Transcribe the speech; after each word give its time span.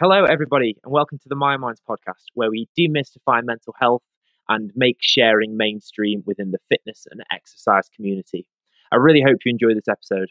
Hello, 0.00 0.22
everybody, 0.22 0.76
and 0.84 0.92
welcome 0.92 1.18
to 1.18 1.28
the 1.28 1.34
My 1.34 1.56
Minds 1.56 1.80
podcast, 1.80 2.22
where 2.34 2.52
we 2.52 2.68
demystify 2.78 3.42
mental 3.42 3.74
health 3.80 4.04
and 4.48 4.70
make 4.76 4.98
sharing 5.00 5.56
mainstream 5.56 6.22
within 6.24 6.52
the 6.52 6.60
fitness 6.68 7.08
and 7.10 7.20
exercise 7.32 7.88
community. 7.96 8.48
I 8.92 8.96
really 8.98 9.22
hope 9.22 9.38
you 9.44 9.50
enjoy 9.50 9.74
this 9.74 9.88
episode. 9.88 10.30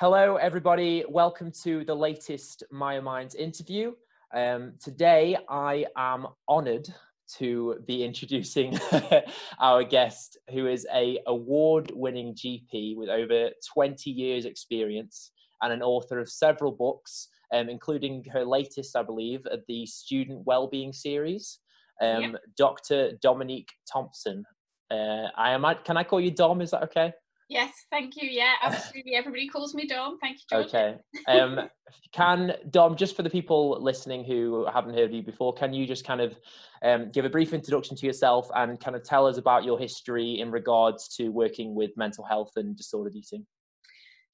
Hello, 0.00 0.34
everybody. 0.38 1.04
Welcome 1.08 1.52
to 1.62 1.84
the 1.84 1.94
latest 1.94 2.64
My 2.72 2.98
Minds 2.98 3.36
interview. 3.36 3.92
Um, 4.34 4.72
today, 4.82 5.36
I 5.48 5.86
am 5.96 6.26
honoured 6.48 6.88
to 7.36 7.76
be 7.86 8.02
introducing 8.02 8.76
our 9.60 9.84
guest, 9.84 10.36
who 10.50 10.66
is 10.66 10.84
a 10.92 11.20
award-winning 11.28 12.34
GP 12.34 12.96
with 12.96 13.08
over 13.08 13.50
20 13.72 14.10
years' 14.10 14.46
experience 14.46 15.30
and 15.62 15.72
an 15.72 15.82
author 15.82 16.18
of 16.18 16.28
several 16.28 16.72
books, 16.72 17.28
um, 17.54 17.68
including 17.68 18.24
her 18.32 18.44
latest, 18.44 18.96
I 18.96 19.02
believe, 19.02 19.46
the 19.68 19.86
Student 19.86 20.44
Wellbeing 20.44 20.92
series. 20.92 21.58
Um, 22.00 22.22
yep. 22.22 22.40
Dr. 22.56 23.12
Dominique 23.22 23.70
Thompson. 23.90 24.44
Uh, 24.90 25.28
I 25.36 25.52
am. 25.52 25.64
Can 25.84 25.96
I 25.96 26.04
call 26.04 26.20
you 26.20 26.30
Dom? 26.30 26.60
Is 26.60 26.72
that 26.72 26.82
okay? 26.84 27.12
Yes, 27.52 27.72
thank 27.90 28.16
you. 28.16 28.28
Yeah, 28.28 28.54
absolutely. 28.62 29.14
Everybody 29.14 29.46
calls 29.46 29.74
me 29.74 29.86
Dom. 29.86 30.18
Thank 30.20 30.38
you, 30.38 30.44
George. 30.50 30.66
Okay. 30.68 30.96
Um, 31.28 31.68
can 32.12 32.54
Dom, 32.70 32.96
just 32.96 33.14
for 33.14 33.22
the 33.22 33.28
people 33.28 33.78
listening 33.82 34.24
who 34.24 34.66
haven't 34.72 34.94
heard 34.94 35.04
of 35.04 35.12
you 35.12 35.22
before, 35.22 35.52
can 35.52 35.74
you 35.74 35.86
just 35.86 36.04
kind 36.04 36.22
of 36.22 36.34
um, 36.82 37.10
give 37.12 37.26
a 37.26 37.30
brief 37.30 37.52
introduction 37.52 37.94
to 37.96 38.06
yourself 38.06 38.48
and 38.54 38.80
kind 38.80 38.96
of 38.96 39.04
tell 39.04 39.26
us 39.26 39.36
about 39.36 39.64
your 39.64 39.78
history 39.78 40.40
in 40.40 40.50
regards 40.50 41.08
to 41.16 41.28
working 41.28 41.74
with 41.74 41.90
mental 41.96 42.24
health 42.24 42.52
and 42.56 42.74
disordered 42.74 43.14
eating? 43.14 43.46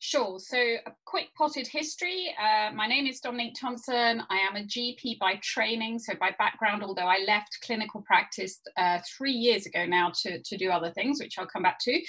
Sure. 0.00 0.38
So, 0.38 0.56
a 0.56 0.92
quick 1.06 1.26
potted 1.36 1.66
history. 1.66 2.32
Uh, 2.40 2.70
my 2.72 2.86
name 2.86 3.06
is 3.06 3.18
Dominique 3.18 3.56
Thompson. 3.60 4.22
I 4.30 4.36
am 4.36 4.54
a 4.54 4.64
GP 4.64 5.18
by 5.18 5.40
training, 5.42 5.98
so 5.98 6.14
by 6.20 6.30
background, 6.38 6.84
although 6.84 7.02
I 7.02 7.24
left 7.26 7.58
clinical 7.64 8.02
practice 8.02 8.60
uh, 8.76 9.00
three 9.16 9.32
years 9.32 9.66
ago 9.66 9.86
now 9.86 10.12
to, 10.22 10.40
to 10.40 10.56
do 10.56 10.70
other 10.70 10.92
things, 10.92 11.18
which 11.20 11.36
I'll 11.36 11.46
come 11.48 11.64
back 11.64 11.80
to. 11.80 12.00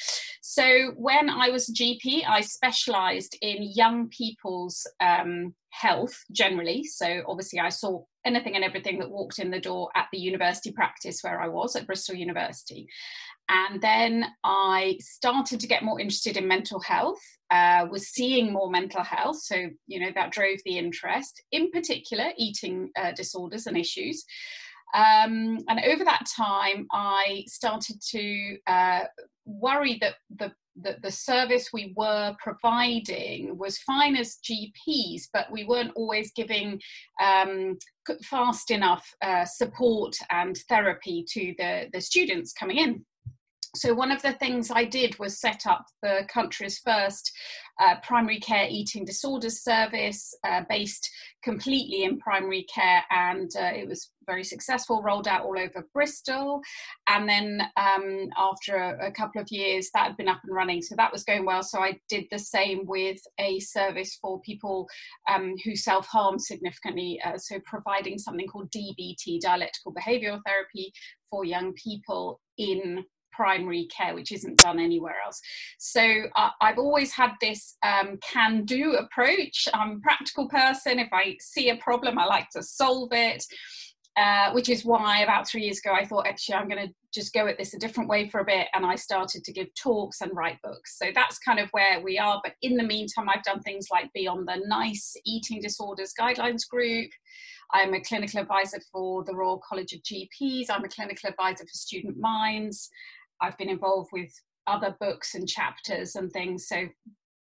So, 0.42 0.92
when 0.98 1.32
I 1.32 1.50
was 1.50 1.68
GP, 1.68 2.30
I 2.30 2.42
specialized 2.42 3.36
in 3.42 3.72
young 3.74 4.10
people's 4.10 4.86
um, 5.00 5.56
health 5.70 6.24
generally. 6.32 6.84
So, 6.84 7.24
obviously, 7.28 7.60
I 7.60 7.70
saw 7.70 8.04
anything 8.26 8.56
and 8.56 8.64
everything 8.64 9.00
that 9.00 9.10
walked 9.10 9.40
in 9.40 9.52
the 9.52 9.60
door 9.60 9.90
at 9.96 10.08
the 10.12 10.20
university 10.20 10.72
practice 10.72 11.22
where 11.22 11.42
I 11.42 11.48
was 11.48 11.76
at 11.76 11.88
Bristol 11.88 12.16
University. 12.16 12.88
And 13.50 13.82
then 13.82 14.26
I 14.44 14.98
started 15.02 15.60
to 15.60 15.68
get 15.68 15.84
more 15.84 16.00
interested 16.00 16.38
in 16.38 16.48
mental 16.48 16.80
health, 16.80 17.20
uh, 17.50 17.88
was 17.90 18.10
seeing 18.10 18.54
more 18.54 18.70
mental 18.70 19.04
health. 19.04 19.42
So, 19.42 19.56
you 19.88 20.00
know, 20.00 20.12
that 20.14 20.32
drove 20.32 20.60
the 20.66 20.78
interest, 20.78 21.42
in 21.52 21.72
particular, 21.72 22.26
eating 22.38 22.92
uh, 22.96 23.12
disorders 23.14 23.66
and 23.66 23.76
issues. 23.76 24.24
Um, 24.94 25.60
and 25.68 25.80
over 25.86 26.04
that 26.04 26.28
time, 26.36 26.88
I 26.92 27.44
started 27.48 28.02
to 28.10 28.58
uh, 28.68 29.02
worry 29.46 29.98
that 30.02 30.16
the 30.36 30.52
that 30.84 31.02
the 31.02 31.12
service 31.12 31.70
we 31.74 31.94
were 31.96 32.36
providing 32.42 33.58
was 33.58 33.78
fine 33.80 34.16
as 34.16 34.38
GPs, 34.44 35.24
but 35.34 35.52
we 35.52 35.66
weren't 35.66 35.94
always 35.96 36.32
giving 36.34 36.80
um, 37.22 37.78
fast 38.24 38.72
enough 38.72 39.14
uh, 39.22 39.46
support 39.46 40.16
and 40.30 40.58
therapy 40.70 41.26
to 41.30 41.54
the, 41.58 41.88
the 41.94 42.02
students 42.02 42.54
coming 42.54 42.78
in. 42.78 43.06
So 43.76 43.94
one 43.94 44.12
of 44.12 44.22
the 44.24 44.34
things 44.34 44.72
I 44.72 44.84
did 44.84 45.20
was 45.20 45.40
set 45.40 45.68
up 45.68 45.86
the 46.02 46.28
country's 46.28 46.80
first 46.80 47.32
uh, 47.80 47.96
primary 48.02 48.40
care 48.40 48.68
eating 48.68 49.06
disorders 49.06 49.62
service 49.62 50.34
uh, 50.44 50.64
based 50.68 51.08
completely 51.44 52.04
in 52.04 52.18
primary 52.18 52.66
care 52.74 53.04
and 53.12 53.52
uh, 53.56 53.72
it 53.76 53.88
was 53.88 54.10
very 54.30 54.44
successful 54.44 55.02
rolled 55.02 55.28
out 55.28 55.44
all 55.44 55.58
over 55.58 55.88
bristol 55.92 56.62
and 57.08 57.28
then 57.28 57.62
um, 57.78 58.30
after 58.38 58.76
a, 58.76 59.08
a, 59.08 59.12
couple 59.12 59.42
of 59.42 59.48
years 59.50 59.90
that 59.94 60.08
had 60.08 60.18
been 60.18 60.28
up 60.28 60.40
and 60.44 60.56
running 60.56 60.82
so 60.84 60.94
that 60.96 61.12
was 61.12 61.24
going 61.24 61.46
well 61.46 61.64
so 61.64 61.80
i 61.80 61.98
did 62.10 62.26
the 62.32 62.38
same 62.38 62.86
with 62.86 63.20
a 63.40 63.60
service 63.60 64.20
for 64.22 64.40
people 64.42 64.88
um, 65.34 65.56
who 65.66 65.76
self-harm 65.76 66.38
significantly 66.38 67.20
uh, 67.26 67.38
so 67.38 67.60
providing 67.66 68.20
something 68.20 68.48
called 68.48 68.72
dbt 68.72 69.40
dialectical 69.42 69.92
behavioral 69.94 70.40
therapy 70.46 70.94
for 71.30 71.44
young 71.44 71.74
people 71.74 72.40
in 72.60 73.04
primary 73.40 73.88
care, 73.96 74.14
which 74.14 74.34
isn't 74.34 74.60
done 74.60 74.80
anywhere 74.80 75.16
else. 75.26 75.40
So 75.78 76.02
uh, 76.36 76.50
I've 76.60 76.78
always 76.78 77.14
had 77.14 77.32
this 77.40 77.78
um, 77.86 78.20
can 78.22 78.66
do 78.66 78.96
approach. 78.96 79.68
I'm 79.74 79.92
a 79.92 80.00
practical 80.00 80.50
person. 80.50 81.00
If 81.00 81.08
I 81.14 81.38
see 81.40 81.70
a 81.70 81.78
problem, 81.78 82.20
I 82.20 82.26
like 82.26 82.50
to 82.52 82.62
solve 82.62 83.10
it. 83.14 83.42
Uh, 84.20 84.52
which 84.52 84.68
is 84.68 84.84
why 84.84 85.20
about 85.22 85.48
three 85.48 85.62
years 85.62 85.80
ago 85.80 85.94
I 85.94 86.04
thought 86.04 86.28
actually 86.28 86.56
I'm 86.56 86.68
going 86.68 86.88
to 86.88 86.94
just 87.14 87.32
go 87.32 87.48
at 87.48 87.58
this 87.58 87.74
a 87.74 87.80
different 87.80 88.10
way 88.10 88.28
for 88.28 88.42
a 88.42 88.46
bit 88.46 88.68
and 88.74 88.86
I 88.86 88.96
started 88.96 89.46
to 89.46 89.54
give 89.54 89.74
talks 89.76 90.20
and 90.20 90.36
write 90.36 90.58
books. 90.62 90.98
So 90.98 91.06
that's 91.16 91.40
kind 91.40 91.58
of 91.58 91.70
where 91.70 92.02
we 92.02 92.20
are. 92.20 92.42
But 92.44 92.54
in 92.62 92.76
the 92.76 92.84
meantime, 92.84 93.30
I've 93.30 93.44
done 93.44 93.62
things 93.62 93.88
like 93.90 94.12
be 94.12 94.28
on 94.28 94.44
the 94.44 94.62
NICE 94.68 95.16
Eating 95.26 95.62
Disorders 95.62 96.14
Guidelines 96.20 96.68
Group. 96.68 97.10
I'm 97.72 97.94
a 97.94 98.02
clinical 98.02 98.42
advisor 98.42 98.82
for 98.92 99.24
the 99.24 99.36
Royal 99.36 99.62
College 99.68 99.94
of 99.94 100.02
GPs. 100.02 100.66
I'm 100.70 100.84
a 100.84 100.90
clinical 100.90 101.30
advisor 101.30 101.64
for 101.64 101.78
Student 101.78 102.18
Minds. 102.18 102.90
I've 103.42 103.58
been 103.58 103.70
involved 103.70 104.10
with 104.12 104.32
other 104.68 104.98
books 105.00 105.34
and 105.34 105.48
chapters 105.48 106.16
and 106.16 106.30
things. 106.32 106.68
So 106.68 106.88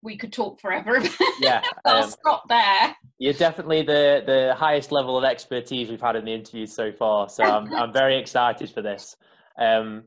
we 0.03 0.17
could 0.17 0.33
talk 0.33 0.61
forever. 0.61 1.01
Yeah, 1.41 1.63
I'll 1.85 2.05
um, 2.05 2.11
stop 2.11 2.49
there. 2.49 2.95
You're 3.19 3.33
definitely 3.33 3.83
the 3.83 4.23
the 4.25 4.55
highest 4.57 4.93
level 4.93 5.17
of 5.19 5.25
expertise 5.25 5.89
we've 5.89 6.01
had 6.01 6.15
in 6.15 6.25
the 6.25 6.33
interviews 6.33 6.73
so 6.73 6.93
far. 6.93 7.29
So 7.29 7.43
I'm 7.43 7.73
I'm 7.75 7.93
very 7.93 8.19
excited 8.19 8.71
for 8.71 8.83
this. 8.83 9.17
Um, 9.59 10.05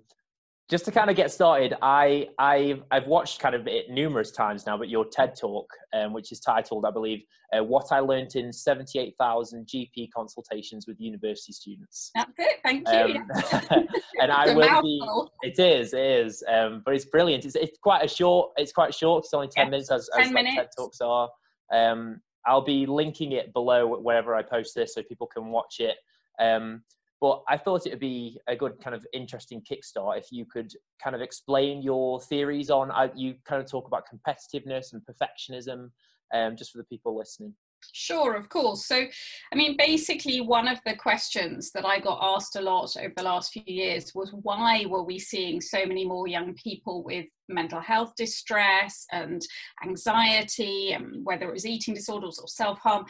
just 0.70 0.84
to 0.86 0.92
kind 0.92 1.12
of 1.12 1.16
get 1.16 1.32
started, 1.32 1.76
I 1.82 2.30
I've 2.40 2.84
I've 2.90 3.06
watched 3.06 3.40
kind 3.40 3.54
of 3.54 3.68
it 3.68 3.92
numerous 3.92 4.32
times 4.32 4.66
now, 4.66 4.78
but 4.78 4.90
your 4.90 5.06
TED 5.06 5.36
talk, 5.40 5.70
um, 5.94 6.12
which 6.12 6.32
is 6.32 6.40
titled, 6.40 6.86
I 6.86 6.92
believe, 6.92 7.22
uh, 7.56 7.64
"What 7.64 7.92
I 7.92 8.00
Learned 8.00 8.36
in 8.36 8.52
Seventy 8.52 8.98
Eight 8.98 9.16
Thousand 9.20 9.68
GP 9.68 10.10
Consultations 10.16 10.88
with 10.88 11.00
University 11.00 11.54
Students." 11.54 12.10
That's 12.16 12.32
it. 12.40 12.60
Thank 12.64 12.88
you. 12.88 13.24
Um, 13.70 13.88
and 14.22 14.32
I 14.32 14.56
will 14.56 14.68
mouthful. 14.68 15.32
be. 15.44 15.50
It 15.50 15.60
is. 15.60 15.94
It 15.94 16.00
is. 16.00 16.44
Um, 16.52 16.82
but 16.84 16.96
it's 16.96 17.06
brilliant. 17.06 17.46
It's, 17.46 17.56
it's 17.56 17.78
quite 17.78 18.04
a 18.04 18.08
short. 18.08 18.52
It's 18.58 18.72
quite 18.72 18.94
short. 18.94 19.26
It's 19.26 19.34
only 19.36 19.50
ten 19.50 19.70
minutes, 19.70 19.92
as, 19.92 20.10
10 20.16 20.26
as 20.26 20.32
minutes. 20.32 20.56
TED 20.56 20.68
talks 20.76 21.00
are. 21.00 21.30
Um, 21.72 22.22
I'll 22.48 22.64
be 22.64 22.88
linking 22.88 23.34
it 23.34 23.54
below 23.54 24.00
wherever 24.00 24.34
I 24.34 24.42
post 24.42 24.74
this, 24.74 24.96
so 24.96 25.04
people 25.04 25.28
can 25.28 25.48
watch 25.48 25.80
it. 25.80 25.98
Um, 26.40 26.82
but 27.22 27.44
I 27.48 27.58
thought 27.58 27.86
it 27.86 27.92
would 27.92 28.00
be 28.00 28.40
a 28.48 28.56
good 28.56 28.74
kind 28.84 28.96
of 28.96 29.06
interesting 29.14 29.62
kickstart 29.62 30.18
if 30.18 30.28
you 30.32 30.46
could 30.46 30.72
kind 31.02 31.16
of 31.16 31.22
explain 31.22 31.82
your 31.82 32.20
theories 32.22 32.70
on. 32.70 32.92
Uh, 32.92 33.08
you 33.16 33.36
kind 33.46 33.62
of 33.62 33.70
talk 33.70 33.88
about 33.88 34.04
competitiveness 34.08 34.94
and 34.94 35.02
perfectionism, 35.02 35.90
um, 36.34 36.56
just 36.56 36.72
for 36.72 36.78
the 36.78 36.84
people 36.86 37.18
listening. 37.18 37.54
Sure, 37.94 38.36
of 38.36 38.50
course. 38.50 38.86
So, 38.86 39.06
I 39.52 39.56
mean, 39.56 39.76
basically, 39.78 40.42
one 40.42 40.68
of 40.68 40.80
the 40.86 40.96
questions 40.96 41.72
that 41.72 41.86
I 41.86 42.00
got 42.00 42.20
asked 42.22 42.56
a 42.56 42.62
lot 42.62 42.96
over 42.98 43.14
the 43.16 43.24
last 43.24 43.52
few 43.52 43.64
years 43.66 44.14
was 44.16 44.34
why 44.42 44.86
were 44.88 45.04
we 45.04 45.20
seeing 45.20 45.62
so 45.62 45.86
many 45.86 46.06
more 46.06 46.28
young 46.28 46.54
people 46.56 47.04
with 47.04 47.28
mental 47.48 47.80
health 47.80 48.14
distress 48.18 49.06
and 49.12 49.46
anxiety, 49.84 50.94
and 50.94 51.24
whether 51.26 51.48
it 51.48 51.54
was 51.54 51.66
eating 51.66 51.94
disorders 51.94 52.40
or 52.40 52.48
self 52.48 52.80
harm? 52.80 53.06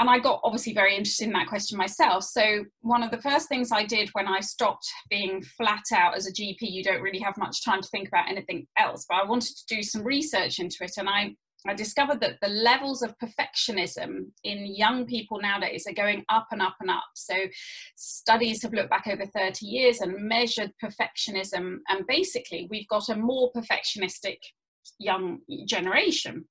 And 0.00 0.08
I 0.08 0.18
got 0.18 0.40
obviously 0.42 0.72
very 0.72 0.96
interested 0.96 1.26
in 1.26 1.34
that 1.34 1.46
question 1.46 1.76
myself. 1.76 2.24
So, 2.24 2.64
one 2.80 3.02
of 3.02 3.10
the 3.10 3.20
first 3.20 3.48
things 3.48 3.70
I 3.70 3.84
did 3.84 4.08
when 4.14 4.26
I 4.26 4.40
stopped 4.40 4.90
being 5.10 5.42
flat 5.42 5.84
out 5.94 6.16
as 6.16 6.26
a 6.26 6.32
GP, 6.32 6.56
you 6.62 6.82
don't 6.82 7.02
really 7.02 7.18
have 7.20 7.36
much 7.36 7.62
time 7.62 7.82
to 7.82 7.88
think 7.88 8.08
about 8.08 8.28
anything 8.28 8.66
else, 8.78 9.04
but 9.06 9.16
I 9.16 9.26
wanted 9.26 9.54
to 9.56 9.76
do 9.76 9.82
some 9.82 10.02
research 10.02 10.58
into 10.58 10.78
it. 10.80 10.92
And 10.96 11.06
I, 11.06 11.34
I 11.66 11.74
discovered 11.74 12.20
that 12.20 12.38
the 12.40 12.48
levels 12.48 13.02
of 13.02 13.14
perfectionism 13.18 14.30
in 14.42 14.74
young 14.74 15.04
people 15.04 15.38
nowadays 15.38 15.84
are 15.86 15.92
going 15.92 16.24
up 16.30 16.46
and 16.50 16.62
up 16.62 16.76
and 16.80 16.90
up. 16.90 17.04
So, 17.14 17.34
studies 17.94 18.62
have 18.62 18.72
looked 18.72 18.90
back 18.90 19.06
over 19.06 19.26
30 19.26 19.66
years 19.66 20.00
and 20.00 20.16
measured 20.16 20.72
perfectionism. 20.82 21.76
And 21.90 22.06
basically, 22.08 22.68
we've 22.70 22.88
got 22.88 23.10
a 23.10 23.16
more 23.16 23.52
perfectionistic 23.52 24.38
young 24.98 25.40
generation 25.66 26.46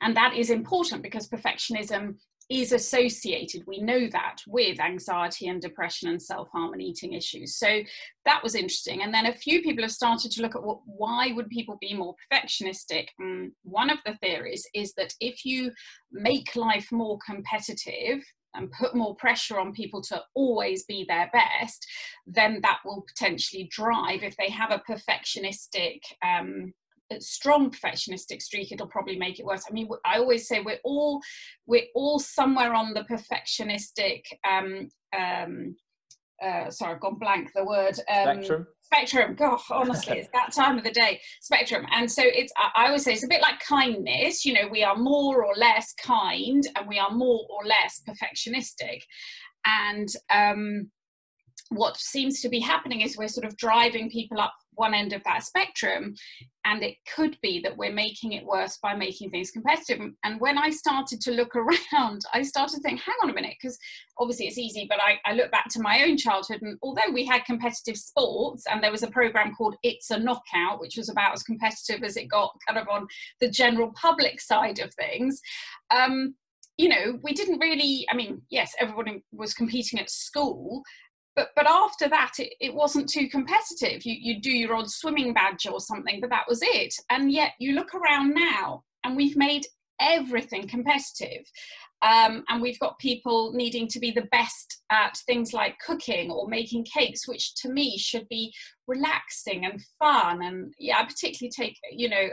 and 0.00 0.16
that 0.16 0.34
is 0.34 0.50
important 0.50 1.02
because 1.02 1.28
perfectionism 1.28 2.16
is 2.50 2.72
associated, 2.72 3.62
we 3.66 3.80
know 3.80 4.08
that, 4.08 4.38
with 4.48 4.80
anxiety 4.80 5.46
and 5.46 5.62
depression 5.62 6.08
and 6.08 6.20
self 6.20 6.48
harm 6.50 6.72
and 6.72 6.82
eating 6.82 7.12
issues. 7.12 7.54
So 7.56 7.82
that 8.24 8.42
was 8.42 8.56
interesting. 8.56 9.02
And 9.02 9.14
then 9.14 9.26
a 9.26 9.32
few 9.32 9.62
people 9.62 9.84
have 9.84 9.92
started 9.92 10.32
to 10.32 10.42
look 10.42 10.56
at 10.56 10.62
what, 10.62 10.80
why 10.84 11.30
would 11.32 11.48
people 11.48 11.78
be 11.80 11.94
more 11.94 12.16
perfectionistic. 12.32 13.06
And 13.20 13.52
one 13.62 13.88
of 13.88 13.98
the 14.04 14.16
theories 14.16 14.66
is 14.74 14.92
that 14.94 15.14
if 15.20 15.44
you 15.44 15.70
make 16.10 16.56
life 16.56 16.90
more 16.90 17.18
competitive, 17.24 18.24
and 18.54 18.72
put 18.72 18.96
more 18.96 19.14
pressure 19.14 19.60
on 19.60 19.72
people 19.72 20.02
to 20.02 20.20
always 20.34 20.84
be 20.84 21.04
their 21.08 21.30
best, 21.32 21.86
then 22.26 22.58
that 22.62 22.80
will 22.84 23.04
potentially 23.06 23.68
drive, 23.70 24.24
if 24.24 24.36
they 24.36 24.50
have 24.50 24.72
a 24.72 24.82
perfectionistic 24.90 26.00
um, 26.24 26.72
strong 27.18 27.70
perfectionistic 27.70 28.40
streak 28.40 28.70
it'll 28.70 28.86
probably 28.86 29.18
make 29.18 29.40
it 29.40 29.44
worse 29.44 29.64
i 29.68 29.72
mean 29.72 29.88
i 30.04 30.18
always 30.18 30.46
say 30.46 30.60
we're 30.60 30.78
all 30.84 31.20
we're 31.66 31.86
all 31.94 32.18
somewhere 32.18 32.74
on 32.74 32.94
the 32.94 33.02
perfectionistic 33.02 34.22
um 34.48 34.88
um 35.18 35.74
uh, 36.42 36.70
sorry, 36.70 36.94
I've 36.94 37.00
gone 37.00 37.18
blank 37.18 37.50
the 37.54 37.64
word. 37.64 37.98
Um, 38.08 38.42
spectrum. 38.42 38.66
Spectrum. 38.82 39.34
God, 39.34 39.60
honestly, 39.70 40.18
it's 40.18 40.28
that 40.32 40.52
time 40.52 40.78
of 40.78 40.84
the 40.84 40.90
day. 40.90 41.20
Spectrum. 41.40 41.86
And 41.92 42.10
so 42.10 42.22
it's, 42.24 42.52
I, 42.56 42.84
I 42.84 42.86
always 42.86 43.04
say 43.04 43.12
it's 43.12 43.24
a 43.24 43.28
bit 43.28 43.42
like 43.42 43.60
kindness. 43.60 44.44
You 44.44 44.54
know, 44.54 44.68
we 44.70 44.82
are 44.82 44.96
more 44.96 45.44
or 45.44 45.54
less 45.56 45.92
kind 45.94 46.62
and 46.76 46.88
we 46.88 46.98
are 46.98 47.10
more 47.10 47.46
or 47.50 47.66
less 47.66 48.02
perfectionistic. 48.08 49.02
And 49.66 50.08
um, 50.30 50.90
what 51.68 51.96
seems 51.96 52.40
to 52.40 52.48
be 52.48 52.60
happening 52.60 53.02
is 53.02 53.16
we're 53.16 53.28
sort 53.28 53.46
of 53.46 53.56
driving 53.56 54.10
people 54.10 54.40
up 54.40 54.54
one 54.80 54.94
end 54.94 55.12
of 55.12 55.22
that 55.24 55.44
spectrum 55.44 56.14
and 56.64 56.82
it 56.82 56.96
could 57.14 57.36
be 57.42 57.60
that 57.60 57.76
we're 57.76 57.92
making 57.92 58.32
it 58.32 58.44
worse 58.44 58.78
by 58.82 58.94
making 58.94 59.30
things 59.30 59.50
competitive. 59.50 60.00
And 60.24 60.40
when 60.40 60.56
i 60.58 60.70
started 60.70 61.20
to 61.20 61.32
look 61.32 61.54
around 61.62 62.22
i 62.32 62.42
started 62.42 62.76
to 62.76 62.80
think 62.80 63.00
hang 63.00 63.14
on 63.22 63.30
a 63.30 63.34
minute 63.34 63.54
because 63.60 63.78
obviously 64.18 64.46
it's 64.46 64.58
easy 64.58 64.86
but 64.88 64.98
I, 65.00 65.18
I, 65.24 65.34
look 65.34 65.50
back 65.50 65.68
to 65.70 65.80
my 65.80 66.02
own 66.02 66.16
childhood 66.16 66.62
and 66.62 66.78
although 66.82 67.12
we 67.12 67.24
had 67.24 67.44
competitive 67.44 67.96
sports 67.96 68.64
and 68.70 68.82
there 68.82 68.90
was 68.90 69.02
a 69.02 69.10
program 69.10 69.54
called 69.54 69.76
it's 69.82 70.10
a 70.10 70.18
knockout 70.18 70.80
which 70.80 70.96
was 70.96 71.08
about 71.08 71.34
as 71.34 71.42
competitive 71.42 72.02
as 72.02 72.16
it 72.16 72.28
got 72.28 72.52
kind 72.66 72.78
of 72.78 72.88
on 72.88 73.06
the 73.40 73.50
general 73.50 73.92
public 73.94 74.40
side 74.40 74.78
of 74.78 74.92
things 74.94 75.40
um, 75.90 76.34
you 76.80 76.88
know 76.88 77.18
we 77.22 77.32
didn't 77.32 77.58
really 77.58 78.06
i 78.10 78.16
mean 78.16 78.40
yes 78.50 78.72
everybody 78.78 79.22
was 79.32 79.52
competing 79.52 80.00
at 80.00 80.08
school 80.08 80.82
but 81.36 81.48
but 81.56 81.68
after 81.68 82.08
that 82.08 82.32
it, 82.38 82.54
it 82.60 82.74
wasn't 82.74 83.08
too 83.08 83.28
competitive. 83.28 84.04
You 84.04 84.16
you 84.18 84.40
do 84.40 84.50
your 84.50 84.74
odd 84.74 84.90
swimming 84.90 85.32
badge 85.32 85.66
or 85.66 85.80
something 85.80 86.20
but 86.20 86.30
that 86.30 86.48
was 86.48 86.60
it. 86.62 86.94
And 87.10 87.32
yet 87.32 87.52
you 87.58 87.74
look 87.74 87.94
around 87.94 88.34
now 88.34 88.84
and 89.04 89.16
we've 89.16 89.36
made 89.36 89.66
everything 90.00 90.66
competitive. 90.66 91.44
Um, 92.02 92.44
and 92.48 92.62
we've 92.62 92.78
got 92.78 92.98
people 92.98 93.52
needing 93.52 93.86
to 93.88 94.00
be 94.00 94.10
the 94.10 94.26
best 94.32 94.82
at 94.90 95.18
things 95.26 95.52
like 95.52 95.76
cooking 95.84 96.30
or 96.30 96.48
making 96.48 96.86
cakes 96.86 97.28
which 97.28 97.54
to 97.56 97.68
me 97.70 97.98
should 97.98 98.26
be 98.30 98.54
relaxing 98.86 99.66
and 99.66 99.82
fun. 99.98 100.42
And 100.42 100.72
yeah 100.78 100.98
i 100.98 101.04
particularly 101.04 101.50
take 101.50 101.76
you 101.92 102.08
know 102.08 102.28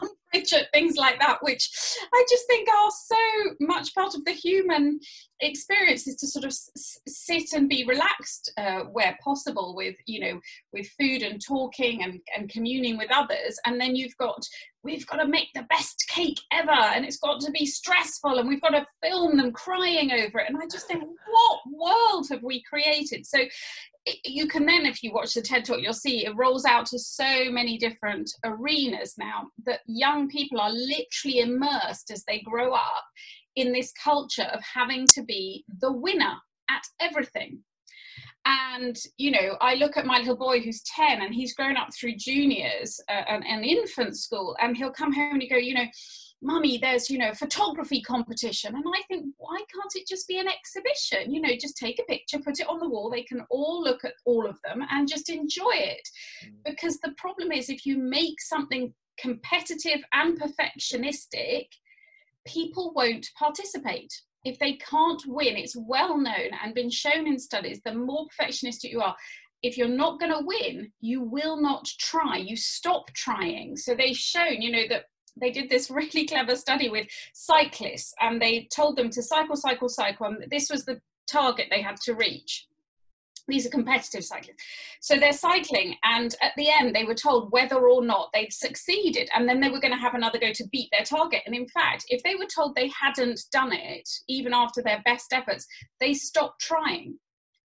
Things 0.32 0.96
like 0.96 1.18
that, 1.20 1.38
which 1.42 1.68
I 2.12 2.24
just 2.28 2.46
think 2.46 2.68
are 2.68 2.90
so 2.90 3.54
much 3.60 3.94
part 3.94 4.14
of 4.14 4.24
the 4.24 4.32
human 4.32 4.98
experience 5.40 6.06
is 6.06 6.16
to 6.16 6.26
sort 6.26 6.44
of 6.44 6.50
s- 6.50 6.98
sit 7.06 7.52
and 7.52 7.68
be 7.68 7.84
relaxed 7.84 8.52
uh, 8.56 8.80
where 8.92 9.16
possible 9.22 9.74
with, 9.76 9.96
you 10.06 10.20
know, 10.20 10.40
with 10.72 10.88
food 10.98 11.22
and 11.22 11.40
talking 11.44 12.02
and, 12.02 12.20
and 12.36 12.48
communing 12.48 12.96
with 12.96 13.10
others. 13.12 13.58
And 13.66 13.80
then 13.80 13.94
you've 13.94 14.16
got, 14.16 14.42
we've 14.84 15.06
got 15.06 15.16
to 15.16 15.26
make 15.26 15.48
the 15.54 15.66
best 15.68 16.04
cake 16.08 16.40
ever 16.52 16.70
and 16.70 17.04
it's 17.04 17.18
got 17.18 17.40
to 17.40 17.50
be 17.50 17.64
stressful 17.64 18.38
and 18.38 18.48
we've 18.48 18.60
got 18.60 18.70
to 18.70 18.86
film 19.02 19.36
them 19.36 19.52
crying 19.52 20.12
over 20.12 20.40
it. 20.40 20.48
And 20.48 20.56
I 20.56 20.66
just 20.70 20.86
think, 20.86 21.02
what 21.02 21.60
world 21.72 22.26
have 22.30 22.42
we 22.42 22.62
created? 22.62 23.26
So 23.26 23.38
you 24.24 24.48
can 24.48 24.66
then, 24.66 24.84
if 24.84 25.02
you 25.02 25.12
watch 25.12 25.34
the 25.34 25.42
TED 25.42 25.64
Talk, 25.64 25.80
you'll 25.80 25.92
see 25.92 26.26
it 26.26 26.36
rolls 26.36 26.64
out 26.64 26.86
to 26.86 26.98
so 26.98 27.50
many 27.50 27.78
different 27.78 28.30
arenas 28.44 29.14
now 29.18 29.48
that 29.64 29.80
young 29.86 30.28
people 30.28 30.60
are 30.60 30.72
literally 30.72 31.40
immersed 31.40 32.10
as 32.10 32.24
they 32.24 32.40
grow 32.40 32.74
up 32.74 33.04
in 33.54 33.72
this 33.72 33.92
culture 33.92 34.48
of 34.52 34.60
having 34.62 35.06
to 35.14 35.22
be 35.22 35.64
the 35.80 35.92
winner 35.92 36.34
at 36.70 36.82
everything. 37.00 37.62
And, 38.44 38.96
you 39.16 39.30
know, 39.30 39.56
I 39.60 39.74
look 39.74 39.96
at 39.96 40.06
my 40.06 40.18
little 40.18 40.36
boy 40.36 40.60
who's 40.60 40.82
10 40.82 41.22
and 41.22 41.34
he's 41.34 41.54
grown 41.54 41.76
up 41.76 41.88
through 41.94 42.16
juniors 42.16 43.00
uh, 43.08 43.22
and, 43.28 43.44
and 43.46 43.64
infant 43.64 44.18
school, 44.18 44.56
and 44.60 44.76
he'll 44.76 44.90
come 44.90 45.12
home 45.12 45.34
and 45.34 45.42
he 45.42 45.48
go, 45.48 45.56
you 45.56 45.74
know, 45.74 45.86
mummy 46.42 46.76
there's 46.76 47.08
you 47.08 47.18
know 47.18 47.32
photography 47.32 48.02
competition. 48.02 48.74
And 48.74 48.84
i 48.88 49.02
think 49.08 49.26
why 49.38 49.56
can't 49.72 49.92
it 49.94 50.06
just 50.08 50.26
be 50.28 50.38
an 50.38 50.48
exhibition? 50.48 51.32
You 51.32 51.40
know 51.40 51.50
just 51.58 51.76
take 51.76 51.98
a 52.00 52.04
picture 52.04 52.38
put 52.38 52.60
it 52.60 52.68
on 52.68 52.80
the 52.80 52.88
wall 52.88 53.10
they 53.10 53.22
can 53.22 53.42
all 53.50 53.82
look 53.82 54.04
at 54.04 54.14
all 54.26 54.46
of 54.46 54.58
them 54.64 54.84
and 54.90 55.08
just 55.08 55.30
enjoy 55.30 55.72
it. 55.74 56.08
Mm. 56.44 56.52
because 56.64 56.98
the 56.98 57.14
problem 57.16 57.52
is 57.52 57.70
if 57.70 57.86
you 57.86 57.96
make 57.96 58.40
something 58.40 58.92
competitive 59.18 60.02
and 60.12 60.40
perfectionistic 60.40 61.66
people 62.44 62.92
won't 62.94 63.28
participate 63.38 64.12
if 64.44 64.58
they 64.58 64.74
can't 64.74 65.22
win 65.26 65.56
it's 65.56 65.76
well 65.76 66.16
known 66.16 66.50
and 66.62 66.74
been 66.74 66.90
shown 66.90 67.26
in 67.26 67.38
studies 67.38 67.80
the 67.84 67.94
more 67.94 68.26
perfectionistic 68.38 68.90
you 68.90 69.00
are 69.00 69.14
if 69.62 69.78
you're 69.78 69.88
not 69.88 70.18
going 70.18 70.32
to 70.32 70.44
win, 70.44 70.90
you 71.00 71.22
will 71.22 71.60
not 71.60 71.86
try. 71.98 72.36
You 72.36 72.56
stop 72.56 73.06
trying. 73.14 73.76
So 73.76 73.94
they've 73.94 74.16
shown, 74.16 74.60
you 74.60 74.72
know, 74.72 74.82
that 74.88 75.04
they 75.40 75.50
did 75.50 75.70
this 75.70 75.90
really 75.90 76.26
clever 76.26 76.56
study 76.56 76.88
with 76.88 77.06
cyclists 77.32 78.12
and 78.20 78.40
they 78.40 78.68
told 78.74 78.96
them 78.96 79.10
to 79.10 79.22
cycle, 79.22 79.56
cycle, 79.56 79.88
cycle. 79.88 80.26
And 80.26 80.44
this 80.50 80.68
was 80.70 80.84
the 80.84 81.00
target 81.30 81.68
they 81.70 81.82
had 81.82 81.96
to 82.04 82.14
reach. 82.14 82.66
These 83.48 83.66
are 83.66 83.70
competitive 83.70 84.24
cyclists. 84.24 84.62
So 85.00 85.18
they're 85.18 85.32
cycling, 85.32 85.96
and 86.04 86.34
at 86.42 86.52
the 86.56 86.70
end, 86.70 86.94
they 86.94 87.04
were 87.04 87.14
told 87.14 87.50
whether 87.50 87.88
or 87.88 88.04
not 88.04 88.30
they'd 88.32 88.52
succeeded, 88.52 89.28
and 89.34 89.48
then 89.48 89.60
they 89.60 89.70
were 89.70 89.80
going 89.80 89.94
to 89.94 89.98
have 89.98 90.14
another 90.14 90.38
go 90.38 90.52
to 90.52 90.68
beat 90.70 90.88
their 90.92 91.04
target. 91.04 91.42
And 91.46 91.54
in 91.54 91.66
fact, 91.68 92.04
if 92.08 92.22
they 92.22 92.34
were 92.34 92.46
told 92.46 92.74
they 92.74 92.90
hadn't 93.00 93.40
done 93.52 93.72
it, 93.72 94.08
even 94.28 94.54
after 94.54 94.82
their 94.82 95.02
best 95.04 95.32
efforts, 95.32 95.66
they 96.00 96.14
stopped 96.14 96.60
trying. 96.60 97.18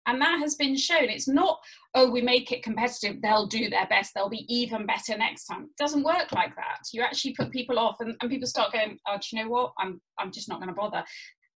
And 0.07 0.21
that 0.21 0.39
has 0.39 0.55
been 0.55 0.75
shown. 0.75 1.09
It's 1.09 1.27
not 1.27 1.59
oh 1.95 2.09
we 2.11 2.21
make 2.21 2.51
it 2.51 2.61
competitive 2.61 3.21
they'll 3.21 3.47
do 3.47 3.69
their 3.69 3.87
best 3.87 4.11
they'll 4.13 4.29
be 4.29 4.45
even 4.53 4.85
better 4.85 5.17
next 5.17 5.45
time. 5.45 5.63
It 5.63 5.77
doesn't 5.77 6.03
work 6.03 6.31
like 6.31 6.55
that. 6.55 6.79
You 6.93 7.01
actually 7.01 7.33
put 7.33 7.51
people 7.51 7.79
off 7.79 7.95
and, 7.99 8.15
and 8.21 8.29
people 8.29 8.47
start 8.47 8.71
going 8.71 8.99
oh 9.07 9.17
do 9.17 9.35
you 9.35 9.43
know 9.43 9.49
what? 9.49 9.73
I'm 9.79 9.99
i'm 10.19 10.31
just 10.31 10.47
not 10.47 10.59
going 10.59 10.69
to 10.69 10.75
bother 10.75 11.03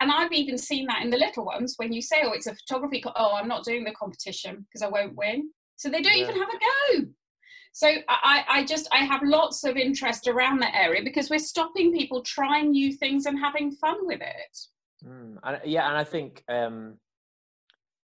and 0.00 0.10
i've 0.12 0.32
even 0.32 0.56
seen 0.56 0.86
that 0.86 1.02
in 1.02 1.10
the 1.10 1.16
little 1.16 1.44
ones 1.44 1.74
when 1.76 1.92
you 1.92 2.00
say 2.02 2.22
oh 2.24 2.32
it's 2.32 2.46
a 2.46 2.54
photography 2.54 3.00
co- 3.00 3.12
oh 3.16 3.34
i'm 3.34 3.48
not 3.48 3.64
doing 3.64 3.84
the 3.84 3.92
competition 3.92 4.66
because 4.68 4.82
i 4.82 4.88
won't 4.88 5.16
win. 5.16 5.50
So 5.78 5.88
they 5.88 6.02
don't 6.02 6.16
yeah. 6.16 6.24
even 6.24 6.36
have 6.36 6.48
a 6.48 6.98
go. 6.98 7.06
So 7.72 7.88
I, 8.08 8.44
I 8.48 8.64
just 8.64 8.88
i 8.92 8.98
have 8.98 9.22
lots 9.22 9.62
of 9.64 9.76
interest 9.76 10.26
around 10.26 10.58
that 10.60 10.74
area 10.74 11.02
because 11.04 11.30
we're 11.30 11.38
stopping 11.38 11.92
people 11.92 12.22
trying 12.22 12.72
new 12.72 12.92
things 12.92 13.26
and 13.26 13.38
having 13.38 13.70
fun 13.70 13.98
with 14.02 14.20
it. 14.20 14.58
Mm, 15.06 15.36
and, 15.44 15.60
yeah 15.64 15.88
and 15.88 15.96
i 15.96 16.02
think 16.02 16.42
um 16.48 16.98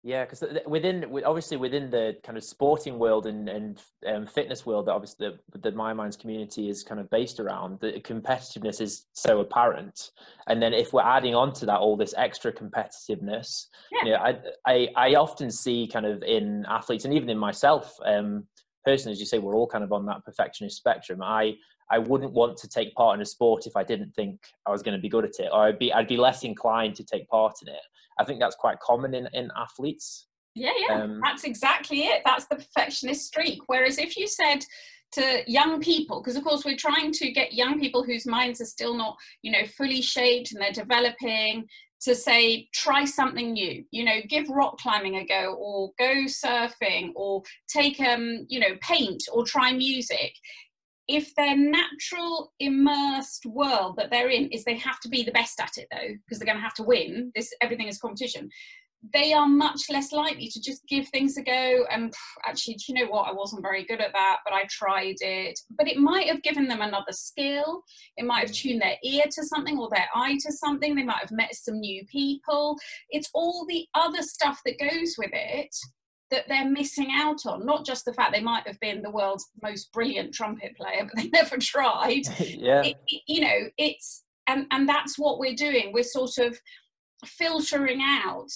yeah, 0.05 0.25
because 0.25 0.43
within 0.67 1.05
obviously 1.25 1.55
within 1.55 1.89
the 1.89 2.17
kind 2.23 2.37
of 2.37 2.43
sporting 2.43 2.99
world 2.99 3.25
and 3.25 3.47
and 3.47 3.81
um, 4.05 4.27
fitness 4.27 4.65
world 4.65 4.87
that 4.87 4.91
obviously 4.91 5.29
the, 5.29 5.59
the 5.59 5.71
My 5.71 5.93
Minds 5.93 6.17
community 6.17 6.69
is 6.69 6.83
kind 6.83 6.99
of 6.99 7.09
based 7.09 7.39
around, 7.39 7.79
the 7.79 7.93
competitiveness 8.01 8.81
is 8.81 9.05
so 9.13 9.39
apparent. 9.39 10.11
And 10.47 10.61
then 10.61 10.73
if 10.73 10.91
we're 10.91 11.03
adding 11.03 11.35
on 11.35 11.53
to 11.53 11.65
that 11.67 11.79
all 11.79 11.95
this 11.95 12.13
extra 12.17 12.51
competitiveness, 12.51 13.67
yeah. 13.93 14.03
you 14.03 14.11
know, 14.11 14.17
I, 14.17 14.39
I 14.67 14.87
I 14.97 15.15
often 15.15 15.49
see 15.49 15.87
kind 15.87 16.05
of 16.05 16.21
in 16.21 16.65
athletes 16.67 17.05
and 17.05 17.13
even 17.13 17.29
in 17.29 17.37
myself, 17.37 17.95
um, 18.05 18.45
personally, 18.83 19.13
as 19.13 19.21
you 19.21 19.25
say, 19.25 19.39
we're 19.39 19.55
all 19.55 19.67
kind 19.67 19.85
of 19.85 19.93
on 19.93 20.05
that 20.07 20.25
perfectionist 20.25 20.75
spectrum. 20.75 21.21
I 21.23 21.53
I 21.93 21.99
wouldn't 21.99 22.33
want 22.33 22.57
to 22.57 22.67
take 22.67 22.95
part 22.95 23.15
in 23.15 23.21
a 23.21 23.25
sport 23.25 23.67
if 23.67 23.75
I 23.75 23.83
didn't 23.83 24.15
think 24.15 24.39
I 24.65 24.71
was 24.71 24.81
going 24.81 24.97
to 24.97 25.01
be 25.01 25.09
good 25.09 25.25
at 25.25 25.39
it, 25.39 25.49
or 25.53 25.67
I'd 25.67 25.77
be 25.77 25.93
I'd 25.93 26.07
be 26.07 26.17
less 26.17 26.43
inclined 26.43 26.95
to 26.95 27.03
take 27.03 27.27
part 27.29 27.53
in 27.61 27.67
it. 27.67 27.85
I 28.19 28.23
think 28.23 28.39
that's 28.39 28.55
quite 28.55 28.79
common 28.79 29.13
in 29.13 29.27
in 29.33 29.51
athletes. 29.55 30.27
Yeah, 30.55 30.71
yeah, 30.87 31.03
um, 31.03 31.21
that's 31.23 31.43
exactly 31.43 32.01
it. 32.05 32.23
That's 32.25 32.45
the 32.45 32.55
perfectionist 32.55 33.27
streak. 33.27 33.59
Whereas 33.67 33.99
if 33.99 34.17
you 34.17 34.27
said 34.27 34.65
to 35.13 35.43
young 35.45 35.81
people, 35.81 36.19
because 36.19 36.35
of 36.35 36.43
course 36.43 36.65
we're 36.65 36.77
trying 36.77 37.11
to 37.11 37.31
get 37.31 37.53
young 37.53 37.79
people 37.79 38.03
whose 38.03 38.25
minds 38.25 38.59
are 38.59 38.65
still 38.65 38.95
not, 38.95 39.15
you 39.43 39.51
know, 39.51 39.65
fully 39.77 40.01
shaped 40.01 40.51
and 40.51 40.61
they're 40.61 40.71
developing, 40.71 41.67
to 42.01 42.13
say 42.13 42.67
try 42.73 43.05
something 43.05 43.53
new 43.53 43.83
you 43.91 44.03
know 44.03 44.17
give 44.27 44.49
rock 44.49 44.77
climbing 44.77 45.15
a 45.15 45.25
go 45.25 45.55
or 45.57 45.89
go 45.97 46.25
surfing 46.25 47.11
or 47.15 47.41
take 47.69 47.97
um 48.01 48.45
you 48.49 48.59
know 48.59 48.75
paint 48.81 49.23
or 49.31 49.45
try 49.45 49.71
music 49.71 50.33
if 51.07 51.33
their 51.35 51.57
natural 51.57 52.53
immersed 52.59 53.45
world 53.45 53.95
that 53.97 54.09
they're 54.09 54.29
in 54.29 54.49
is 54.49 54.63
they 54.63 54.77
have 54.77 54.99
to 55.01 55.09
be 55.09 55.23
the 55.23 55.31
best 55.31 55.59
at 55.59 55.77
it 55.77 55.87
though 55.91 56.13
because 56.25 56.39
they're 56.39 56.45
going 56.45 56.57
to 56.57 56.63
have 56.63 56.73
to 56.75 56.83
win 56.83 57.31
this 57.35 57.53
everything 57.61 57.87
is 57.87 57.97
competition. 57.97 58.49
They 59.13 59.33
are 59.33 59.47
much 59.47 59.81
less 59.89 60.13
likely 60.13 60.47
to 60.47 60.61
just 60.61 60.87
give 60.87 61.09
things 61.09 61.35
a 61.35 61.43
go 61.43 61.85
and 61.91 62.13
actually 62.47 62.75
do 62.75 62.83
you 62.87 62.93
know 62.93 63.11
what? 63.11 63.27
I 63.27 63.33
wasn't 63.33 63.61
very 63.61 63.83
good 63.83 63.99
at 63.99 64.13
that 64.13 64.37
but 64.45 64.53
i 64.53 64.63
tried 64.69 65.17
it. 65.19 65.59
But 65.77 65.89
it 65.89 65.97
might 65.97 66.27
have 66.27 66.41
given 66.41 66.69
them 66.69 66.81
another 66.81 67.11
skill. 67.11 67.83
It 68.15 68.25
might 68.25 68.47
have 68.47 68.55
tuned 68.55 68.81
their 68.81 68.95
ear 69.03 69.25
to 69.29 69.43
something 69.43 69.77
or 69.77 69.89
their 69.89 70.07
eye 70.15 70.37
to 70.39 70.53
something. 70.53 70.95
They 70.95 71.03
might 71.03 71.19
have 71.19 71.31
met 71.31 71.53
some 71.53 71.81
new 71.81 72.05
people. 72.05 72.77
It's 73.09 73.29
all 73.33 73.65
the 73.67 73.85
other 73.93 74.21
stuff 74.21 74.61
that 74.65 74.79
goes 74.79 75.15
with 75.17 75.31
it 75.33 75.75
that 76.33 76.47
they're 76.47 76.69
missing 76.69 77.09
out 77.13 77.45
on. 77.45 77.65
Not 77.65 77.85
just 77.85 78.05
the 78.05 78.13
fact 78.13 78.33
they 78.33 78.41
might 78.41 78.67
have 78.67 78.79
been 78.79 79.03
the 79.03 79.11
world's 79.11 79.49
most 79.61 79.93
brilliant 79.93 80.33
trumpet 80.33 80.75
player, 80.75 81.07
but 81.07 81.15
they 81.15 81.29
never 81.33 81.57
tried. 81.57 82.23
yeah. 82.39 82.81
It, 82.83 82.97
you 83.27 83.41
know, 83.41 83.69
it's 83.77 84.23
and 84.47 84.65
and 84.71 84.89
that's 84.89 85.17
what 85.17 85.39
we're 85.39 85.55
doing. 85.55 85.93
We're 85.93 86.03
sort 86.03 86.37
of 86.39 86.59
filtering 87.25 88.01
out 88.01 88.49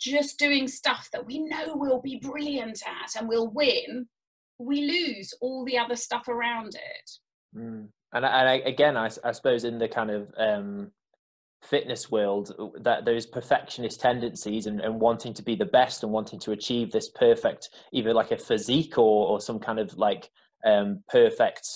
just 0.00 0.38
doing 0.38 0.66
stuff 0.66 1.08
that 1.12 1.26
we 1.26 1.38
know 1.38 1.76
we'll 1.76 2.00
be 2.00 2.16
brilliant 2.16 2.82
at 2.86 3.14
and 3.18 3.28
we'll 3.28 3.50
win. 3.50 4.06
We 4.58 4.82
lose 4.82 5.34
all 5.40 5.64
the 5.64 5.78
other 5.78 5.96
stuff 5.96 6.28
around 6.28 6.74
it. 6.74 7.10
Mm. 7.56 7.88
And, 8.12 8.24
and 8.24 8.48
I, 8.48 8.54
again, 8.64 8.96
I, 8.96 9.10
I, 9.24 9.32
suppose 9.32 9.64
in 9.64 9.78
the 9.78 9.88
kind 9.88 10.10
of 10.10 10.32
um, 10.38 10.92
fitness 11.64 12.10
world, 12.10 12.52
that 12.80 13.04
those 13.04 13.26
perfectionist 13.26 14.00
tendencies 14.00 14.66
and, 14.66 14.80
and, 14.80 15.00
wanting 15.00 15.32
to 15.34 15.42
be 15.42 15.56
the 15.56 15.64
best 15.64 16.02
and 16.02 16.12
wanting 16.12 16.38
to 16.40 16.52
achieve 16.52 16.92
this 16.92 17.08
perfect, 17.10 17.70
either 17.92 18.12
like 18.12 18.30
a 18.30 18.36
physique 18.36 18.98
or, 18.98 19.28
or 19.28 19.40
some 19.40 19.58
kind 19.58 19.78
of 19.78 19.96
like 19.96 20.30
um, 20.64 21.02
perfect 21.08 21.66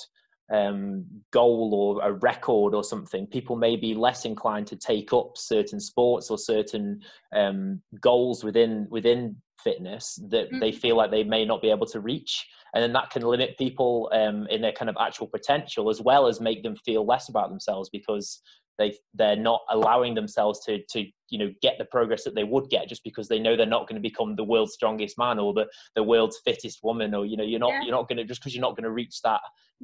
um, 0.53 1.05
goal 1.31 1.75
or 1.75 2.09
a 2.09 2.13
record 2.13 2.75
or 2.75 2.83
something, 2.83 3.27
people 3.27 3.57
may 3.57 3.77
be 3.77 3.95
less 3.95 4.25
inclined 4.25 4.67
to 4.69 4.77
take 4.77 5.13
up 5.13 5.33
certain 5.37 5.81
sports 5.81 6.31
or 6.31 6.39
certain 6.39 7.01
um, 7.35 7.81
goals 8.01 8.45
within 8.45 8.87
within 8.91 9.37
fitness 9.63 10.19
that 10.29 10.47
mm-hmm. 10.47 10.61
they 10.61 10.73
feel 10.73 10.97
like 10.97 11.11
they 11.11 11.25
may 11.25 11.45
not 11.45 11.63
be 11.63 11.71
able 11.71 11.87
to 11.87 12.01
reach, 12.01 12.47
and 12.75 12.83
then 12.83 12.93
that 12.93 13.11
can 13.11 13.23
limit 13.23 13.59
people 13.59 14.11
um, 14.13 14.47
in 14.49 14.61
their 14.61 14.73
kind 14.73 14.89
of 14.89 14.97
actual 15.01 15.27
potential 15.27 15.91
as 15.91 16.01
well 16.01 16.27
as 16.27 16.41
make 16.41 16.63
them 16.63 16.77
feel 16.77 17.07
less 17.07 17.29
about 17.29 17.51
themselves 17.51 17.89
because 17.91 18.41
they 18.79 18.97
they're 19.15 19.37
not 19.37 19.61
allowing 19.71 20.15
themselves 20.15 20.61
to 20.65 20.81
to 20.89 21.05
you 21.29 21.39
know 21.39 21.53
get 21.61 21.75
the 21.79 21.85
progress 21.85 22.25
that 22.25 22.35
they 22.35 22.45
would 22.45 22.71
get 22.71 22.89
just 22.89 23.05
because 23.05 23.29
they 23.29 23.39
know 23.39 23.57
they're 23.57 23.67
not 23.67 23.89
going 23.89 24.01
to 24.01 24.09
become 24.09 24.37
the 24.37 24.45
world's 24.45 24.73
strongest 24.73 25.19
man 25.19 25.39
or 25.39 25.53
the 25.53 25.67
the 25.97 26.03
world's 26.03 26.41
fittest 26.45 26.79
woman 26.83 27.15
or 27.15 27.27
you 27.27 27.37
know 27.37 27.45
you're 27.45 27.59
not 27.59 27.73
yeah. 27.73 27.83
you're 27.83 27.93
not 27.95 28.09
going 28.09 28.17
to 28.17 28.25
just 28.25 28.41
because 28.41 28.55
you're 28.55 28.63
not 28.63 28.77
going 28.77 28.85
to 28.85 28.91
reach 28.91 29.21
that 29.23 29.41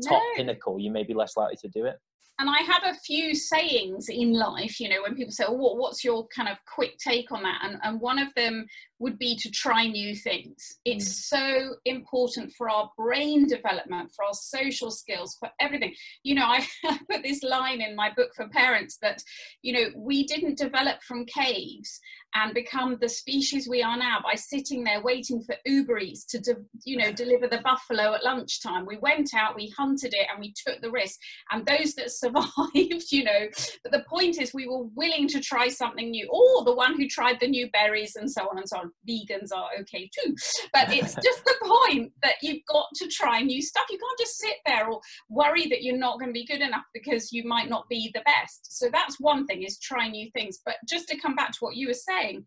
top 0.09 0.23
no. 0.23 0.37
pinnacle 0.37 0.79
you 0.79 0.91
may 0.91 1.03
be 1.03 1.15
less 1.15 1.37
likely 1.37 1.57
to 1.57 1.69
do 1.69 1.85
it 1.85 1.97
and 2.39 2.51
I 2.51 2.63
have 2.63 2.83
a 2.85 2.99
few 2.99 3.35
sayings 3.35 4.09
in 4.09 4.33
life, 4.33 4.81
you 4.81 4.89
know, 4.89 5.03
when 5.03 5.15
people 5.15 5.31
say, 5.31 5.45
oh, 5.47 5.53
what, 5.53 5.77
what's 5.77 6.03
your 6.03 6.27
kind 6.29 6.49
of 6.49 6.59
quick 6.67 6.99
take 6.99 7.31
on 7.31 7.45
that? 7.45 7.61
And, 7.63 7.79
and 7.85 8.01
one 8.01 8.19
of 8.19 8.35
them 8.35 8.67
would 8.99 9.19
be 9.19 9.37
to 9.37 9.51
try 9.51 9.87
new 9.87 10.17
things. 10.17 10.79
It's 10.85 11.09
mm. 11.09 11.13
so 11.13 11.75
important 11.85 12.53
for 12.57 12.69
our 12.69 12.91
brain 12.97 13.47
development, 13.47 14.11
for 14.17 14.25
our 14.25 14.35
social 14.35 14.91
skills, 14.91 15.37
for 15.39 15.49
everything. 15.61 15.95
You 16.25 16.37
know, 16.37 16.47
I, 16.47 16.67
I 16.85 16.99
put 17.09 17.23
this 17.23 17.43
line 17.43 17.81
in 17.81 17.95
my 17.95 18.11
book 18.17 18.31
for 18.35 18.49
parents 18.49 18.99
that, 19.03 19.23
you 19.63 19.73
know, 19.73 19.91
we 19.97 20.27
didn't 20.27 20.59
develop 20.59 21.03
from 21.03 21.27
caves 21.27 22.01
and 22.35 22.53
become 22.53 22.99
the 23.01 23.09
species 23.09 23.69
we 23.69 23.83
are 23.83 23.97
now 23.97 24.19
by 24.25 24.35
sitting 24.35 24.83
there 24.83 25.01
waiting 25.03 25.41
for 25.43 25.55
Uber 25.67 25.99
Eats 25.99 26.25
to, 26.27 26.41
de- 26.41 26.57
you 26.85 26.97
know, 26.97 27.13
deliver 27.13 27.47
the 27.47 27.63
buffalo 27.63 28.15
at 28.15 28.25
lunchtime. 28.25 28.87
We 28.87 28.97
went 28.97 29.35
out, 29.35 29.55
we 29.55 29.73
hunted 29.77 30.15
it, 30.15 30.27
and 30.31 30.41
we 30.41 30.53
took 30.67 30.81
the 30.81 30.91
risk. 30.91 31.21
And 31.53 31.65
those 31.65 31.95
that 31.95 32.11
survived, 32.25 33.07
you 33.13 33.25
know, 33.25 33.49
but 33.83 33.93
the 33.93 34.05
point 34.09 34.41
is 34.41 34.53
we 34.53 34.69
were 34.69 34.85
willing 34.95 35.29
to 35.29 35.41
try 35.41 35.69
something 35.69 36.11
new. 36.11 36.29
Or 36.31 36.65
the 36.65 36.75
one 36.75 36.97
who 36.97 37.09
tried 37.09 37.41
the 37.41 37.49
new 37.49 37.71
berries 37.71 38.17
and 38.17 38.31
so 38.31 38.43
on 38.49 38.59
and 38.59 38.69
so 38.69 38.79
on. 38.79 38.93
Vegans 39.09 39.51
are 39.55 39.69
okay 39.81 40.11
too. 40.19 40.35
But 40.73 40.93
it's 40.93 41.15
just 41.25 41.45
the 41.45 41.57
point 41.63 42.13
that 42.23 42.37
you've 42.43 42.65
got 42.69 42.87
to 42.97 43.09
try 43.09 43.41
new 43.41 43.63
stuff. 43.63 43.85
You 43.91 43.99
can't 43.99 44.19
just 44.19 44.39
sit 44.39 44.57
there 44.67 44.89
or 44.89 45.01
worry 45.29 45.67
that 45.69 45.83
you're 45.83 45.97
not 45.97 46.19
going 46.19 46.31
to 46.31 46.41
be 46.41 46.47
good 46.47 46.63
enough 46.63 46.85
because 46.93 47.33
you 47.33 47.45
might 47.47 47.69
not 47.69 47.89
be 47.89 48.11
the 48.15 48.23
best. 48.25 48.79
So 48.79 48.89
that's 48.91 49.21
one 49.21 49.47
thing 49.47 49.63
is 49.63 49.79
try 49.79 50.09
new 50.09 50.31
things. 50.33 50.59
But 50.65 50.77
just 50.89 51.09
to 51.09 51.19
come 51.19 51.35
back 51.35 51.53
to 51.53 51.59
what 51.61 51.77
you 51.77 51.89
were 51.89 51.95
saying, 51.95 52.15
saying, 52.15 52.47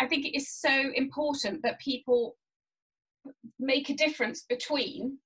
I 0.00 0.06
think 0.06 0.24
it 0.24 0.36
is 0.36 0.48
so 0.50 0.90
important 0.94 1.62
that 1.62 1.80
people 1.80 2.36
make 3.58 3.90
a 3.90 3.96
difference 3.96 4.44
between 4.48 5.18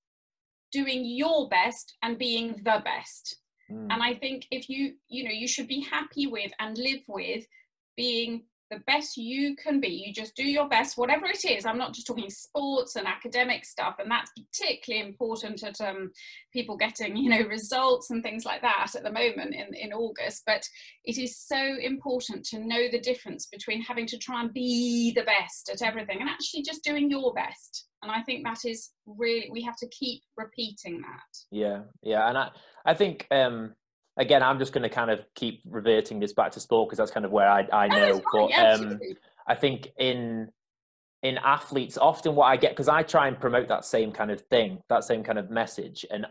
doing 0.72 1.04
your 1.04 1.48
best 1.48 1.94
and 2.02 2.18
being 2.18 2.60
the 2.64 2.82
best. 2.84 3.36
Mm. 3.72 3.88
And 3.90 4.02
I 4.02 4.14
think 4.14 4.46
if 4.50 4.68
you, 4.68 4.94
you 5.08 5.24
know, 5.24 5.30
you 5.30 5.48
should 5.48 5.68
be 5.68 5.80
happy 5.80 6.26
with 6.26 6.52
and 6.58 6.76
live 6.76 7.00
with 7.08 7.46
being 7.96 8.44
the 8.72 8.82
best 8.86 9.16
you 9.16 9.54
can 9.56 9.80
be. 9.80 9.88
You 9.88 10.12
just 10.12 10.34
do 10.34 10.44
your 10.44 10.68
best, 10.68 10.96
whatever 10.96 11.26
it 11.26 11.44
is. 11.44 11.66
I'm 11.66 11.78
not 11.78 11.92
just 11.92 12.06
talking 12.06 12.30
sports 12.30 12.96
and 12.96 13.06
academic 13.06 13.64
stuff, 13.64 13.96
and 13.98 14.10
that's 14.10 14.32
particularly 14.32 15.06
important 15.06 15.62
at 15.62 15.80
um, 15.80 16.10
people 16.52 16.76
getting, 16.76 17.16
you 17.22 17.28
know, 17.28 17.46
results 17.46 18.10
and 18.10 18.22
things 18.22 18.44
like 18.44 18.62
that 18.62 18.94
at 18.96 19.02
the 19.02 19.12
moment 19.12 19.54
in, 19.54 19.74
in 19.74 19.92
August. 19.92 20.42
But 20.46 20.66
it 21.04 21.18
is 21.18 21.38
so 21.38 21.76
important 21.80 22.44
to 22.46 22.58
know 22.58 22.88
the 22.90 23.00
difference 23.00 23.46
between 23.46 23.82
having 23.82 24.06
to 24.06 24.18
try 24.18 24.40
and 24.40 24.52
be 24.52 25.12
the 25.14 25.24
best 25.24 25.70
at 25.72 25.82
everything 25.82 26.20
and 26.20 26.30
actually 26.30 26.62
just 26.62 26.82
doing 26.82 27.10
your 27.10 27.34
best. 27.34 27.86
And 28.02 28.10
I 28.10 28.22
think 28.22 28.44
that 28.44 28.64
is 28.64 28.90
really 29.06 29.48
we 29.52 29.62
have 29.62 29.76
to 29.76 29.88
keep 29.88 30.22
repeating 30.36 31.02
that. 31.02 31.38
Yeah, 31.50 31.82
yeah, 32.02 32.28
and 32.28 32.38
I 32.38 32.50
I 32.84 32.94
think 32.94 33.26
um 33.30 33.74
again, 34.22 34.42
I'm 34.42 34.58
just 34.58 34.72
going 34.72 34.82
to 34.82 34.88
kind 34.88 35.10
of 35.10 35.20
keep 35.34 35.60
reverting 35.68 36.18
this 36.18 36.32
back 36.32 36.52
to 36.52 36.60
sport 36.60 36.88
because 36.88 36.98
that's 36.98 37.10
kind 37.10 37.26
of 37.26 37.32
where 37.32 37.48
I, 37.48 37.68
I 37.72 37.88
know. 37.88 38.22
but 38.32 38.50
yeah, 38.50 38.72
um, 38.72 38.98
I 39.46 39.54
think 39.54 39.88
in 39.98 40.48
in 41.22 41.38
athletes, 41.38 41.98
often 41.98 42.34
what 42.34 42.46
I 42.46 42.56
get 42.56 42.72
because 42.72 42.88
I 42.88 43.02
try 43.02 43.28
and 43.28 43.38
promote 43.38 43.68
that 43.68 43.84
same 43.84 44.12
kind 44.12 44.30
of 44.30 44.40
thing, 44.42 44.78
that 44.88 45.04
same 45.04 45.22
kind 45.22 45.38
of 45.38 45.50
message, 45.50 46.06
and 46.10 46.26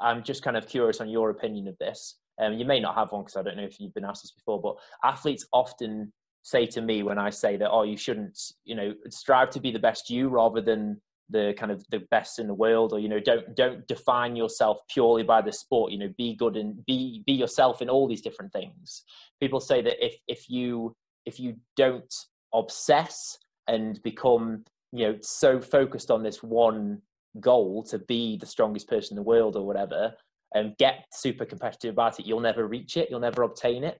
I'm 0.00 0.22
just 0.22 0.42
kind 0.42 0.56
of 0.56 0.66
curious 0.66 1.00
on 1.00 1.08
your 1.08 1.30
opinion 1.30 1.68
of 1.68 1.76
this. 1.78 2.16
Um, 2.40 2.54
you 2.54 2.64
may 2.64 2.80
not 2.80 2.94
have 2.94 3.12
one 3.12 3.22
because 3.22 3.36
I 3.36 3.42
don't 3.42 3.56
know 3.56 3.64
if 3.64 3.78
you've 3.78 3.94
been 3.94 4.04
asked 4.04 4.22
this 4.22 4.32
before, 4.32 4.60
but 4.60 4.76
athletes 5.04 5.46
often 5.52 6.12
say 6.42 6.66
to 6.66 6.80
me 6.80 7.02
when 7.02 7.18
I 7.18 7.30
say 7.30 7.56
that, 7.56 7.70
oh, 7.70 7.82
you 7.82 7.96
shouldn't, 7.96 8.38
you 8.64 8.74
know, 8.74 8.94
strive 9.10 9.50
to 9.50 9.60
be 9.60 9.70
the 9.70 9.78
best 9.78 10.10
you 10.10 10.28
rather 10.28 10.60
than 10.60 11.00
the 11.32 11.54
kind 11.58 11.72
of 11.72 11.84
the 11.90 12.00
best 12.10 12.38
in 12.38 12.46
the 12.46 12.54
world 12.54 12.92
or 12.92 13.00
you 13.00 13.08
know 13.08 13.18
don't 13.18 13.56
don't 13.56 13.86
define 13.88 14.36
yourself 14.36 14.78
purely 14.88 15.22
by 15.22 15.40
the 15.40 15.52
sport 15.52 15.90
you 15.90 15.98
know 15.98 16.12
be 16.16 16.34
good 16.34 16.56
and 16.56 16.84
be 16.86 17.22
be 17.26 17.32
yourself 17.32 17.82
in 17.82 17.90
all 17.90 18.06
these 18.06 18.22
different 18.22 18.52
things. 18.52 19.02
People 19.40 19.60
say 19.60 19.82
that 19.82 20.04
if 20.04 20.14
if 20.28 20.48
you 20.48 20.94
if 21.26 21.40
you 21.40 21.56
don't 21.76 22.14
obsess 22.54 23.38
and 23.68 24.00
become 24.02 24.64
you 24.92 25.06
know 25.06 25.18
so 25.22 25.60
focused 25.60 26.10
on 26.10 26.22
this 26.22 26.42
one 26.42 27.00
goal 27.40 27.82
to 27.82 27.98
be 27.98 28.36
the 28.36 28.46
strongest 28.46 28.88
person 28.88 29.14
in 29.14 29.16
the 29.16 29.28
world 29.28 29.56
or 29.56 29.66
whatever 29.66 30.12
and 30.54 30.76
get 30.76 31.06
super 31.12 31.46
competitive 31.46 31.92
about 31.92 32.20
it 32.20 32.26
you'll 32.26 32.40
never 32.40 32.68
reach 32.68 32.96
it 32.98 33.08
you'll 33.10 33.20
never 33.20 33.42
obtain 33.42 33.84
it. 33.84 33.98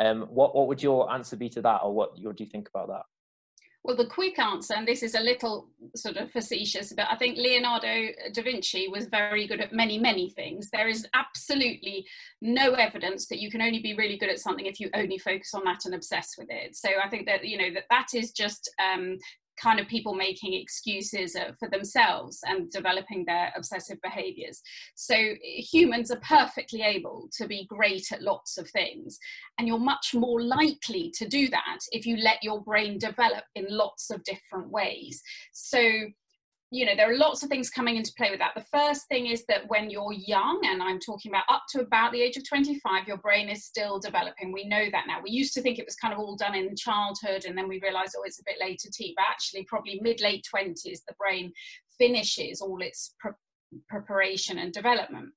Um 0.00 0.22
what 0.22 0.56
what 0.56 0.68
would 0.68 0.82
your 0.82 1.12
answer 1.12 1.36
be 1.36 1.50
to 1.50 1.62
that 1.62 1.80
or 1.82 1.92
what, 1.92 2.10
what 2.22 2.36
do 2.36 2.44
you 2.44 2.50
think 2.50 2.68
about 2.68 2.88
that 2.88 3.02
well, 3.84 3.96
the 3.96 4.06
quick 4.06 4.38
answer, 4.38 4.74
and 4.74 4.86
this 4.86 5.02
is 5.02 5.16
a 5.16 5.20
little 5.20 5.68
sort 5.96 6.16
of 6.16 6.30
facetious, 6.30 6.92
but 6.92 7.08
I 7.10 7.16
think 7.16 7.36
Leonardo 7.36 8.12
da 8.32 8.42
Vinci 8.42 8.86
was 8.86 9.06
very 9.06 9.48
good 9.48 9.60
at 9.60 9.72
many, 9.72 9.98
many 9.98 10.30
things. 10.30 10.70
There 10.70 10.88
is 10.88 11.06
absolutely 11.14 12.06
no 12.40 12.74
evidence 12.74 13.26
that 13.26 13.40
you 13.40 13.50
can 13.50 13.60
only 13.60 13.80
be 13.80 13.94
really 13.94 14.18
good 14.18 14.28
at 14.28 14.38
something 14.38 14.66
if 14.66 14.78
you 14.78 14.88
only 14.94 15.18
focus 15.18 15.52
on 15.52 15.64
that 15.64 15.84
and 15.84 15.94
obsess 15.96 16.36
with 16.38 16.48
it. 16.48 16.76
So 16.76 16.90
I 17.02 17.08
think 17.08 17.26
that, 17.26 17.44
you 17.44 17.58
know, 17.58 17.74
that 17.74 17.86
that 17.90 18.08
is 18.14 18.30
just 18.30 18.70
um, 18.78 19.18
kind 19.60 19.80
of 19.80 19.86
people 19.86 20.14
making 20.14 20.54
excuses 20.54 21.36
uh, 21.36 21.52
for 21.58 21.68
themselves 21.68 22.40
and 22.44 22.70
developing 22.70 23.24
their 23.24 23.52
obsessive 23.56 23.98
behaviors. 24.02 24.60
So 24.94 25.14
humans 25.42 26.10
are 26.10 26.20
perfectly 26.20 26.82
able 26.82 27.28
to 27.38 27.46
be 27.46 27.66
great 27.66 28.12
at 28.12 28.22
lots 28.22 28.58
of 28.58 28.68
things, 28.70 29.18
and 29.58 29.68
you're 29.68 29.78
much 29.78 30.14
more 30.14 30.42
likely 30.42 31.12
to 31.16 31.28
do 31.28 31.48
that 31.48 31.78
if 31.92 32.06
you 32.06 32.16
let 32.16 32.42
your 32.42 32.60
brain 32.62 32.98
develop 32.98 33.44
in 33.54 33.66
lots 33.68 34.10
of 34.10 34.24
different 34.24 34.70
ways. 34.70 35.22
So 35.52 35.80
you 36.72 36.86
know, 36.86 36.96
there 36.96 37.12
are 37.12 37.18
lots 37.18 37.42
of 37.42 37.50
things 37.50 37.68
coming 37.68 37.96
into 37.96 38.14
play 38.16 38.30
with 38.30 38.38
that. 38.38 38.52
The 38.56 38.64
first 38.72 39.06
thing 39.08 39.26
is 39.26 39.44
that 39.46 39.68
when 39.68 39.90
you're 39.90 40.14
young, 40.14 40.58
and 40.64 40.82
I'm 40.82 40.98
talking 40.98 41.30
about 41.30 41.44
up 41.50 41.64
to 41.72 41.82
about 41.82 42.12
the 42.12 42.22
age 42.22 42.38
of 42.38 42.48
25, 42.48 43.06
your 43.06 43.18
brain 43.18 43.50
is 43.50 43.66
still 43.66 43.98
developing. 43.98 44.52
We 44.52 44.66
know 44.66 44.86
that 44.90 45.04
now. 45.06 45.18
We 45.22 45.32
used 45.32 45.52
to 45.52 45.60
think 45.60 45.78
it 45.78 45.84
was 45.84 45.96
kind 45.96 46.14
of 46.14 46.18
all 46.18 46.34
done 46.34 46.54
in 46.54 46.74
childhood, 46.74 47.44
and 47.44 47.58
then 47.58 47.68
we 47.68 47.78
realized, 47.80 48.16
oh, 48.18 48.22
it's 48.24 48.40
a 48.40 48.44
bit 48.46 48.56
later 48.58 48.88
tea. 48.90 49.12
But 49.14 49.26
actually, 49.28 49.64
probably 49.64 50.00
mid 50.02 50.22
late 50.22 50.46
20s, 50.52 50.82
the 50.82 51.14
brain 51.18 51.52
finishes 51.98 52.62
all 52.62 52.80
its 52.80 53.14
pre- 53.20 53.32
preparation 53.90 54.56
and 54.56 54.72
development. 54.72 55.28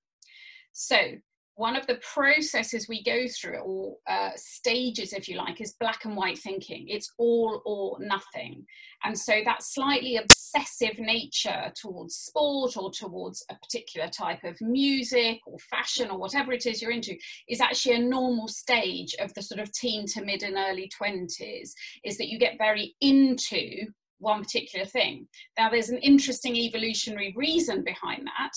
So, 0.72 1.16
one 1.56 1.78
of 1.78 1.88
the 1.88 2.00
processes 2.14 2.88
we 2.90 3.02
go 3.02 3.28
through, 3.28 3.60
or 3.60 3.96
uh, 4.08 4.32
stages, 4.36 5.14
if 5.14 5.30
you 5.30 5.38
like, 5.38 5.62
is 5.62 5.76
black 5.80 6.04
and 6.04 6.16
white 6.16 6.38
thinking. 6.38 6.86
It's 6.90 7.14
all 7.18 7.62
or 7.66 7.98
nothing. 8.00 8.66
And 9.06 9.18
so 9.18 9.42
that 9.46 9.64
slightly 9.64 10.18
obsessive 10.18 11.00
nature 11.00 11.72
towards 11.80 12.16
sport 12.16 12.76
or 12.76 12.92
towards 12.92 13.46
a 13.50 13.56
particular 13.56 14.10
type 14.10 14.44
of 14.44 14.60
music 14.60 15.40
or 15.48 15.58
fashion 15.60 16.10
or 16.10 16.18
whatever 16.18 16.52
it 16.52 16.66
is 16.66 16.82
you're 16.82 16.92
into 16.92 17.16
is 17.48 17.62
actually 17.62 17.96
a 17.96 18.00
normal 18.00 18.50
stage 18.50 19.16
of 19.20 19.34
the 19.34 19.42
sort 19.42 19.62
of 19.62 19.72
teen 19.72 20.06
to 20.08 20.26
mid 20.26 20.44
and 20.44 20.58
early 20.58 20.92
20s, 21.02 21.72
is 22.04 22.18
that 22.18 22.28
you 22.28 22.38
get 22.38 22.58
very 22.58 22.96
into 23.00 23.86
one 24.20 24.42
particular 24.42 24.86
thing. 24.86 25.28
Now, 25.58 25.70
there's 25.70 25.90
an 25.90 26.00
interesting 26.00 26.56
evolutionary 26.56 27.34
reason 27.36 27.84
behind 27.84 28.26
that 28.26 28.52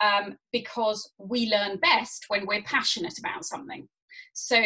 um, 0.00 0.36
because 0.52 1.10
we 1.18 1.50
learn 1.50 1.78
best 1.78 2.24
when 2.28 2.46
we're 2.46 2.62
passionate 2.62 3.18
about 3.18 3.44
something. 3.44 3.88
So, 4.32 4.62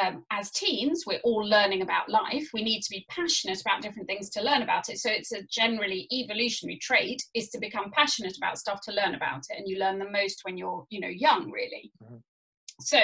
um, 0.00 0.24
as 0.30 0.50
teens, 0.52 1.04
we're 1.06 1.20
all 1.24 1.44
learning 1.44 1.82
about 1.82 2.08
life. 2.08 2.48
We 2.54 2.62
need 2.62 2.82
to 2.82 2.90
be 2.90 3.06
passionate 3.08 3.60
about 3.60 3.82
different 3.82 4.06
things 4.06 4.30
to 4.30 4.42
learn 4.42 4.62
about 4.62 4.88
it. 4.88 4.98
So, 4.98 5.10
it's 5.10 5.32
a 5.32 5.42
generally 5.50 6.06
evolutionary 6.12 6.78
trait 6.78 7.22
is 7.34 7.48
to 7.50 7.58
become 7.58 7.90
passionate 7.92 8.36
about 8.36 8.58
stuff 8.58 8.80
to 8.82 8.92
learn 8.92 9.14
about 9.14 9.42
it, 9.50 9.58
and 9.58 9.68
you 9.68 9.78
learn 9.78 9.98
the 9.98 10.10
most 10.10 10.40
when 10.44 10.56
you're, 10.56 10.86
you 10.90 11.00
know, 11.00 11.08
young, 11.08 11.50
really. 11.50 11.92
Mm-hmm. 12.02 12.16
So, 12.80 13.00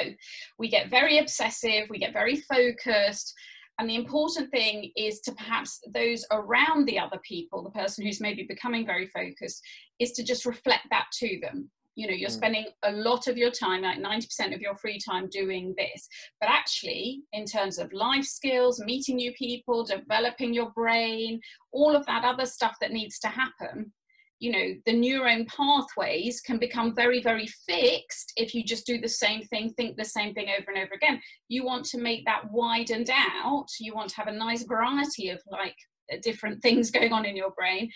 we 0.58 0.68
get 0.68 0.90
very 0.90 1.18
obsessive, 1.18 1.88
we 1.90 1.98
get 1.98 2.12
very 2.12 2.36
focused, 2.36 3.34
and 3.78 3.90
the 3.90 3.96
important 3.96 4.50
thing 4.50 4.92
is 4.96 5.20
to 5.22 5.32
perhaps 5.32 5.80
those 5.92 6.24
around 6.30 6.86
the 6.86 6.98
other 6.98 7.18
people, 7.24 7.62
the 7.62 7.70
person 7.70 8.04
who's 8.04 8.20
maybe 8.20 8.44
becoming 8.44 8.86
very 8.86 9.06
focused, 9.08 9.60
is 9.98 10.12
to 10.12 10.22
just 10.22 10.46
reflect 10.46 10.86
that 10.90 11.06
to 11.14 11.40
them. 11.42 11.70
You 11.94 12.06
know 12.06 12.12
you're 12.12 12.28
Mm. 12.28 12.40
spending 12.40 12.66
a 12.82 12.92
lot 12.92 13.26
of 13.26 13.36
your 13.36 13.50
time 13.50 13.82
like 13.82 13.98
90% 13.98 14.54
of 14.54 14.60
your 14.60 14.74
free 14.74 14.98
time 14.98 15.28
doing 15.28 15.74
this. 15.76 16.08
But 16.40 16.50
actually 16.50 17.22
in 17.32 17.44
terms 17.44 17.78
of 17.78 17.92
life 17.92 18.24
skills 18.24 18.80
meeting 18.80 19.16
new 19.16 19.32
people 19.34 19.84
developing 19.84 20.52
your 20.54 20.70
brain 20.70 21.40
all 21.72 21.94
of 21.96 22.04
that 22.06 22.24
other 22.24 22.46
stuff 22.46 22.76
that 22.80 22.92
needs 22.92 23.18
to 23.20 23.28
happen 23.28 23.92
you 24.40 24.50
know 24.50 24.74
the 24.84 24.92
neuron 24.92 25.46
pathways 25.46 26.40
can 26.40 26.58
become 26.58 26.94
very 26.94 27.22
very 27.22 27.46
fixed 27.66 28.32
if 28.36 28.54
you 28.54 28.64
just 28.64 28.84
do 28.84 29.00
the 29.00 29.08
same 29.08 29.42
thing 29.42 29.72
think 29.74 29.96
the 29.96 30.04
same 30.04 30.34
thing 30.34 30.48
over 30.58 30.70
and 30.70 30.78
over 30.84 30.94
again. 30.94 31.20
You 31.48 31.64
want 31.64 31.84
to 31.86 31.98
make 31.98 32.24
that 32.26 32.50
widened 32.50 33.10
out. 33.10 33.66
You 33.80 33.94
want 33.94 34.10
to 34.10 34.16
have 34.16 34.26
a 34.26 34.32
nice 34.32 34.64
variety 34.64 35.30
of 35.30 35.40
like 35.50 35.76
different 36.22 36.60
things 36.62 36.90
going 36.98 37.12
on 37.12 37.24
in 37.24 37.36
your 37.36 37.52
brain 37.52 37.90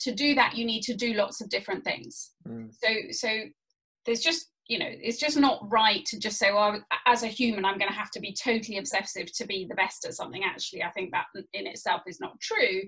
to 0.00 0.14
do 0.14 0.34
that 0.34 0.56
you 0.56 0.64
need 0.64 0.82
to 0.82 0.94
do 0.94 1.14
lots 1.14 1.40
of 1.40 1.48
different 1.48 1.84
things 1.84 2.30
Mm. 2.48 2.70
so 2.72 2.88
so 3.10 3.28
there's 4.04 4.20
just 4.20 4.50
you 4.68 4.78
know 4.78 4.88
it's 4.88 5.18
just 5.18 5.38
not 5.38 5.60
right 5.70 6.04
to 6.06 6.18
just 6.18 6.38
say 6.38 6.52
well 6.52 6.82
as 7.06 7.22
a 7.22 7.26
human 7.26 7.64
i'm 7.64 7.78
going 7.78 7.90
to 7.90 7.96
have 7.96 8.10
to 8.10 8.20
be 8.20 8.34
totally 8.34 8.78
obsessive 8.78 9.32
to 9.32 9.46
be 9.46 9.66
the 9.68 9.74
best 9.74 10.04
at 10.04 10.14
something 10.14 10.42
actually 10.44 10.82
i 10.82 10.90
think 10.90 11.10
that 11.10 11.26
in 11.52 11.66
itself 11.66 12.02
is 12.06 12.20
not 12.20 12.38
true 12.40 12.82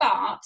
but 0.00 0.42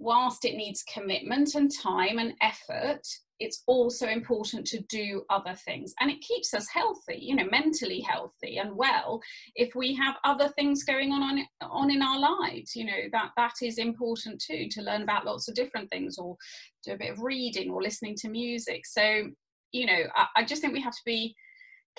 whilst 0.00 0.44
it 0.44 0.56
needs 0.56 0.82
commitment 0.82 1.54
and 1.54 1.70
time 1.70 2.18
and 2.18 2.32
effort 2.40 3.06
it's 3.40 3.62
also 3.66 4.06
important 4.06 4.66
to 4.66 4.80
do 4.82 5.24
other 5.30 5.54
things. 5.54 5.94
And 5.98 6.10
it 6.10 6.20
keeps 6.20 6.52
us 6.54 6.68
healthy 6.68 7.18
you 7.20 7.34
know 7.34 7.46
mentally 7.50 8.00
healthy 8.00 8.58
and 8.58 8.76
well 8.76 9.20
if 9.54 9.74
we 9.74 9.94
have 9.94 10.16
other 10.24 10.48
things 10.48 10.84
going 10.84 11.12
on 11.12 11.22
on, 11.22 11.46
on 11.62 11.90
in 11.90 12.02
our 12.02 12.18
lives 12.18 12.76
you 12.76 12.84
know 12.84 13.08
that 13.12 13.30
that 13.36 13.54
is 13.62 13.78
important 13.78 14.40
too 14.40 14.68
to 14.70 14.82
learn 14.82 15.02
about 15.02 15.24
lots 15.24 15.48
of 15.48 15.54
different 15.54 15.90
things 15.90 16.18
or 16.18 16.36
do 16.84 16.92
a 16.92 16.98
bit 16.98 17.10
of 17.10 17.20
reading 17.20 17.70
or 17.70 17.82
listening 17.82 18.14
to 18.16 18.28
music. 18.28 18.86
So 18.86 19.24
you 19.72 19.86
know 19.86 20.02
I, 20.14 20.26
I 20.36 20.44
just 20.44 20.62
think 20.62 20.74
we 20.74 20.82
have 20.82 20.96
to 20.96 21.04
be 21.04 21.34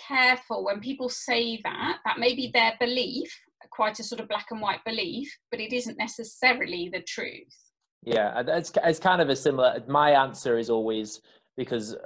careful 0.07 0.63
when 0.63 0.79
people 0.79 1.09
say 1.09 1.59
that 1.63 1.97
that 2.05 2.19
may 2.19 2.33
be 2.33 2.49
their 2.53 2.73
belief 2.79 3.31
quite 3.69 3.99
a 3.99 4.03
sort 4.03 4.21
of 4.21 4.27
black 4.27 4.47
and 4.49 4.61
white 4.61 4.83
belief 4.85 5.29
but 5.51 5.59
it 5.59 5.71
isn't 5.73 5.97
necessarily 5.97 6.89
the 6.91 7.01
truth 7.01 7.70
Yeah, 8.03 8.41
it's 8.47 8.71
it's 8.83 8.99
kind 8.99 9.21
of 9.21 9.29
a 9.29 9.35
similar. 9.35 9.83
My 9.87 10.11
answer 10.11 10.57
is 10.57 10.69
always 10.69 11.21
because 11.55 11.93
uh, 11.95 11.99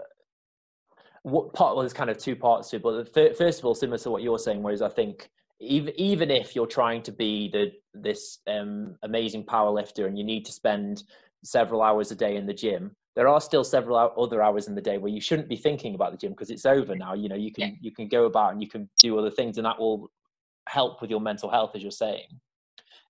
what 1.24 1.54
part? 1.54 1.76
Well, 1.76 1.84
there's 1.84 1.94
kind 1.94 2.10
of 2.10 2.18
two 2.18 2.36
parts 2.36 2.70
to 2.70 2.78
it. 2.78 2.84
But 2.84 3.16
first 3.38 3.60
of 3.60 3.66
all, 3.66 3.76
similar 3.76 3.98
to 4.00 4.12
what 4.12 4.22
you're 4.22 4.40
saying, 4.40 4.62
whereas 4.62 4.82
I 4.82 4.90
think 4.90 5.30
even 5.60 5.94
even 5.98 6.32
if 6.32 6.56
you're 6.56 6.68
trying 6.68 7.02
to 7.04 7.12
be 7.12 7.50
the 7.50 7.72
this 7.94 8.40
um, 8.48 8.96
amazing 9.04 9.46
power 9.46 9.72
lifter 9.72 10.06
and 10.08 10.18
you 10.18 10.24
need 10.24 10.46
to 10.46 10.52
spend 10.52 11.04
several 11.44 11.82
hours 11.82 12.12
a 12.12 12.16
day 12.16 12.36
in 12.36 12.46
the 12.46 12.54
gym, 12.54 12.92
there 13.16 13.30
are 13.30 13.40
still 13.40 13.64
several 13.64 13.96
other 14.18 14.44
hours 14.44 14.68
in 14.68 14.76
the 14.76 14.82
day 14.82 14.98
where 14.98 15.12
you 15.12 15.22
shouldn't 15.22 15.48
be 15.48 15.56
thinking 15.56 15.96
about 15.96 16.12
the 16.12 16.18
gym 16.18 16.32
because 16.32 16.50
it's 16.50 16.66
over 16.66 16.96
now. 16.96 17.14
You 17.14 17.30
know, 17.30 17.36
you 17.36 17.54
can 17.54 17.70
Yeah. 17.70 17.76
you 17.80 17.92
can 17.92 18.10
go 18.10 18.26
about 18.26 18.52
and 18.52 18.62
you 18.62 18.68
can 18.68 18.90
do 19.02 19.18
other 19.18 19.32
things, 19.32 19.58
and 19.58 19.66
that 19.66 19.80
will 19.80 20.12
help 20.68 21.02
with 21.02 21.10
your 21.10 21.22
mental 21.22 21.50
health, 21.50 21.72
as 21.76 21.82
you're 21.82 21.92
saying. 21.92 22.28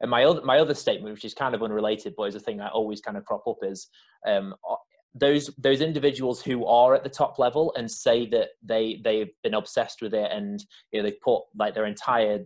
And 0.06 0.12
my 0.12 0.24
other 0.24 0.44
my 0.44 0.60
other 0.60 0.76
statement, 0.76 1.16
which 1.16 1.26
is 1.26 1.34
kind 1.34 1.56
of 1.56 1.64
unrelated, 1.64 2.14
but 2.16 2.26
is 2.26 2.36
a 2.36 2.40
thing 2.40 2.62
I 2.62 2.68
always 2.68 3.02
kind 3.02 3.18
of 3.18 3.26
crop 3.26 3.48
up, 3.48 3.58
is 3.64 3.88
um, 4.28 4.54
those 5.16 5.50
those 5.58 5.82
individuals 5.82 6.44
who 6.44 6.64
are 6.68 6.94
at 6.94 7.04
the 7.04 7.10
top 7.10 7.40
level 7.40 7.74
and 7.76 7.90
say 7.90 8.28
that 8.28 8.50
they 8.62 9.02
they've 9.04 9.32
been 9.42 9.56
obsessed 9.56 10.04
with 10.04 10.14
it 10.14 10.32
and 10.32 10.64
you 10.92 11.00
know 11.00 11.10
they've 11.10 11.20
put 11.22 11.42
like 11.58 11.74
their 11.74 11.88
entire 11.88 12.42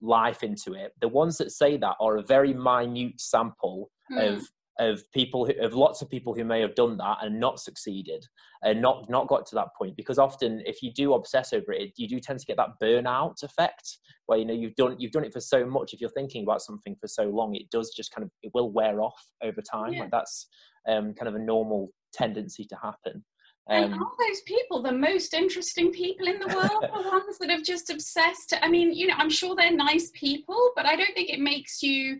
life 0.00 0.42
into 0.42 0.72
it. 0.72 0.94
The 1.02 1.08
ones 1.08 1.36
that 1.36 1.50
say 1.52 1.76
that 1.76 1.96
are 2.00 2.16
a 2.16 2.22
very 2.22 2.54
minute 2.54 3.20
sample 3.20 3.90
Hmm. 4.08 4.18
of 4.18 4.48
of 4.78 5.02
people 5.12 5.44
who, 5.46 5.52
of 5.60 5.74
lots 5.74 6.00
of 6.00 6.08
people 6.08 6.34
who 6.34 6.44
may 6.44 6.60
have 6.60 6.74
done 6.74 6.96
that 6.96 7.18
and 7.22 7.38
not 7.38 7.60
succeeded 7.60 8.24
and 8.62 8.80
not 8.80 9.08
not 9.10 9.28
got 9.28 9.44
to 9.44 9.54
that 9.54 9.68
point 9.76 9.96
because 9.96 10.18
often 10.18 10.62
if 10.64 10.82
you 10.82 10.90
do 10.92 11.12
obsess 11.12 11.52
over 11.52 11.72
it 11.72 11.92
you 11.96 12.08
do 12.08 12.18
tend 12.18 12.38
to 12.38 12.46
get 12.46 12.56
that 12.56 12.70
burnout 12.82 13.42
effect 13.42 13.98
where 14.26 14.38
you 14.38 14.44
know 14.44 14.54
you've 14.54 14.74
done 14.76 14.96
you've 14.98 15.12
done 15.12 15.24
it 15.24 15.32
for 15.32 15.40
so 15.40 15.66
much 15.66 15.92
if 15.92 16.00
you're 16.00 16.10
thinking 16.10 16.42
about 16.42 16.62
something 16.62 16.96
for 17.00 17.06
so 17.06 17.24
long 17.24 17.54
it 17.54 17.68
does 17.70 17.92
just 17.94 18.14
kind 18.14 18.24
of 18.24 18.30
it 18.42 18.50
will 18.54 18.70
wear 18.70 19.02
off 19.02 19.22
over 19.42 19.60
time 19.60 19.92
Yeah. 19.92 20.00
like 20.00 20.10
that's 20.10 20.46
um, 20.88 21.14
kind 21.14 21.28
of 21.28 21.34
a 21.34 21.38
normal 21.38 21.90
tendency 22.12 22.64
to 22.64 22.76
happen 22.82 23.22
and 23.68 23.92
um, 23.92 24.02
are 24.02 24.28
those 24.28 24.40
people 24.42 24.82
the 24.82 24.92
most 24.92 25.34
interesting 25.34 25.92
people 25.92 26.26
in 26.26 26.40
the 26.40 26.48
world? 26.48 26.82
the 26.82 27.08
ones 27.08 27.38
that 27.38 27.50
have 27.50 27.62
just 27.62 27.90
obsessed? 27.90 28.54
I 28.60 28.68
mean, 28.68 28.92
you 28.92 29.06
know, 29.06 29.14
I'm 29.16 29.30
sure 29.30 29.54
they're 29.54 29.70
nice 29.70 30.10
people, 30.14 30.72
but 30.74 30.84
I 30.84 30.96
don't 30.96 31.14
think 31.14 31.30
it 31.30 31.38
makes 31.38 31.82
you, 31.82 32.18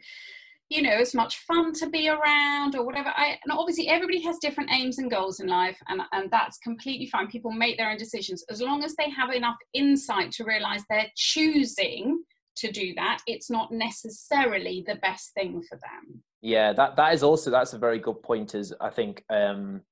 you 0.73 0.83
know, 0.83 0.91
as 0.91 1.15
much 1.15 1.39
fun 1.39 1.73
to 1.75 1.89
be 1.89 2.09
around 2.09 2.75
or 2.75 2.85
whatever. 2.85 3.11
I 3.15 3.39
and 3.45 3.53
obviously 3.53 3.89
everybody 3.89 4.23
has 4.23 4.39
different 4.39 4.71
aims 4.73 4.99
and 4.99 5.11
goals 5.11 5.41
in 5.41 5.47
life, 5.47 5.79
and 5.89 6.01
and 6.13 6.31
that's 6.31 6.59
completely 6.59 7.07
fine. 7.07 7.29
People 7.29 7.53
make 7.53 7.77
their 7.77 7.91
own 7.91 7.99
decisions 7.99 8.45
as 8.51 8.61
long 8.61 8.83
as 8.83 8.95
they 8.97 9.11
have 9.11 9.31
enough 9.31 9.57
insight 9.75 10.33
to 10.33 10.45
realize 10.45 10.83
they're 10.89 11.11
choosing 11.17 12.23
to 12.57 12.71
do 12.71 12.95
that. 12.95 13.19
It's 13.27 13.51
not 13.51 13.71
necessarily 13.73 14.85
the 14.87 14.97
best 14.97 15.33
thing 15.35 15.63
for 15.69 15.77
them. 15.77 16.23
Yeah, 16.41 16.73
that 16.73 16.97
that 16.97 17.13
is 17.13 17.23
also 17.23 17.51
that's 17.51 17.75
a 17.75 17.79
very 17.79 17.99
good 17.99 18.23
point. 18.23 18.55
Is 18.55 18.75
I 18.81 18.91
think 18.91 19.25
um, 19.31 19.83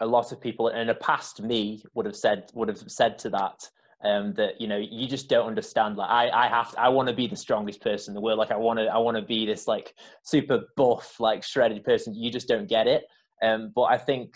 a 0.00 0.06
lot 0.06 0.30
of 0.32 0.40
people 0.40 0.68
in 0.68 0.90
a 0.90 0.94
past 0.94 1.42
me 1.42 1.82
would 1.94 2.06
have 2.06 2.16
said 2.16 2.50
would 2.54 2.68
have 2.68 2.78
said 2.86 3.18
to 3.20 3.30
that 3.30 3.68
um, 4.04 4.32
that 4.34 4.60
you 4.60 4.68
know 4.68 4.76
you 4.76 5.08
just 5.08 5.28
don't 5.28 5.46
understand. 5.46 5.96
Like 5.96 6.10
I 6.10 6.30
I 6.30 6.48
have 6.48 6.72
to, 6.72 6.80
I 6.80 6.88
want 6.88 7.08
to 7.08 7.14
be 7.14 7.26
the 7.26 7.36
strongest 7.36 7.80
person 7.80 8.12
in 8.12 8.14
the 8.14 8.20
world. 8.20 8.38
Like 8.38 8.50
I 8.50 8.56
want 8.56 8.78
to 8.78 8.86
I 8.86 8.98
want 8.98 9.16
to 9.16 9.22
be 9.22 9.46
this 9.46 9.66
like 9.66 9.94
super 10.22 10.60
buff 10.76 11.18
like 11.20 11.42
shredded 11.42 11.84
person. 11.84 12.14
You 12.14 12.30
just 12.30 12.48
don't 12.48 12.68
get 12.68 12.86
it. 12.86 13.04
Um, 13.42 13.72
but 13.74 13.84
I 13.84 13.98
think 13.98 14.34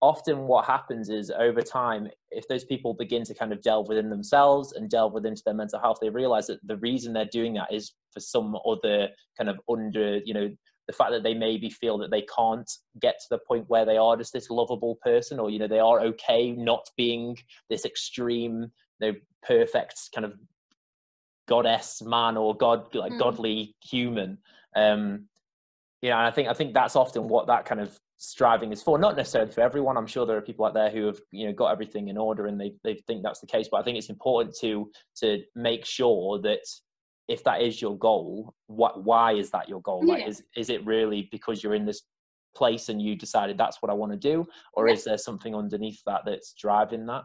often 0.00 0.46
what 0.46 0.64
happens 0.64 1.08
is 1.08 1.30
over 1.30 1.60
time 1.60 2.08
if 2.30 2.46
those 2.46 2.64
people 2.64 2.94
begin 2.94 3.24
to 3.24 3.34
kind 3.34 3.52
of 3.52 3.60
delve 3.62 3.88
within 3.88 4.08
themselves 4.08 4.72
and 4.72 4.88
delve 4.88 5.12
within 5.12 5.34
their 5.44 5.54
mental 5.54 5.80
health 5.80 5.98
they 6.00 6.08
realize 6.08 6.46
that 6.46 6.60
the 6.64 6.76
reason 6.76 7.12
they're 7.12 7.28
doing 7.32 7.52
that 7.52 7.72
is 7.72 7.94
for 8.12 8.20
some 8.20 8.56
other 8.64 9.08
kind 9.36 9.50
of 9.50 9.58
under 9.68 10.18
you 10.24 10.32
know 10.32 10.48
the 10.88 10.92
fact 10.92 11.12
that 11.12 11.22
they 11.22 11.34
maybe 11.34 11.70
feel 11.70 11.98
that 11.98 12.10
they 12.10 12.22
can't 12.22 12.68
get 13.00 13.20
to 13.20 13.26
the 13.30 13.38
point 13.46 13.68
where 13.68 13.84
they 13.84 13.96
are 13.98 14.16
just 14.16 14.32
this 14.32 14.50
lovable 14.50 14.96
person 15.02 15.38
or 15.38 15.50
you 15.50 15.58
know 15.60 15.68
they 15.68 15.78
are 15.78 16.00
okay 16.00 16.50
not 16.52 16.84
being 16.96 17.36
this 17.70 17.84
extreme 17.84 18.72
you 19.00 19.12
know 19.12 19.14
perfect 19.46 20.10
kind 20.14 20.24
of 20.24 20.34
goddess 21.46 22.02
man 22.02 22.36
or 22.36 22.56
god 22.56 22.92
like 22.94 23.12
Mm. 23.12 23.18
godly 23.18 23.76
human. 23.82 24.38
Um 24.74 25.28
you 26.02 26.10
know 26.10 26.16
and 26.18 26.26
i 26.26 26.30
think 26.30 26.48
i 26.48 26.52
think 26.54 26.74
that's 26.74 26.96
often 26.96 27.28
what 27.28 27.46
that 27.48 27.64
kind 27.64 27.80
of 27.80 27.98
striving 28.20 28.72
is 28.72 28.82
for. 28.82 28.98
Not 28.98 29.16
necessarily 29.16 29.52
for 29.52 29.60
everyone. 29.60 29.96
I'm 29.96 30.06
sure 30.08 30.26
there 30.26 30.36
are 30.36 30.42
people 30.42 30.64
out 30.66 30.74
there 30.74 30.90
who 30.90 31.06
have 31.06 31.20
you 31.30 31.46
know 31.46 31.52
got 31.52 31.70
everything 31.70 32.08
in 32.08 32.18
order 32.18 32.46
and 32.46 32.60
they, 32.60 32.72
they 32.82 32.94
think 33.06 33.22
that's 33.22 33.40
the 33.40 33.46
case 33.46 33.68
but 33.70 33.78
i 33.78 33.82
think 33.84 33.96
it's 33.96 34.10
important 34.10 34.56
to 34.60 34.90
to 35.20 35.40
make 35.54 35.84
sure 35.84 36.40
that 36.40 36.60
if 37.28 37.44
that 37.44 37.60
is 37.60 37.80
your 37.80 37.96
goal 37.98 38.54
what 38.66 39.04
why 39.04 39.32
is 39.32 39.50
that 39.50 39.68
your 39.68 39.80
goal 39.82 40.04
like 40.04 40.26
is 40.26 40.42
is 40.56 40.70
it 40.70 40.84
really 40.86 41.28
because 41.30 41.62
you're 41.62 41.74
in 41.74 41.84
this 41.84 42.02
place 42.56 42.88
and 42.88 43.00
you 43.00 43.14
decided 43.14 43.56
that's 43.56 43.80
what 43.82 43.90
i 43.90 43.94
want 43.94 44.10
to 44.10 44.18
do 44.18 44.44
or 44.72 44.88
Yeah. 44.88 44.94
is 44.94 45.04
there 45.04 45.18
something 45.18 45.54
underneath 45.54 46.00
that 46.06 46.22
that's 46.24 46.54
driving 46.54 47.06
that 47.06 47.24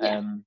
Yeah. 0.00 0.18
um 0.18 0.44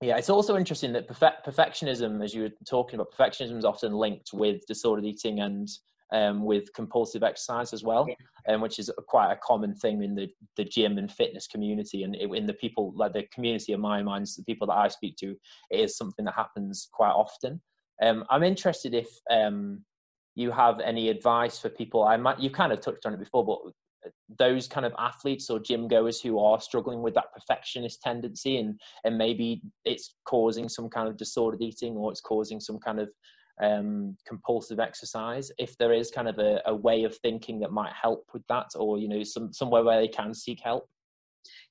yeah 0.00 0.16
it's 0.16 0.30
also 0.30 0.56
interesting 0.56 0.92
that 0.92 1.08
perfect, 1.08 1.44
perfectionism 1.44 2.22
as 2.24 2.32
you 2.32 2.42
were 2.42 2.52
talking 2.66 2.94
about 2.94 3.12
perfectionism 3.12 3.58
is 3.58 3.64
often 3.64 3.92
linked 3.92 4.32
with 4.32 4.64
disordered 4.66 5.04
eating 5.04 5.40
and 5.40 5.68
um, 6.12 6.44
with 6.44 6.72
compulsive 6.74 7.22
exercise 7.22 7.72
as 7.72 7.82
well, 7.82 8.06
Yeah. 8.06 8.54
um, 8.54 8.60
which 8.60 8.78
is 8.78 8.90
quite 9.08 9.32
a 9.32 9.38
common 9.42 9.74
thing 9.74 10.02
in 10.02 10.14
the, 10.14 10.28
the 10.58 10.64
gym 10.64 10.98
and 10.98 11.10
fitness 11.10 11.46
community. 11.46 12.02
And 12.02 12.14
it, 12.14 12.30
in 12.34 12.46
the 12.46 12.52
people, 12.52 12.92
like 12.94 13.14
the 13.14 13.26
community 13.32 13.72
of 13.72 13.80
my 13.80 14.02
minds, 14.02 14.36
the 14.36 14.44
people 14.44 14.66
that 14.66 14.74
I 14.74 14.88
speak 14.88 15.16
to, 15.20 15.34
it 15.70 15.80
is 15.80 15.96
something 15.96 16.26
that 16.26 16.34
happens 16.34 16.88
quite 16.92 17.12
often. 17.12 17.62
Um, 18.02 18.24
I'm 18.30 18.42
interested 18.42 18.94
if 18.94 19.08
um, 19.30 19.84
you 20.34 20.50
have 20.50 20.80
any 20.80 21.08
advice 21.08 21.58
for 21.58 21.68
people. 21.68 22.04
I 22.04 22.16
might, 22.16 22.40
you 22.40 22.50
kind 22.50 22.72
of 22.72 22.80
touched 22.80 23.06
on 23.06 23.14
it 23.14 23.20
before, 23.20 23.44
but 23.46 23.58
those 24.38 24.66
kind 24.66 24.84
of 24.84 24.92
athletes 24.98 25.48
or 25.50 25.60
gym 25.60 25.86
goers 25.86 26.20
who 26.20 26.38
are 26.38 26.60
struggling 26.60 27.02
with 27.02 27.14
that 27.14 27.32
perfectionist 27.32 28.02
tendency 28.02 28.58
and 28.58 28.80
and 29.04 29.16
maybe 29.16 29.62
it's 29.84 30.16
causing 30.24 30.68
some 30.68 30.88
kind 30.88 31.08
of 31.08 31.16
disordered 31.16 31.62
eating 31.62 31.96
or 31.96 32.10
it's 32.10 32.20
causing 32.20 32.58
some 32.58 32.78
kind 32.78 32.98
of 32.98 33.08
um, 33.62 34.16
compulsive 34.26 34.80
exercise 34.80 35.52
if 35.58 35.76
there 35.78 35.92
is 35.92 36.10
kind 36.10 36.26
of 36.26 36.38
a, 36.38 36.60
a 36.66 36.74
way 36.74 37.04
of 37.04 37.16
thinking 37.18 37.60
that 37.60 37.70
might 37.70 37.92
help 37.92 38.24
with 38.32 38.42
that 38.48 38.70
or 38.74 38.98
you 38.98 39.08
know 39.08 39.22
some 39.22 39.52
somewhere 39.52 39.84
where 39.84 40.00
they 40.00 40.08
can 40.08 40.34
seek 40.34 40.60
help 40.60 40.88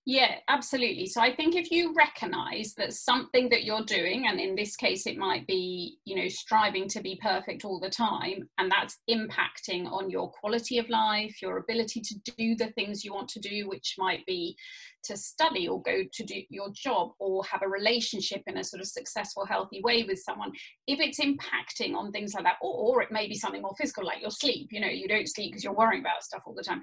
Yeah, 0.05 0.37
absolutely. 0.47 1.05
So 1.05 1.21
I 1.21 1.35
think 1.35 1.55
if 1.55 1.69
you 1.69 1.93
recognize 1.93 2.73
that 2.77 2.91
something 2.91 3.49
that 3.49 3.65
you're 3.65 3.85
doing, 3.85 4.25
and 4.27 4.39
in 4.39 4.55
this 4.55 4.75
case, 4.75 5.05
it 5.05 5.15
might 5.15 5.45
be, 5.45 5.99
you 6.05 6.15
know, 6.15 6.27
striving 6.27 6.87
to 6.89 7.01
be 7.01 7.19
perfect 7.21 7.65
all 7.65 7.79
the 7.79 7.89
time, 7.89 8.49
and 8.57 8.71
that's 8.71 8.97
impacting 9.07 9.85
on 9.91 10.09
your 10.09 10.31
quality 10.31 10.79
of 10.79 10.89
life, 10.89 11.39
your 11.39 11.57
ability 11.57 12.01
to 12.01 12.15
do 12.35 12.55
the 12.55 12.71
things 12.71 13.05
you 13.05 13.13
want 13.13 13.29
to 13.29 13.39
do, 13.39 13.69
which 13.69 13.93
might 13.99 14.25
be 14.25 14.57
to 15.03 15.15
study 15.15 15.67
or 15.67 15.81
go 15.83 16.03
to 16.11 16.23
do 16.23 16.41
your 16.49 16.69
job 16.73 17.11
or 17.19 17.43
have 17.45 17.61
a 17.61 17.67
relationship 17.67 18.41
in 18.47 18.57
a 18.57 18.63
sort 18.63 18.81
of 18.81 18.87
successful, 18.87 19.45
healthy 19.45 19.81
way 19.83 20.03
with 20.03 20.19
someone. 20.19 20.51
If 20.87 20.99
it's 20.99 21.19
impacting 21.19 21.95
on 21.95 22.11
things 22.11 22.33
like 22.33 22.43
that, 22.45 22.57
or, 22.61 22.73
or 22.73 23.01
it 23.03 23.11
may 23.11 23.27
be 23.27 23.35
something 23.35 23.61
more 23.61 23.75
physical, 23.77 24.05
like 24.05 24.21
your 24.21 24.31
sleep, 24.31 24.69
you 24.71 24.79
know, 24.79 24.87
you 24.87 25.07
don't 25.07 25.29
sleep 25.29 25.51
because 25.51 25.63
you're 25.63 25.73
worrying 25.73 26.01
about 26.01 26.23
stuff 26.23 26.41
all 26.47 26.55
the 26.55 26.63
time 26.63 26.81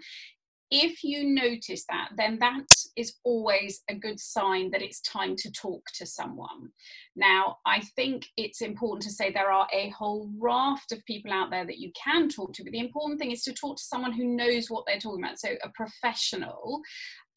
if 0.71 1.03
you 1.03 1.25
notice 1.25 1.85
that, 1.89 2.11
then 2.17 2.39
that 2.41 2.69
is 2.97 3.15
always 3.25 3.83
a 3.89 3.95
good 3.95 4.21
sign 4.21 4.71
that 4.71 4.83
it's 4.83 5.01
time 5.01 5.35
to 5.37 5.51
talk 5.51 5.83
to 5.95 6.05
someone. 6.05 6.71
Now, 7.17 7.59
I 7.67 7.81
think 7.97 8.27
it's 8.37 8.61
important 8.61 9.03
to 9.05 9.11
say 9.11 9.33
there 9.33 9.51
are 9.51 9.67
a 9.73 9.89
whole 9.91 10.31
raft 10.39 10.93
of 10.93 11.05
people 11.07 11.33
out 11.33 11.51
there 11.51 11.65
that 11.65 11.79
you 11.79 11.91
can 11.93 12.29
talk 12.29 12.53
to, 12.55 12.65
but 12.65 12.73
the 12.73 12.81
important 12.81 13.19
thing 13.19 13.31
is 13.31 13.43
to 13.45 13.53
talk 13.53 13.77
to 13.77 13.83
someone 13.83 14.13
who 14.13 14.25
knows 14.25 14.71
what 14.71 14.85
they're 14.87 15.01
talking 15.01 15.25
about. 15.25 15.39
So, 15.39 15.51
a 15.63 15.71
professional. 15.71 16.81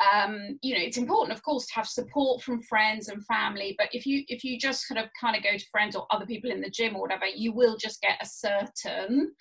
Um, 0.01 0.57
you 0.63 0.73
know, 0.73 0.81
it's 0.83 0.97
important, 0.97 1.37
of 1.37 1.43
course, 1.43 1.67
to 1.67 1.75
have 1.75 1.87
support 1.87 2.41
from 2.41 2.63
friends 2.63 3.07
and 3.07 3.23
family. 3.27 3.75
But 3.77 3.89
if 3.91 4.05
you 4.05 4.23
if 4.27 4.43
you 4.43 4.57
just 4.57 4.87
kind 4.87 4.99
of 4.99 5.09
kind 5.19 5.35
of 5.35 5.43
go 5.43 5.55
to 5.55 5.65
friends 5.71 5.95
or 5.95 6.07
other 6.09 6.25
people 6.25 6.49
in 6.49 6.59
the 6.59 6.71
gym 6.71 6.95
or 6.95 7.01
whatever, 7.01 7.27
you 7.27 7.53
will 7.53 7.77
just 7.77 8.01
get 8.01 8.17
a 8.19 8.25
certain 8.25 9.33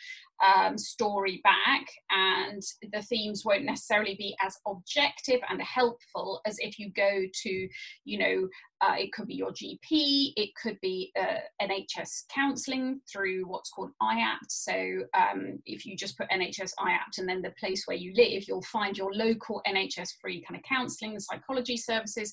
um, 0.44 0.78
story 0.78 1.40
back 1.44 1.86
and 2.10 2.62
the 2.92 3.02
themes 3.02 3.44
won't 3.44 3.64
necessarily 3.64 4.14
be 4.16 4.34
as 4.44 4.56
objective 4.66 5.40
and 5.48 5.60
helpful 5.62 6.40
as 6.46 6.56
if 6.60 6.78
you 6.78 6.90
go 6.92 7.22
to 7.42 7.68
you 8.04 8.18
know 8.18 8.48
uh, 8.82 8.94
it 8.96 9.12
could 9.12 9.26
be 9.26 9.34
your 9.34 9.50
gp 9.50 10.32
it 10.36 10.50
could 10.60 10.78
be 10.80 11.12
uh, 11.18 11.40
nhs 11.62 12.22
counselling 12.34 13.00
through 13.10 13.46
what's 13.46 13.70
called 13.70 13.90
iapt 14.02 14.48
so 14.48 14.72
um, 15.14 15.58
if 15.66 15.84
you 15.84 15.96
just 15.96 16.16
put 16.16 16.30
nhs 16.30 16.72
iapt 16.80 17.18
and 17.18 17.28
then 17.28 17.42
the 17.42 17.52
place 17.58 17.82
where 17.86 17.96
you 17.96 18.12
live 18.14 18.42
you'll 18.48 18.62
find 18.62 18.96
your 18.96 19.12
local 19.12 19.60
nhs 19.66 20.10
free 20.20 20.42
kind 20.46 20.58
of 20.58 20.64
counselling 20.64 21.12
and 21.12 21.22
psychology 21.22 21.76
services. 21.76 22.32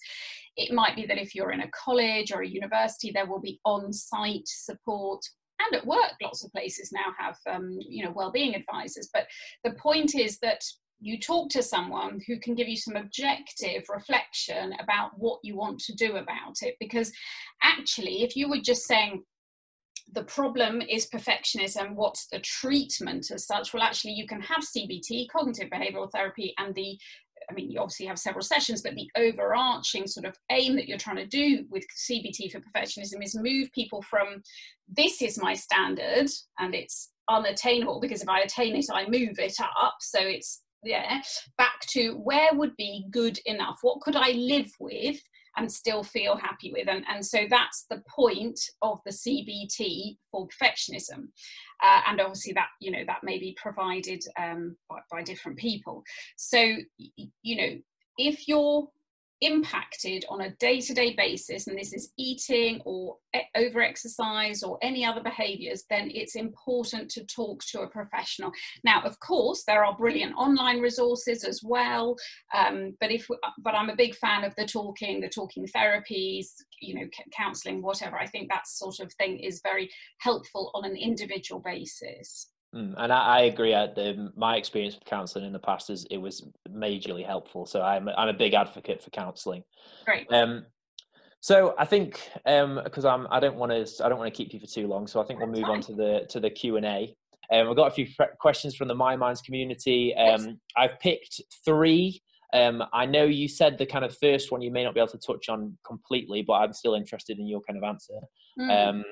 It 0.55 0.73
might 0.73 0.95
be 0.95 1.05
that 1.05 1.19
if 1.19 1.35
you're 1.35 1.51
in 1.51 1.61
a 1.61 1.71
college 1.71 2.31
or 2.31 2.41
a 2.41 2.47
university 2.47 3.11
there 3.11 3.25
will 3.25 3.41
be 3.41 3.59
on-site 3.65 4.47
support 4.47 5.21
and 5.59 5.75
at 5.75 5.85
work 5.85 6.13
lots 6.21 6.43
of 6.43 6.51
places 6.51 6.91
now 6.91 7.13
have 7.17 7.37
um, 7.49 7.77
you 7.79 8.03
know 8.03 8.11
well-being 8.15 8.55
advisors 8.55 9.09
but 9.13 9.27
the 9.63 9.73
point 9.73 10.15
is 10.15 10.37
that 10.39 10.61
you 10.99 11.19
talk 11.19 11.49
to 11.49 11.61
someone 11.61 12.19
who 12.25 12.39
can 12.39 12.55
give 12.55 12.67
you 12.67 12.75
some 12.75 12.95
objective 12.95 13.83
reflection 13.89 14.73
about 14.81 15.11
what 15.17 15.39
you 15.43 15.55
want 15.55 15.79
to 15.79 15.93
do 15.93 16.15
about 16.15 16.55
it 16.61 16.75
because 16.79 17.11
actually 17.63 18.23
if 18.23 18.35
you 18.35 18.49
were 18.49 18.61
just 18.61 18.87
saying 18.87 19.23
the 20.13 20.23
problem 20.23 20.81
is 20.81 21.09
perfectionism 21.09 21.93
what's 21.93 22.27
the 22.31 22.39
treatment 22.39 23.29
as 23.31 23.45
such? 23.45 23.73
Well 23.73 23.83
actually 23.83 24.13
you 24.13 24.25
can 24.25 24.41
have 24.41 24.63
cbt 24.63 25.27
cognitive 25.29 25.69
behavioral 25.69 26.11
therapy 26.11 26.53
and 26.57 26.73
the 26.73 26.97
I 27.49 27.53
mean, 27.53 27.71
you 27.71 27.79
obviously 27.79 28.05
have 28.07 28.19
several 28.19 28.43
sessions, 28.43 28.81
but 28.81 28.95
the 28.95 29.09
overarching 29.15 30.07
sort 30.07 30.25
of 30.25 30.35
aim 30.51 30.75
that 30.75 30.87
you're 30.87 30.97
trying 30.97 31.17
to 31.17 31.25
do 31.25 31.65
with 31.69 31.85
CBT 32.09 32.51
for 32.51 32.59
perfectionism 32.59 33.23
is 33.23 33.35
move 33.35 33.71
people 33.73 34.01
from 34.01 34.41
this 34.87 35.21
is 35.21 35.39
my 35.41 35.53
standard 35.53 36.27
and 36.59 36.75
it's 36.75 37.11
unattainable 37.29 37.99
because 37.99 38.21
if 38.21 38.29
I 38.29 38.41
attain 38.41 38.75
it, 38.75 38.85
I 38.91 39.05
move 39.05 39.39
it 39.39 39.55
up. 39.61 39.95
So 40.01 40.19
it's, 40.19 40.61
yeah, 40.83 41.21
back 41.57 41.79
to 41.89 42.13
where 42.13 42.53
would 42.53 42.75
be 42.77 43.05
good 43.11 43.39
enough? 43.45 43.79
What 43.81 44.01
could 44.01 44.15
I 44.15 44.31
live 44.31 44.71
with? 44.79 45.19
And 45.57 45.71
still 45.71 46.03
feel 46.03 46.37
happy 46.37 46.71
with. 46.71 46.87
And, 46.87 47.03
and 47.09 47.25
so 47.25 47.39
that's 47.49 47.85
the 47.89 48.01
point 48.07 48.59
of 48.81 48.99
the 49.05 49.11
CBT 49.11 50.17
for 50.31 50.47
perfectionism. 50.47 51.27
Uh, 51.83 52.01
and 52.07 52.21
obviously 52.21 52.53
that, 52.53 52.69
you 52.79 52.91
know, 52.91 53.03
that 53.07 53.23
may 53.23 53.37
be 53.37 53.57
provided 53.61 54.23
um, 54.39 54.77
by, 54.89 54.99
by 55.11 55.23
different 55.23 55.57
people. 55.57 56.03
So, 56.37 56.77
you 56.97 57.55
know, 57.57 57.77
if 58.17 58.47
you're 58.47 58.87
impacted 59.41 60.25
on 60.29 60.41
a 60.41 60.51
day-to-day 60.55 61.13
basis 61.15 61.67
and 61.67 61.77
this 61.77 61.93
is 61.93 62.11
eating 62.17 62.81
or 62.85 63.17
over 63.55 63.81
exercise 63.81 64.63
or 64.63 64.79
any 64.81 65.05
other 65.05 65.21
behaviors 65.21 65.83
then 65.89 66.09
it's 66.13 66.35
important 66.35 67.09
to 67.09 67.25
talk 67.25 67.63
to 67.63 67.81
a 67.81 67.87
professional. 67.87 68.51
Now 68.83 69.01
of 69.01 69.19
course 69.19 69.63
there 69.67 69.85
are 69.85 69.95
brilliant 69.95 70.35
online 70.35 70.79
resources 70.79 71.43
as 71.43 71.61
well 71.63 72.15
um, 72.57 72.95
but 72.99 73.11
if 73.11 73.27
but 73.59 73.75
i'm 73.75 73.89
a 73.89 73.95
big 73.95 74.15
fan 74.15 74.43
of 74.43 74.55
the 74.55 74.65
talking 74.65 75.21
the 75.21 75.29
talking 75.29 75.67
therapies 75.67 76.47
you 76.81 76.95
know 76.95 77.07
counseling 77.35 77.81
whatever. 77.81 78.17
I 78.17 78.27
think 78.27 78.49
that 78.49 78.67
sort 78.67 78.99
of 78.99 79.11
thing 79.13 79.39
is 79.39 79.61
very 79.63 79.89
helpful 80.19 80.71
on 80.73 80.85
an 80.85 80.95
individual 80.95 81.61
basis 81.61 82.47
Mm, 82.77 82.93
and 82.97 83.11
I, 83.11 83.17
I 83.17 83.41
agree. 83.41 83.73
I, 83.73 83.87
the, 83.87 84.31
my 84.35 84.55
experience 84.55 84.95
with 84.95 85.05
counselling 85.05 85.45
in 85.45 85.53
the 85.53 85.59
past 85.59 85.89
is 85.89 86.05
it 86.11 86.17
was 86.17 86.45
majorly 86.69 87.25
helpful. 87.25 87.65
So 87.65 87.81
I'm 87.81 88.07
I'm 88.09 88.29
a 88.29 88.33
big 88.33 88.53
advocate 88.53 89.01
for 89.01 89.09
counselling. 89.09 89.63
Great. 90.05 90.31
Um, 90.31 90.65
so 91.39 91.73
I 91.77 91.85
think 91.85 92.29
because 92.43 93.05
um, 93.05 93.25
I'm 93.25 93.27
I 93.31 93.39
don't 93.39 93.55
want 93.55 93.71
to 93.71 94.05
I 94.05 94.09
don't 94.09 94.19
want 94.19 94.33
to 94.33 94.37
keep 94.37 94.53
you 94.53 94.59
for 94.59 94.67
too 94.67 94.87
long. 94.87 95.07
So 95.07 95.21
I 95.21 95.25
think 95.25 95.39
we'll 95.39 95.49
move 95.49 95.65
on 95.65 95.81
to 95.81 95.93
the 95.93 96.27
to 96.29 96.39
the 96.39 96.49
Q 96.49 96.77
and 96.77 96.85
A. 96.85 97.15
Um, 97.51 97.67
we've 97.67 97.77
got 97.77 97.87
a 97.87 97.91
few 97.91 98.07
questions 98.39 98.75
from 98.75 98.89
the 98.89 98.95
My 98.95 99.15
Minds 99.15 99.41
community. 99.41 100.13
Um, 100.15 100.59
I've 100.75 100.99
picked 100.99 101.41
three. 101.63 102.21
Um, 102.53 102.83
I 102.93 103.05
know 103.05 103.23
you 103.23 103.47
said 103.47 103.77
the 103.77 103.85
kind 103.85 104.03
of 104.05 104.15
first 104.17 104.51
one 104.51 104.61
you 104.61 104.71
may 104.71 104.83
not 104.83 104.93
be 104.93 104.99
able 104.99 105.11
to 105.11 105.17
touch 105.17 105.49
on 105.49 105.77
completely, 105.85 106.41
but 106.41 106.53
I'm 106.53 106.73
still 106.73 106.95
interested 106.95 107.39
in 107.39 107.47
your 107.47 107.61
kind 107.61 107.77
of 107.77 107.83
answer. 107.83 108.13
Mm. 108.59 108.89
Um, 108.89 109.03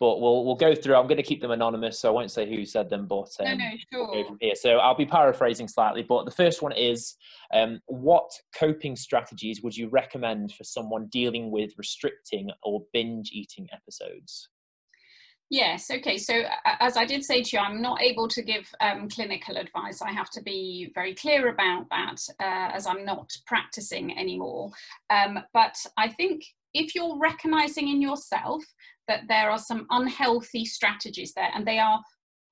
but 0.00 0.20
we'll 0.20 0.44
we'll 0.44 0.56
go 0.56 0.74
through. 0.74 0.96
I'm 0.96 1.06
going 1.06 1.18
to 1.18 1.22
keep 1.22 1.40
them 1.40 1.50
anonymous, 1.50 2.00
so 2.00 2.08
I 2.08 2.12
won't 2.12 2.30
say 2.30 2.48
who 2.48 2.64
said 2.64 2.90
them. 2.90 3.06
But 3.06 3.30
um, 3.40 3.46
no, 3.46 3.54
no, 3.54 3.70
sure. 3.92 4.10
We'll 4.10 4.22
go 4.22 4.28
from 4.28 4.38
here. 4.40 4.54
So 4.54 4.78
I'll 4.78 4.96
be 4.96 5.06
paraphrasing 5.06 5.68
slightly. 5.68 6.02
But 6.02 6.24
the 6.24 6.30
first 6.30 6.62
one 6.62 6.72
is, 6.72 7.14
um, 7.52 7.80
what 7.86 8.30
coping 8.56 8.96
strategies 8.96 9.62
would 9.62 9.76
you 9.76 9.88
recommend 9.88 10.52
for 10.52 10.64
someone 10.64 11.06
dealing 11.06 11.50
with 11.50 11.72
restricting 11.78 12.50
or 12.62 12.82
binge 12.92 13.30
eating 13.32 13.68
episodes? 13.72 14.48
Yes, 15.50 15.90
okay. 15.90 16.18
So, 16.18 16.42
as 16.80 16.96
I 16.96 17.04
did 17.04 17.24
say 17.24 17.42
to 17.42 17.56
you, 17.56 17.62
I'm 17.62 17.80
not 17.80 18.02
able 18.02 18.28
to 18.28 18.42
give 18.42 18.66
um, 18.80 19.08
clinical 19.08 19.56
advice. 19.56 20.02
I 20.02 20.10
have 20.10 20.30
to 20.30 20.42
be 20.42 20.90
very 20.94 21.14
clear 21.14 21.48
about 21.48 21.86
that 21.90 22.16
uh, 22.40 22.74
as 22.74 22.86
I'm 22.86 23.04
not 23.04 23.30
practicing 23.46 24.18
anymore. 24.18 24.70
Um, 25.10 25.38
but 25.52 25.76
I 25.96 26.08
think 26.08 26.44
if 26.72 26.94
you're 26.94 27.18
recognizing 27.18 27.88
in 27.88 28.02
yourself 28.02 28.64
that 29.08 29.22
there 29.28 29.50
are 29.50 29.58
some 29.58 29.86
unhealthy 29.90 30.64
strategies 30.64 31.32
there 31.34 31.50
and 31.54 31.66
they 31.66 31.78
are 31.78 32.00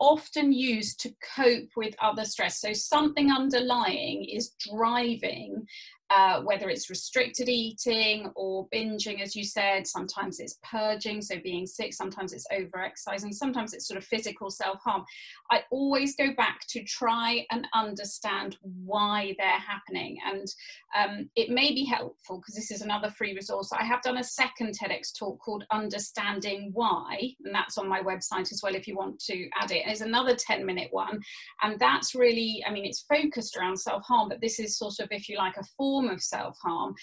often 0.01 0.53
used 0.53 0.99
to 1.01 1.15
cope 1.37 1.69
with 1.77 1.95
other 2.03 2.25
stress. 2.25 2.61
So 2.61 2.73
something 2.73 3.31
underlying 3.31 4.25
is 4.25 4.55
driving 4.59 5.65
uh, 6.13 6.43
whether 6.43 6.69
it's 6.69 6.91
restricted 6.91 7.49
eating 7.49 8.31
or 8.35 8.69
binging, 8.69 9.23
as 9.23 9.35
you 9.35 9.45
said, 9.45 9.87
sometimes 9.87 10.41
it's 10.41 10.59
purging, 10.63 11.23
so 11.23 11.37
being 11.43 11.67
sick, 11.67 11.95
sometimes 11.95 12.33
it's 12.33 12.47
over 12.53 12.83
exercising, 12.83 13.33
sometimes 13.33 13.73
it's 13.73 13.87
sort 13.87 13.97
of 13.97 14.05
physical 14.05 14.51
self 14.51 14.81
harm. 14.83 15.05
I 15.51 15.63
always 15.71 16.15
go 16.17 16.35
back 16.35 16.61
to 16.69 16.83
try 16.85 17.47
and 17.51 17.67
understand 17.75 18.59
why 18.63 19.35
they're 19.39 19.49
happening. 19.49 20.19
And 20.27 20.47
um, 20.97 21.31
it 21.37 21.51
may 21.51 21.73
be 21.73 21.85
helpful 21.85 22.39
because 22.39 22.55
this 22.55 22.71
is 22.71 22.83
another 22.83 23.11
free 23.11 23.35
resource. 23.35 23.71
I 23.73 23.85
have 23.85 24.03
done 24.03 24.19
a 24.19 24.25
second 24.25 24.77
TEDx 24.79 25.17
talk 25.19 25.39
called 25.41 25.65
Understanding 25.71 26.71
Why, 26.75 27.35
and 27.45 27.55
that's 27.55 27.79
on 27.79 27.89
my 27.89 28.01
website 28.01 28.53
as 28.53 28.61
well 28.63 28.75
if 28.75 28.87
you 28.87 28.97
want 28.97 29.19
to 29.21 29.49
add 29.61 29.71
it. 29.71 29.85
There's 29.87 30.01
another 30.03 30.35
10 30.35 30.67
minute 30.67 30.89
one, 30.91 31.21
and 31.63 31.79
that's 31.79 32.15
really, 32.15 32.63
I 32.67 32.73
mean, 32.73 32.85
it's 32.85 33.05
focused 33.09 33.57
around 33.57 33.79
self 33.79 34.05
harm, 34.05 34.29
but 34.29 34.41
this 34.41 34.59
is 34.59 34.77
sort 34.77 34.99
of, 35.01 35.09
if 35.11 35.29
you 35.29 35.39
like, 35.39 35.57
a 35.57 35.65
form 35.77 36.02
form 36.03 36.15
of 36.15 36.23
self 36.23 36.59
harm. 36.63 36.95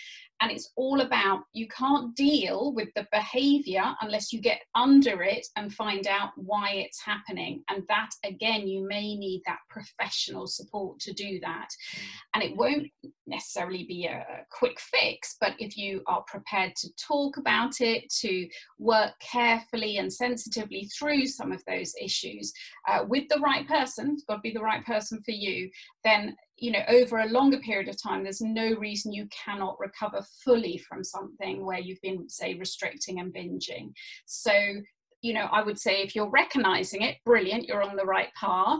And 0.41 0.51
it's 0.51 0.71
all 0.77 1.01
about 1.01 1.41
you 1.51 1.67
can't 1.67 2.15
deal 2.15 2.73
with 2.73 2.87
the 2.95 3.05
behavior 3.11 3.83
unless 4.01 4.31
you 4.31 4.41
get 4.41 4.61
under 4.73 5.21
it 5.21 5.45
and 5.57 5.73
find 5.73 6.07
out 6.07 6.29
why 6.37 6.71
it's 6.71 7.01
happening. 7.01 7.63
And 7.69 7.83
that, 7.89 8.09
again, 8.23 8.67
you 8.67 8.87
may 8.87 9.15
need 9.15 9.41
that 9.45 9.59
professional 9.69 10.47
support 10.47 10.99
to 10.99 11.13
do 11.13 11.39
that. 11.41 11.67
Mm. 11.67 12.01
And 12.35 12.43
it 12.43 12.55
won't 12.55 12.87
necessarily 13.29 13.83
be 13.83 14.05
a 14.05 14.25
quick 14.51 14.79
fix, 14.79 15.37
but 15.39 15.53
if 15.59 15.77
you 15.77 16.01
are 16.07 16.23
prepared 16.27 16.75
to 16.77 16.89
talk 16.95 17.37
about 17.37 17.81
it, 17.81 18.09
to 18.21 18.47
work 18.77 19.13
carefully 19.21 19.97
and 19.97 20.11
sensitively 20.11 20.89
through 20.97 21.27
some 21.27 21.51
of 21.51 21.63
those 21.65 21.93
issues 22.01 22.51
uh, 22.87 23.03
with 23.07 23.27
the 23.29 23.39
right 23.39 23.67
person, 23.67 24.11
it's 24.13 24.23
got 24.23 24.35
to 24.35 24.41
be 24.41 24.51
the 24.51 24.59
right 24.59 24.85
person 24.85 25.21
for 25.23 25.31
you, 25.31 25.69
then 26.03 26.35
you 26.57 26.71
know 26.71 26.81
over 26.89 27.19
a 27.19 27.29
longer 27.29 27.59
period 27.59 27.87
of 27.87 28.01
time 28.01 28.23
there's 28.23 28.41
no 28.41 28.73
reason 28.75 29.13
you 29.13 29.25
cannot 29.27 29.79
recover 29.79 30.21
fully 30.43 30.77
from 30.77 31.03
something 31.03 31.65
where 31.65 31.79
you've 31.79 32.01
been 32.01 32.27
say 32.27 32.55
restricting 32.55 33.19
and 33.19 33.33
binging. 33.33 33.93
So 34.25 34.51
you 35.21 35.33
know 35.33 35.47
i 35.51 35.61
would 35.61 35.77
say 35.77 36.01
if 36.01 36.15
you're 36.15 36.29
recognizing 36.29 37.01
it 37.01 37.17
brilliant 37.25 37.65
you're 37.65 37.83
on 37.83 37.95
the 37.95 38.05
right 38.05 38.29
path 38.39 38.79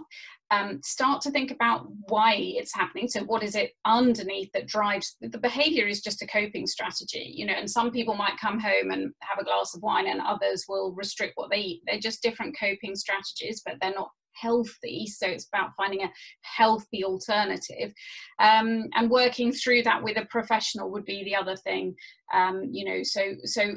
um, 0.52 0.82
start 0.84 1.22
to 1.22 1.32
think 1.32 1.52
about 1.52 1.88
why 2.08 2.36
it's 2.36 2.74
happening 2.74 3.08
so 3.08 3.22
what 3.24 3.44
is 3.44 3.56
it 3.56 3.72
underneath 3.86 4.50
that 4.54 4.68
drives 4.68 5.16
the 5.22 5.38
behavior 5.38 5.88
is 5.88 6.02
just 6.02 6.22
a 6.22 6.28
coping 6.28 6.66
strategy 6.66 7.34
you 7.36 7.46
know 7.46 7.54
and 7.54 7.70
some 7.70 7.92
people 7.92 8.16
might 8.16 8.38
come 8.40 8.60
home 8.60 8.92
and 8.92 9.14
have 9.22 9.40
a 9.40 9.44
glass 9.44 9.76
of 9.76 9.82
wine 9.82 10.08
and 10.08 10.22
others 10.22 10.66
will 10.68 10.94
restrict 10.94 11.34
what 11.36 11.50
they 11.50 11.58
eat 11.58 11.82
they're 11.86 12.00
just 12.00 12.22
different 12.22 12.56
coping 12.60 12.96
strategies 12.96 13.62
but 13.66 13.76
they're 13.82 13.94
not 13.94 14.10
healthy. 14.42 15.06
So 15.08 15.28
it's 15.28 15.48
about 15.48 15.72
finding 15.76 16.04
a 16.04 16.12
healthy 16.42 17.04
alternative. 17.04 17.94
Um, 18.40 18.88
and 18.96 19.10
working 19.10 19.52
through 19.52 19.84
that 19.84 20.04
with 20.04 20.18
a 20.18 20.26
professional 20.26 20.92
would 20.92 21.06
be 21.06 21.24
the 21.24 21.36
other 21.36 21.56
thing. 21.56 21.96
Um, 22.34 22.70
you 22.72 22.86
know, 22.86 23.04
so 23.04 23.22
so 23.44 23.76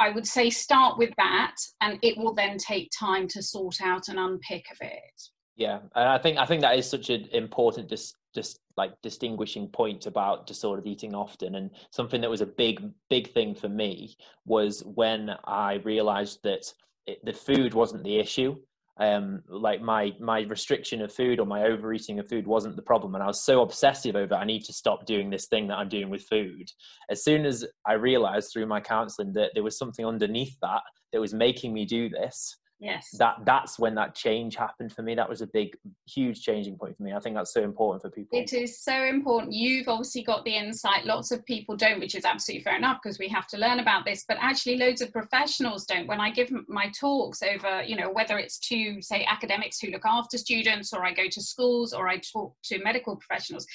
I 0.00 0.10
would 0.10 0.26
say 0.26 0.50
start 0.50 0.98
with 0.98 1.10
that, 1.18 1.56
and 1.80 1.98
it 2.02 2.16
will 2.16 2.34
then 2.34 2.56
take 2.56 2.90
time 2.98 3.28
to 3.28 3.42
sort 3.42 3.80
out 3.82 4.08
and 4.08 4.18
unpick 4.18 4.64
of 4.70 4.78
it. 4.80 5.22
Yeah, 5.56 5.78
and 5.94 6.08
I 6.08 6.18
think 6.18 6.38
I 6.38 6.44
think 6.44 6.60
that 6.62 6.78
is 6.78 6.88
such 6.88 7.08
an 7.10 7.28
important 7.32 7.88
dis- 7.88 8.14
just 8.34 8.60
like 8.76 8.92
distinguishing 9.02 9.68
point 9.68 10.04
about 10.06 10.46
disordered 10.46 10.86
eating 10.86 11.14
often 11.14 11.54
and 11.54 11.70
something 11.90 12.20
that 12.20 12.28
was 12.28 12.42
a 12.42 12.46
big 12.46 12.90
big 13.08 13.32
thing 13.32 13.54
for 13.54 13.70
me 13.70 14.14
was 14.44 14.82
when 14.84 15.30
i 15.46 15.80
realized 15.84 16.40
that 16.44 16.62
it, 17.06 17.18
the 17.24 17.32
food 17.32 17.72
wasn't 17.72 18.04
the 18.04 18.18
issue. 18.18 18.54
Um 18.98 19.42
like 19.48 19.80
my 19.80 20.12
my 20.20 20.40
restriction 20.42 21.00
of 21.00 21.12
food 21.12 21.40
or 21.40 21.46
my 21.46 21.62
overeating 21.64 22.18
of 22.18 22.28
food 22.28 22.46
wasn't 22.46 22.76
the 22.76 22.82
problem 22.82 23.14
and 23.14 23.24
i 23.24 23.26
was 23.26 23.44
so 23.44 23.62
obsessive 23.62 24.16
over 24.16 24.34
i 24.34 24.44
need 24.44 24.64
to 24.64 24.72
stop 24.74 25.06
doing 25.06 25.30
this 25.30 25.46
thing 25.46 25.68
that 25.68 25.78
i'm 25.78 25.88
doing 25.88 26.10
with 26.10 26.24
food. 26.24 26.70
As 27.08 27.24
soon 27.24 27.46
as 27.46 27.64
i 27.86 27.94
realized 27.94 28.50
through 28.52 28.66
my 28.66 28.80
counseling 28.80 29.32
that 29.34 29.52
there 29.54 29.64
was 29.64 29.78
something 29.78 30.04
underneath 30.04 30.56
that 30.60 30.82
that 31.12 31.20
was 31.20 31.32
making 31.32 31.72
me 31.72 31.86
do 31.86 32.10
this 32.10 32.56
yes. 32.78 33.08
That 33.18 33.36
that's 33.44 33.78
when 33.78 33.94
that 33.94 34.14
change 34.14 34.56
happened 34.56 34.92
for 34.92 35.02
me. 35.02 35.14
That 35.14 35.28
was 35.28 35.40
a 35.40 35.46
big 35.46 35.76
huge 36.08 36.42
changing 36.42 36.76
point 36.76 36.96
for 36.96 37.02
me. 37.02 37.12
I 37.12 37.20
think 37.20 37.36
that's 37.36 37.52
so 37.52 37.62
important 37.62 38.02
for 38.02 38.10
people. 38.10 38.38
It 38.38 38.52
is 38.52 38.80
so 38.80 39.04
important. 39.04 39.52
You've 39.52 39.88
obviously 39.88 40.22
got 40.22 40.44
the 40.44 40.56
insight. 40.56 41.04
Lots 41.04 41.30
of 41.30 41.44
people 41.44 41.76
don't 41.76 42.00
which 42.00 42.14
is 42.14 42.24
absolutely 42.24 42.64
fair 42.64 42.76
enough 42.76 42.98
because 43.02 43.18
we 43.18 43.28
have 43.28 43.46
to 43.48 43.58
learn 43.58 43.80
about 43.80 44.04
this. 44.04 44.24
But 44.26 44.38
actually 44.40 44.76
loads 44.76 45.00
of 45.00 45.12
professionals 45.12 45.84
don't. 45.86 46.06
When 46.06 46.20
i 46.20 46.30
give 46.30 46.50
my 46.68 46.90
talks 46.98 47.42
over 47.42 47.82
you 47.82 47.96
know 47.96 48.10
whether 48.10 48.38
it's 48.38 48.58
to 48.58 49.00
say 49.00 49.24
academics 49.24 49.78
who 49.80 49.90
look 49.90 50.04
after 50.04 50.38
students 50.38 50.92
or 50.92 51.04
i 51.04 51.12
go 51.12 51.28
to 51.28 51.40
schools 51.40 51.92
or 51.92 52.08
i 52.08 52.18
talk 52.18 52.54
to 52.64 52.82
medical 52.82 53.16
professionals 53.16 53.66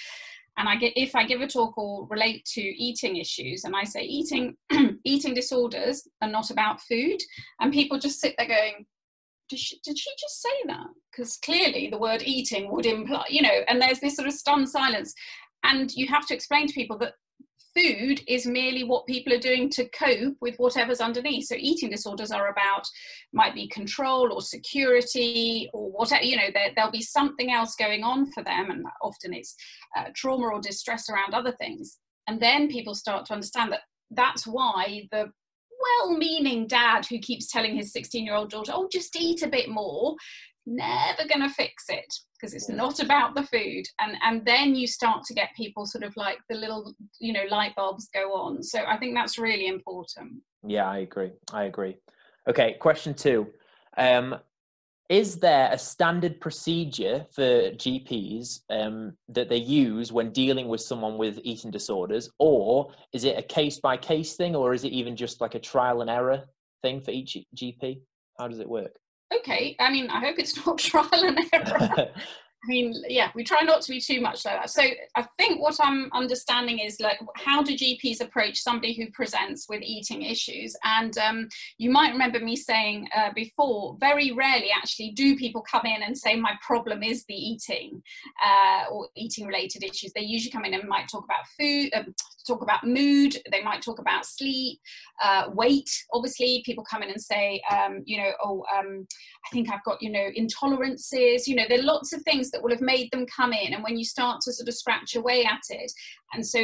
and 0.58 0.68
I 0.68 0.76
get 0.76 0.94
if 0.96 1.16
I 1.16 1.26
give 1.26 1.42
a 1.42 1.48
talk 1.48 1.78
or 1.78 2.08
relate 2.10 2.46
to 2.54 2.62
eating 2.62 3.18
issues, 3.18 3.64
and 3.64 3.76
I 3.76 3.84
say 3.84 4.02
eating 4.02 4.56
eating 5.06 5.34
disorders 5.34 6.08
are 6.22 6.30
not 6.30 6.52
about 6.52 6.82
food, 6.82 7.20
and 7.60 7.72
people 7.72 7.98
just 7.98 8.20
sit 8.20 8.36
there 8.38 8.48
going, 8.48 8.86
did 9.52 9.60
she, 9.60 9.80
did 9.84 10.00
she 10.00 10.10
just 10.18 10.42
say 10.42 10.50
that? 10.68 10.88
Because 11.12 11.36
clearly 11.38 11.90
the 11.90 11.98
word 11.98 12.24
eating 12.24 12.72
would 12.72 12.86
imply, 12.86 13.26
you 13.30 13.42
know, 13.42 13.60
and 13.68 13.82
there's 13.82 14.00
this 14.00 14.16
sort 14.16 14.30
of 14.30 14.34
stunned 14.34 14.70
silence, 14.70 15.14
and 15.64 15.94
you 15.94 16.08
have 16.08 16.26
to 16.28 16.34
explain 16.34 16.68
to 16.68 16.74
people 16.74 16.98
that 17.00 17.16
food 17.76 18.22
is 18.28 18.46
merely 18.46 18.86
what 18.86 19.06
people 19.06 19.34
are 19.34 19.40
doing 19.40 19.70
to 19.70 19.88
cope 19.90 20.36
with 20.42 20.56
whatever's 20.56 21.02
underneath. 21.02 21.48
So 21.48 21.56
eating 21.58 21.90
disorders 21.90 22.32
are 22.32 22.50
about 22.50 22.88
might 23.34 23.54
be 23.54 23.68
control 23.68 24.32
or 24.32 24.42
security 24.42 25.70
or 25.74 25.92
whatever. 25.92 26.24
You 26.24 26.38
know, 26.38 26.50
there, 26.54 26.72
will 26.78 26.92
be 26.92 27.02
something 27.02 27.52
else 27.52 27.76
going 27.76 28.04
on 28.06 28.32
for 28.32 28.42
them, 28.42 28.72
and 28.72 28.86
often 29.04 29.34
it's 29.34 29.54
uh, 29.98 30.06
trauma 30.16 30.48
or 30.48 30.62
distress 30.62 31.10
around 31.10 31.34
other 31.34 31.52
things. 31.52 31.98
And 32.28 32.40
then 32.40 32.70
people 32.70 32.96
start 32.96 33.26
to 33.26 33.34
understand 33.34 33.74
that 33.74 33.82
that's 34.12 34.48
why 34.48 35.10
the 35.12 35.32
well-meaning 35.82 36.67
dad 36.67 37.06
who 37.06 37.20
keeps 37.20 37.52
telling 37.52 37.76
his 37.76 37.94
16-year-old 37.94 38.50
daughter, 38.50 38.72
"Oh, 38.74 38.88
just 38.91 39.15
eat 39.15 39.44
a 39.44 39.48
bit 39.48 39.70
more," 39.70 40.15
never 40.65 41.28
going 41.28 41.48
to 41.48 41.54
fix 41.54 41.86
it 41.89 42.06
because 42.34 42.54
it's 42.54 42.70
not 42.70 43.00
about 43.00 43.36
the 43.36 43.44
food. 43.44 43.86
And 44.00 44.17
and 44.24 44.46
then 44.46 44.76
you 44.76 44.88
start 44.88 45.24
to 45.26 45.34
get 45.34 45.50
people 45.56 45.86
sort 45.86 46.04
of 46.04 46.15
like 46.15 46.38
the 46.50 46.56
little 46.56 46.94
you 47.20 47.34
know 47.34 47.44
light 47.50 47.76
bulbs 47.76 48.10
go 48.13 48.34
on. 48.34 48.63
So 48.63 48.84
i 48.88 48.98
think 48.98 49.15
that's 49.15 49.38
really 49.38 49.67
important. 49.67 50.41
Yeah 50.65 50.89
i 50.89 51.00
agree. 51.00 51.32
I 51.54 51.63
agree. 51.65 51.98
Okay 52.48 52.74
question 52.80 53.13
two. 53.13 53.48
Um 53.98 54.36
is 55.12 55.36
there 55.39 55.69
a 55.74 55.78
standard 55.78 56.39
procedure 56.39 57.26
for 57.36 57.71
gps 57.71 58.62
um, 58.69 59.12
that 59.28 59.50
they 59.50 59.58
use 59.58 60.10
when 60.10 60.32
dealing 60.32 60.69
with 60.69 60.80
someone 60.80 61.17
with 61.17 61.38
eating 61.43 61.69
disorders? 61.69 62.30
Or 62.39 62.93
is 63.12 63.26
it 63.26 63.38
a 63.38 63.43
case 63.43 63.78
by 63.80 63.97
case 63.97 64.38
thing 64.38 64.56
or 64.56 64.74
is 64.74 64.86
it 64.86 64.93
even 64.93 65.17
just 65.17 65.41
like 65.41 65.54
a 65.54 65.60
trial 65.60 66.00
and 66.00 66.10
error 66.10 66.45
thing 66.82 67.02
for 67.02 67.12
each 67.12 67.38
gp 67.56 68.02
how 68.39 68.47
does 68.47 68.60
it 68.60 68.69
work? 68.69 68.95
Okay, 69.38 69.76
I 69.80 69.91
mean, 69.91 70.10
I 70.10 70.19
hope 70.19 70.39
it's 70.39 70.65
not 70.65 70.78
trial 70.89 71.10
and 71.13 71.39
error. 71.54 72.08
I 72.63 72.67
mean, 72.67 72.93
yeah, 73.10 73.32
we 73.34 73.43
try 73.43 73.63
not 73.63 73.82
to 73.82 73.91
be 73.91 74.00
too 74.00 74.21
much 74.21 74.45
like 74.45 74.56
that. 74.56 74.69
So 74.69 74.84
I 75.15 75.26
think 75.39 75.60
what 75.60 75.78
I'm 75.82 76.10
understanding 76.13 76.78
is 76.78 77.00
like, 77.00 77.19
how 77.36 77.63
do 77.63 77.76
GPs 77.76 78.21
approach 78.21 78.62
somebody 78.62 78.93
who 78.93 79.10
presents 79.12 79.67
with 79.67 79.82
eating 79.82 80.21
issues? 80.21 80.76
And 80.84 81.17
um, 81.17 81.50
you 81.80 81.89
might 81.89 82.12
remember 82.12 82.39
me 82.39 82.56
saying 82.56 83.08
uh, 83.15 83.32
before, 83.34 83.97
very 84.00 84.32
rarely 84.32 84.69
actually 84.76 85.12
do 85.12 85.36
people 85.36 85.63
come 85.63 85.88
in 85.88 86.04
and 86.04 86.15
say, 86.15 86.36
my 86.36 86.54
problem 86.65 87.02
is 87.02 87.26
the 87.26 87.34
eating 87.34 88.04
uh, 88.45 88.84
or 88.91 89.08
eating 89.15 89.47
related 89.47 89.84
issues. 89.84 90.13
They 90.13 90.21
usually 90.21 90.52
come 90.52 90.65
in 90.65 90.76
and 90.76 90.88
might 90.88 91.08
talk 91.10 91.26
about 91.26 91.47
food, 91.60 91.89
um, 91.95 92.13
talk 92.47 92.62
about 92.62 92.84
mood, 92.84 93.38
they 93.52 93.63
might 93.63 93.82
talk 93.82 93.97
about 93.97 94.26
sleep, 94.26 94.80
uh, 95.24 95.45
weight. 95.54 95.89
Obviously, 96.13 96.62
people 96.65 96.84
come 96.84 97.02
in 97.02 97.10
and 97.10 97.21
say, 97.21 97.62
um, 97.71 98.04
you 98.06 98.17
know, 98.17 98.32
oh, 98.43 98.63
um, 98.78 99.08
I 99.45 99.50
think 99.52 99.71
I've 99.71 99.84
got, 99.84 100.02
you 100.02 100.12
know, 100.12 100.30
intolerances. 100.38 101.47
You 101.47 101.56
know, 101.56 101.63
there 101.67 101.80
are 101.80 101.84
lots 101.84 102.13
of 102.13 102.21
things 102.21 102.51
that 102.52 102.62
will 102.62 102.72
have 102.72 102.82
made 102.82 103.10
them 103.12 103.26
come 103.26 103.54
in. 103.54 103.74
And 103.74 103.84
when 103.84 103.98
you 103.98 104.06
start 104.06 104.42
to 104.42 104.54
sort 104.54 104.68
of 104.68 104.76
scratch 104.76 105.16
away 105.16 105.46
at 105.46 105.62
it, 105.70 105.92
and 106.34 106.46
so 106.46 106.60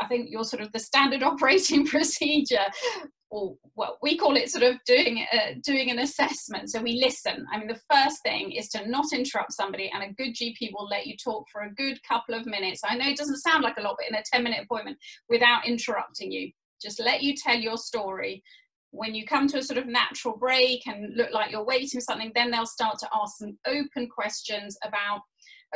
I 0.00 0.06
think 0.06 0.30
you're 0.30 0.44
sort 0.44 0.62
of 0.62 0.72
the 0.72 0.78
standard 0.78 1.22
operating 1.22 1.86
procedure 1.86 2.66
or 3.32 3.56
what 3.74 3.96
we 4.02 4.16
call 4.16 4.36
it 4.36 4.50
sort 4.50 4.62
of 4.62 4.76
doing 4.86 5.24
uh, 5.32 5.54
doing 5.64 5.90
an 5.90 6.00
assessment. 6.00 6.70
So 6.70 6.82
we 6.82 7.02
listen. 7.02 7.46
I 7.50 7.58
mean, 7.58 7.66
the 7.66 7.80
first 7.90 8.22
thing 8.22 8.52
is 8.52 8.68
to 8.70 8.88
not 8.88 9.06
interrupt 9.12 9.54
somebody, 9.54 9.90
and 9.92 10.02
a 10.02 10.12
good 10.22 10.34
GP 10.34 10.70
will 10.74 10.86
let 10.86 11.06
you 11.06 11.16
talk 11.16 11.46
for 11.50 11.62
a 11.62 11.74
good 11.74 11.98
couple 12.06 12.34
of 12.34 12.46
minutes. 12.46 12.82
I 12.84 12.96
know 12.96 13.08
it 13.08 13.16
doesn't 13.16 13.38
sound 13.38 13.64
like 13.64 13.78
a 13.78 13.82
lot, 13.82 13.96
but 13.98 14.08
in 14.08 14.14
a 14.14 14.22
ten 14.22 14.44
minute 14.44 14.64
appointment, 14.64 14.98
without 15.30 15.66
interrupting 15.66 16.30
you, 16.30 16.52
just 16.80 17.00
let 17.00 17.22
you 17.22 17.34
tell 17.34 17.56
your 17.56 17.78
story. 17.78 18.42
When 18.92 19.14
you 19.14 19.26
come 19.26 19.48
to 19.48 19.58
a 19.58 19.62
sort 19.62 19.78
of 19.78 19.86
natural 19.86 20.36
break 20.36 20.86
and 20.86 21.16
look 21.16 21.32
like 21.32 21.50
you're 21.50 21.64
waiting 21.64 21.98
for 21.98 22.00
something, 22.00 22.30
then 22.34 22.50
they'll 22.50 22.66
start 22.66 22.98
to 23.00 23.08
ask 23.14 23.38
some 23.38 23.58
open 23.66 24.08
questions 24.08 24.76
about 24.84 25.22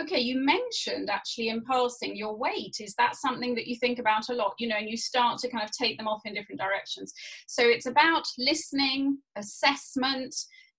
okay, 0.01 0.21
you 0.21 0.39
mentioned 0.39 1.09
actually 1.09 1.49
in 1.49 1.63
passing 1.65 2.17
your 2.17 2.37
weight. 2.37 2.77
Is 2.81 2.95
that 2.99 3.17
something 3.17 3.55
that 3.55 3.67
you 3.67 3.77
think 3.77 3.99
about 3.99 4.29
a 4.29 4.35
lot? 4.35 4.55
You 4.59 4.69
know, 4.69 4.77
and 4.77 4.89
you 4.89 4.97
start 4.97 5.39
to 5.39 5.49
kind 5.49 5.65
of 5.65 5.71
take 5.71 5.97
them 5.97 6.09
off 6.09 6.21
in 6.25 6.35
different 6.35 6.61
directions. 6.61 7.13
So 7.47 7.63
it's 7.67 7.87
about 7.87 8.27
listening, 8.39 9.19
assessment. 9.37 10.35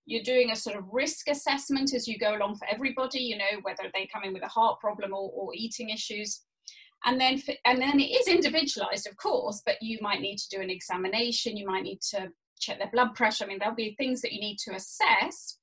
You're 0.06 0.22
doing 0.22 0.50
a 0.50 0.56
sort 0.56 0.76
of 0.76 0.84
risk 0.90 1.28
assessment 1.28 1.92
as 1.94 2.06
you 2.06 2.18
go 2.18 2.36
along 2.36 2.56
for 2.56 2.68
everybody, 2.70 3.20
you 3.20 3.36
know, 3.36 3.60
whether 3.62 3.90
they 3.92 4.08
come 4.12 4.24
in 4.24 4.32
with 4.32 4.44
a 4.44 4.48
heart 4.48 4.80
problem 4.80 5.12
or, 5.12 5.30
or 5.34 5.50
eating 5.54 5.90
issues. 5.90 6.42
And 7.04 7.20
then, 7.20 7.40
and 7.64 7.80
then 7.80 8.00
it 8.00 8.10
is 8.10 8.28
individualized, 8.28 9.06
of 9.06 9.16
course, 9.16 9.62
but 9.64 9.80
you 9.80 9.98
might 10.00 10.20
need 10.20 10.36
to 10.38 10.48
do 10.48 10.60
an 10.60 10.70
examination. 10.70 11.56
You 11.56 11.66
might 11.66 11.84
need 11.84 12.00
to 12.10 12.28
check 12.58 12.78
their 12.78 12.90
blood 12.90 13.14
pressure. 13.14 13.44
I 13.44 13.46
mean, 13.46 13.58
there'll 13.60 13.74
be 13.74 13.94
things 13.96 14.20
that 14.22 14.32
you 14.32 14.40
need 14.40 14.58
to 14.64 14.74
assess. 14.74 15.58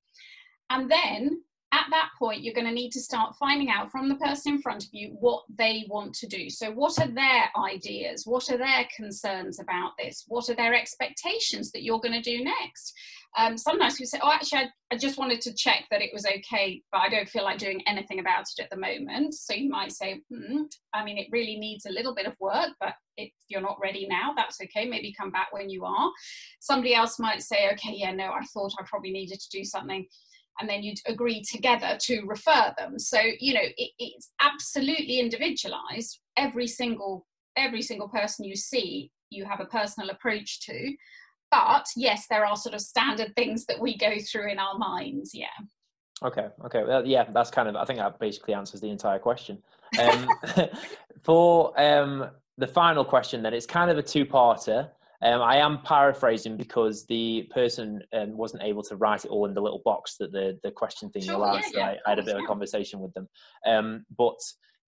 And 0.69 0.89
then 0.89 1.41
at 1.71 1.85
that 1.91 2.09
point, 2.17 2.43
you're 2.43 2.53
going 2.53 2.67
to 2.67 2.73
need 2.73 2.91
to 2.91 3.01
start 3.01 3.35
finding 3.35 3.69
out 3.69 3.91
from 3.91 4.07
the 4.07 4.15
person 4.15 4.53
in 4.53 4.61
front 4.61 4.83
of 4.83 4.89
you 4.93 5.15
what 5.19 5.43
they 5.57 5.85
want 5.89 6.13
to 6.15 6.27
do. 6.27 6.49
So, 6.49 6.71
what 6.71 6.99
are 6.99 7.07
their 7.07 7.49
ideas? 7.57 8.23
What 8.25 8.49
are 8.49 8.57
their 8.57 8.87
concerns 8.95 9.59
about 9.59 9.91
this? 9.99 10.23
What 10.27 10.49
are 10.49 10.55
their 10.55 10.73
expectations 10.73 11.71
that 11.71 11.83
you're 11.83 11.99
going 11.99 12.13
to 12.13 12.21
do 12.21 12.43
next? 12.43 12.93
Um, 13.37 13.57
sometimes 13.57 13.99
we 13.99 14.05
say, 14.05 14.19
Oh, 14.23 14.31
actually, 14.31 14.59
I, 14.59 14.67
I, 14.93 14.97
just 14.97 15.17
wanted 15.17 15.41
to 15.41 15.53
check 15.53 15.83
that 15.91 16.01
it 16.01 16.11
was 16.13 16.25
okay, 16.25 16.81
but 16.91 16.99
I 16.99 17.09
don't 17.09 17.27
feel 17.27 17.43
like 17.43 17.57
doing 17.57 17.81
anything 17.87 18.19
about 18.19 18.45
it 18.57 18.63
at 18.63 18.69
the 18.69 18.77
moment. 18.77 19.33
So, 19.33 19.53
you 19.53 19.69
might 19.69 19.91
say, 19.91 20.21
hmm, 20.33 20.63
I 20.93 21.03
mean, 21.03 21.17
it 21.17 21.27
really 21.31 21.57
needs 21.57 21.85
a 21.85 21.91
little 21.91 22.15
bit 22.15 22.27
of 22.27 22.35
work, 22.39 22.69
but 22.79 22.93
if 23.17 23.31
you're 23.47 23.61
not 23.61 23.79
ready 23.81 24.07
now, 24.07 24.33
that's 24.35 24.59
okay. 24.61 24.85
Maybe 24.85 25.13
come 25.17 25.31
back 25.31 25.51
when 25.51 25.69
you 25.69 25.85
are. 25.85 26.11
Somebody 26.59 26.93
else 26.93 27.19
might 27.19 27.41
say, 27.41 27.69
Okay, 27.73 27.95
yeah, 27.95 28.11
no, 28.11 28.31
I 28.31 28.41
thought 28.53 28.73
I 28.79 28.83
probably 28.85 29.11
needed 29.11 29.39
to 29.39 29.49
do 29.57 29.63
something 29.63 30.05
and 30.59 30.69
then 30.69 30.83
you'd 30.83 30.99
agree 31.07 31.43
together 31.43 31.97
to 32.01 32.21
refer 32.25 32.73
them. 32.77 32.97
So 32.99 33.19
you 33.39 33.53
know 33.53 33.61
it, 33.77 33.91
it's 33.99 34.31
absolutely 34.41 35.19
individualized. 35.19 36.19
Every 36.37 36.67
single 36.67 37.25
every 37.57 37.81
single 37.81 38.09
person 38.09 38.45
you 38.45 38.55
see 38.55 39.11
you 39.29 39.45
have 39.45 39.59
a 39.59 39.65
personal 39.65 40.09
approach 40.09 40.61
to. 40.61 40.95
But 41.51 41.85
yes 41.95 42.25
there 42.29 42.45
are 42.45 42.55
sort 42.55 42.75
of 42.75 42.81
standard 42.81 43.33
things 43.35 43.65
that 43.65 43.79
we 43.79 43.97
go 43.97 44.15
through 44.19 44.51
in 44.51 44.59
our 44.59 44.77
minds 44.77 45.31
yeah. 45.33 45.47
Okay 46.23 46.47
okay. 46.65 46.83
Well, 46.83 47.05
yeah 47.05 47.25
that's 47.31 47.51
kind 47.51 47.67
of 47.67 47.75
i 47.75 47.85
think 47.85 47.99
that 47.99 48.19
basically 48.19 48.53
answers 48.53 48.81
the 48.81 48.89
entire 48.89 49.19
question. 49.19 49.61
Um, 50.01 50.27
for 51.23 51.79
um, 51.79 52.29
the 52.57 52.67
final 52.67 53.05
question 53.05 53.41
then 53.41 53.53
it's 53.53 53.67
kind 53.67 53.89
of 53.89 53.97
a 53.97 54.03
two-parter 54.03 54.89
um, 55.21 55.41
I 55.41 55.57
am 55.57 55.79
paraphrasing 55.83 56.57
because 56.57 57.05
the 57.05 57.49
person 57.53 58.01
um, 58.13 58.35
wasn't 58.37 58.63
able 58.63 58.83
to 58.83 58.95
write 58.95 59.25
it 59.25 59.31
all 59.31 59.45
in 59.45 59.53
the 59.53 59.61
little 59.61 59.81
box 59.85 60.17
that 60.19 60.31
the, 60.31 60.59
the 60.63 60.71
question 60.71 61.09
thing 61.09 61.23
sure, 61.23 61.35
allows. 61.35 61.63
Yeah, 61.73 61.79
yeah, 61.79 61.85
I, 61.85 61.97
I, 62.05 62.09
had 62.09 62.19
a 62.19 62.23
bit 62.23 62.35
of 62.35 62.43
a 62.43 62.47
conversation 62.47 62.99
with 62.99 63.13
them. 63.13 63.27
Um, 63.65 64.05
but 64.17 64.35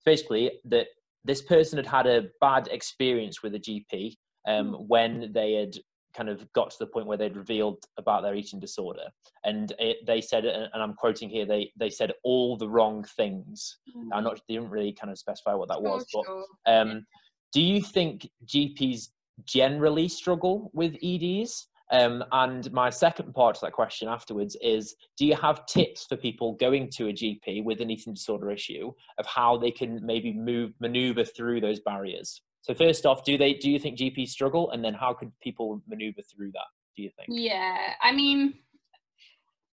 basically, 0.05 0.51
that 0.65 0.87
this 1.23 1.41
person 1.41 1.77
had 1.77 1.87
had 1.87 2.07
a 2.07 2.27
bad 2.41 2.67
experience 2.67 3.41
with 3.41 3.55
a 3.55 3.59
GP 3.59 4.15
um, 4.47 4.73
mm. 4.73 4.87
when 4.87 5.31
they 5.33 5.53
had 5.53 5.75
kind 6.15 6.29
of 6.29 6.51
got 6.53 6.71
to 6.71 6.77
the 6.79 6.87
point 6.87 7.05
where 7.05 7.17
they'd 7.17 7.35
revealed 7.35 7.85
about 7.97 8.23
their 8.23 8.33
eating 8.33 8.59
disorder 8.59 9.03
and 9.43 9.73
it, 9.77 9.97
they 10.07 10.19
said 10.19 10.45
and 10.45 10.81
i'm 10.81 10.93
quoting 10.93 11.29
here 11.29 11.45
they 11.45 11.71
they 11.77 11.89
said 11.91 12.11
all 12.23 12.57
the 12.57 12.67
wrong 12.67 13.03
things 13.03 13.77
mm. 13.95 14.07
i'm 14.13 14.23
not 14.23 14.41
they 14.47 14.55
didn't 14.55 14.69
really 14.69 14.91
kind 14.91 15.11
of 15.11 15.19
specify 15.19 15.53
what 15.53 15.67
that 15.67 15.81
was 15.81 16.05
sure. 16.09 16.23
but 16.65 16.71
um, 16.71 17.05
do 17.53 17.61
you 17.61 17.81
think 17.81 18.27
gps 18.45 19.09
generally 19.45 20.07
struggle 20.07 20.71
with 20.73 20.95
EDs? 21.03 21.67
Um, 21.91 22.23
and 22.33 22.69
my 22.73 22.89
second 22.89 23.33
part 23.33 23.55
to 23.55 23.61
that 23.61 23.71
question 23.71 24.09
afterwards 24.09 24.57
is 24.61 24.95
do 25.17 25.25
you 25.25 25.35
have 25.35 25.65
tips 25.67 26.05
for 26.05 26.17
people 26.17 26.53
going 26.53 26.89
to 26.97 27.07
a 27.07 27.13
GP 27.13 27.63
with 27.63 27.79
an 27.79 27.89
eating 27.89 28.13
disorder 28.13 28.51
issue 28.51 28.91
of 29.17 29.25
how 29.25 29.57
they 29.57 29.71
can 29.71 30.05
maybe 30.05 30.33
move 30.33 30.73
maneuver 30.81 31.23
through 31.23 31.61
those 31.61 31.79
barriers? 31.79 32.41
So 32.61 32.73
first 32.73 33.05
off, 33.05 33.23
do 33.23 33.37
they 33.37 33.53
do 33.53 33.71
you 33.71 33.79
think 33.79 33.97
GPs 33.97 34.29
struggle 34.29 34.71
and 34.71 34.83
then 34.83 34.93
how 34.93 35.13
could 35.13 35.31
people 35.41 35.81
maneuver 35.87 36.21
through 36.21 36.51
that, 36.51 36.67
do 36.97 37.03
you 37.03 37.09
think? 37.15 37.29
Yeah, 37.29 37.93
I 38.01 38.11
mean 38.11 38.55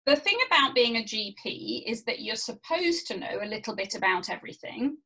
the 0.05 0.15
thing 0.15 0.37
about 0.47 0.75
being 0.75 0.97
a 0.97 1.03
GP 1.03 1.83
is 1.87 2.03
that 2.03 2.21
you're 2.21 2.35
supposed 2.35 3.07
to 3.07 3.17
know 3.17 3.39
a 3.41 3.47
little 3.47 3.75
bit 3.75 3.95
about 3.95 4.29
everything, 4.29 4.97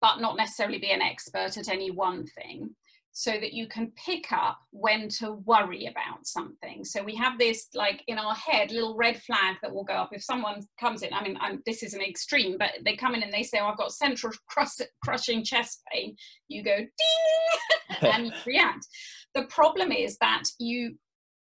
but 0.00 0.20
not 0.20 0.36
necessarily 0.36 0.78
be 0.78 0.90
an 0.90 1.00
expert 1.00 1.56
at 1.56 1.68
any 1.68 1.90
one 1.90 2.26
thing 2.26 2.76
so 3.12 3.32
that 3.32 3.52
you 3.52 3.68
can 3.68 3.92
pick 3.94 4.32
up 4.32 4.58
when 4.70 5.06
to 5.06 5.32
worry 5.44 5.86
about 5.86 6.26
something. 6.26 6.82
So 6.82 7.02
we 7.02 7.14
have 7.16 7.38
this 7.38 7.68
like 7.74 8.02
in 8.08 8.18
our 8.18 8.34
head 8.34 8.70
little 8.70 8.96
red 8.96 9.22
flag 9.22 9.56
that 9.62 9.72
will 9.72 9.84
go 9.84 9.94
up 9.94 10.10
if 10.12 10.22
someone 10.22 10.62
comes 10.80 11.02
in. 11.02 11.12
I 11.12 11.22
mean, 11.22 11.36
I'm, 11.40 11.62
this 11.66 11.82
is 11.82 11.92
an 11.92 12.00
extreme, 12.00 12.56
but 12.58 12.70
they 12.84 12.96
come 12.96 13.14
in 13.14 13.22
and 13.22 13.32
they 13.32 13.42
say, 13.42 13.58
oh, 13.60 13.66
"I've 13.66 13.76
got 13.76 13.92
central 13.92 14.32
crushing 15.04 15.44
chest 15.44 15.82
pain." 15.92 16.16
You 16.48 16.64
go 16.64 16.76
ding 16.76 18.00
and 18.00 18.26
you 18.26 18.32
react. 18.46 18.86
The 19.34 19.44
problem 19.44 19.92
is 19.92 20.16
that 20.18 20.44
you 20.58 20.96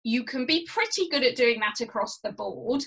you 0.03 0.25
can 0.25 0.45
be 0.45 0.67
pretty 0.69 1.07
good 1.09 1.23
at 1.23 1.37
doing 1.37 1.61
that 1.61 1.81
across 1.81 2.19
the 2.19 2.33
board, 2.33 2.83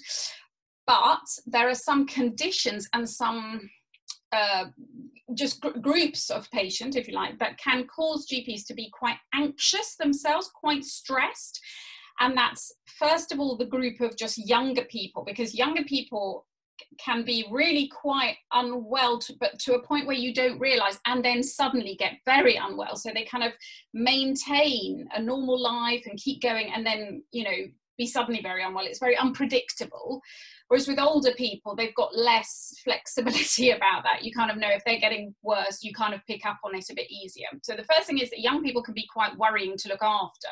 but 0.87 1.25
there 1.47 1.69
are 1.69 1.75
some 1.75 2.07
conditions 2.07 2.87
and 2.93 3.09
some 3.09 3.71
uh, 4.33 4.67
just 5.35 5.61
gr- 5.61 5.79
groups 5.79 6.31
of 6.31 6.51
patients, 6.51 6.97
if 6.97 7.09
you 7.09 7.15
like, 7.15 7.39
that 7.39 7.59
can 7.59 7.87
cause 7.87 8.27
GPs 8.27 8.67
to 8.67 8.75
be 8.75 8.91
quite 8.91 9.19
anxious 9.35 9.97
themselves, 9.97 10.51
quite 10.55 10.85
stressed. 10.85 11.61
And 12.21 12.37
that's 12.37 12.73
first 12.99 13.33
of 13.33 13.41
all 13.41 13.57
the 13.57 13.67
group 13.67 14.01
of 14.01 14.17
just 14.17 14.39
younger 14.39 14.85
people, 14.85 15.25
because 15.25 15.55
younger 15.55 15.85
people 15.85 16.47
can 16.99 17.25
be 17.25 17.47
really 17.51 17.89
quite 17.89 18.37
unwell 18.53 19.19
to, 19.19 19.35
but 19.41 19.59
to 19.61 19.75
a 19.75 19.83
point 19.83 20.07
where 20.07 20.17
you 20.17 20.35
don't 20.35 20.59
realize 20.59 20.99
and 21.07 21.25
then 21.25 21.43
suddenly 21.43 21.97
get 21.99 22.19
very 22.27 22.57
unwell 22.57 22.97
so 22.97 23.11
they 23.15 23.25
kind 23.25 23.45
of 23.45 23.53
maintain 23.95 25.09
a 25.15 25.23
normal 25.23 25.59
life 25.61 26.05
and 26.07 26.19
keep 26.19 26.43
going 26.43 26.71
and 26.75 26.85
then 26.85 27.23
you 27.33 27.45
know 27.45 27.67
be 27.99 28.07
suddenly 28.07 28.41
very 28.43 28.63
unwell. 28.63 28.87
It's 28.87 28.99
very 28.99 29.17
unpredictable. 29.17 30.21
Whereas 30.69 30.89
with 30.89 30.99
older 30.99 31.33
people 31.33 31.77
they've 31.77 31.95
got 31.95 32.17
less 32.17 32.75
flexibility 32.85 33.71
about 33.77 34.03
that. 34.05 34.25
You 34.25 34.33
kind 34.33 34.51
of 34.51 34.57
know 34.57 34.71
if 34.71 34.83
they're 34.85 35.01
getting 35.01 35.35
worse 35.43 35.83
you 35.83 35.93
kind 35.93 36.15
of 36.15 36.25
pick 36.27 36.45
up 36.47 36.59
on 36.65 36.75
it 36.75 36.87
a 36.91 36.95
bit 36.95 37.11
easier. 37.11 37.49
So 37.63 37.75
the 37.75 37.85
first 37.95 38.07
thing 38.07 38.19
is 38.19 38.31
that 38.31 38.41
young 38.41 38.63
people 38.63 38.83
can 38.83 38.95
be 38.95 39.07
quite 39.13 39.37
worrying 39.37 39.77
to 39.79 39.89
look 39.89 40.03
after. 40.03 40.49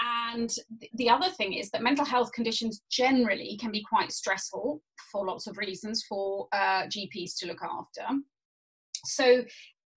And 0.00 0.50
the 0.94 1.10
other 1.10 1.28
thing 1.30 1.54
is 1.54 1.70
that 1.70 1.82
mental 1.82 2.04
health 2.04 2.30
conditions 2.32 2.82
generally 2.90 3.56
can 3.60 3.72
be 3.72 3.82
quite 3.82 4.12
stressful 4.12 4.80
for 5.10 5.26
lots 5.26 5.46
of 5.48 5.58
reasons 5.58 6.04
for 6.08 6.46
uh, 6.52 6.84
GPs 6.84 7.36
to 7.38 7.46
look 7.46 7.62
after. 7.62 8.02
So, 9.04 9.42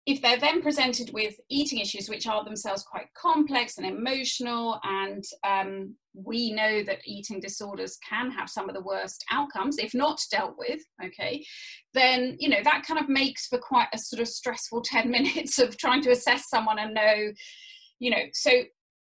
if 0.08 0.22
they're 0.22 0.38
then 0.38 0.62
presented 0.62 1.12
with 1.12 1.34
eating 1.50 1.80
issues, 1.80 2.08
which 2.08 2.26
are 2.26 2.42
themselves 2.42 2.82
quite 2.82 3.12
complex 3.12 3.76
and 3.76 3.86
emotional, 3.86 4.80
and 4.82 5.22
um, 5.46 5.94
we 6.14 6.50
know 6.50 6.82
that 6.82 7.00
eating 7.04 7.40
disorders 7.40 7.98
can 8.08 8.30
have 8.30 8.48
some 8.48 8.70
of 8.70 8.74
the 8.74 8.80
worst 8.80 9.22
outcomes 9.30 9.76
if 9.76 9.92
not 9.92 10.18
dealt 10.30 10.54
with, 10.56 10.80
okay, 11.04 11.44
then 11.92 12.38
you 12.40 12.48
know 12.48 12.62
that 12.64 12.84
kind 12.84 12.98
of 12.98 13.10
makes 13.10 13.48
for 13.48 13.58
quite 13.58 13.88
a 13.92 13.98
sort 13.98 14.22
of 14.22 14.28
stressful 14.28 14.80
10 14.84 15.10
minutes 15.10 15.58
of 15.58 15.76
trying 15.76 16.00
to 16.00 16.10
assess 16.10 16.48
someone 16.48 16.78
and 16.78 16.94
know 16.94 17.30
you 17.98 18.10
know 18.10 18.22
so 18.32 18.50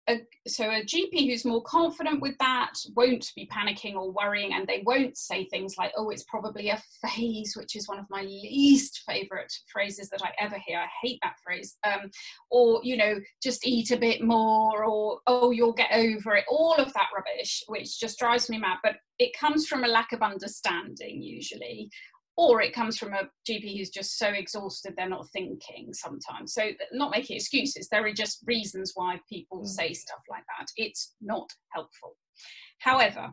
a, 0.10 0.22
so 0.48 0.66
a 0.66 0.84
GP 0.84 1.30
who's 1.30 1.46
more 1.46 1.62
confident 1.64 2.22
with 2.22 2.36
that 2.40 2.74
won't 2.96 3.32
be 3.36 3.48
panicking 3.54 3.96
or 3.96 4.12
worrying, 4.12 4.54
and 4.54 4.68
they 4.68 4.82
won't 4.86 5.18
say 5.18 5.46
things 5.46 5.76
like, 5.78 5.92
"Oh, 5.96 6.10
it's 6.10 6.24
probably 6.24 6.70
a 6.70 6.82
phase," 7.06 7.56
which 7.56 7.76
is 7.76 7.88
one 7.88 8.00
of 8.00 8.06
my 8.10 8.24
least 8.24 9.04
favorite 9.08 9.54
phrases 9.72 10.10
that 10.10 10.24
I 10.24 10.32
ever 10.40 10.58
hear. 10.66 10.80
I 10.80 10.88
hate 11.02 11.20
that 11.22 11.36
phrase. 11.44 11.78
Um, 11.86 12.10
or 12.50 12.82
you 12.84 12.98
know, 12.98 13.20
just 13.42 13.66
eat 13.66 13.92
a 13.92 13.98
bit 13.98 14.24
more, 14.24 14.84
or 14.84 15.20
"Oh, 15.28 15.52
you'll 15.52 15.74
get 15.74 15.92
over 15.94 16.36
it." 16.36 16.46
All 16.50 16.76
of 16.76 16.92
that 16.94 17.10
rubbish, 17.16 17.64
which 17.68 18.00
just 18.00 18.20
drives 18.20 18.50
me 18.50 18.58
mad. 18.58 18.78
But 18.84 18.96
it 19.20 19.38
comes 19.38 19.68
from 19.68 19.84
a 19.84 19.88
lack 19.88 20.12
of 20.14 20.22
understanding 20.22 21.22
usually 21.22 21.90
or 22.40 22.62
it 22.62 22.72
comes 22.72 22.98
from 22.98 23.14
a 23.14 23.30
GP 23.46 23.78
who's 23.78 23.90
just 23.90 24.18
so 24.18 24.30
exhausted 24.30 24.94
they're 24.96 25.10
not 25.10 25.28
thinking 25.32 25.90
sometimes. 25.92 26.54
So, 26.54 26.70
not 26.94 27.12
making 27.12 27.36
excuses, 27.36 27.90
there 27.90 28.06
are 28.06 28.14
just 28.14 28.40
reasons 28.48 28.94
why 28.96 29.20
people 29.28 29.64
mm. 29.64 29.68
say 29.68 29.92
stuff 29.92 30.22
like 30.30 30.46
that. 30.58 30.68
It's 30.78 31.16
not 31.20 31.50
helpful. 31.74 32.16
However, 32.80 33.32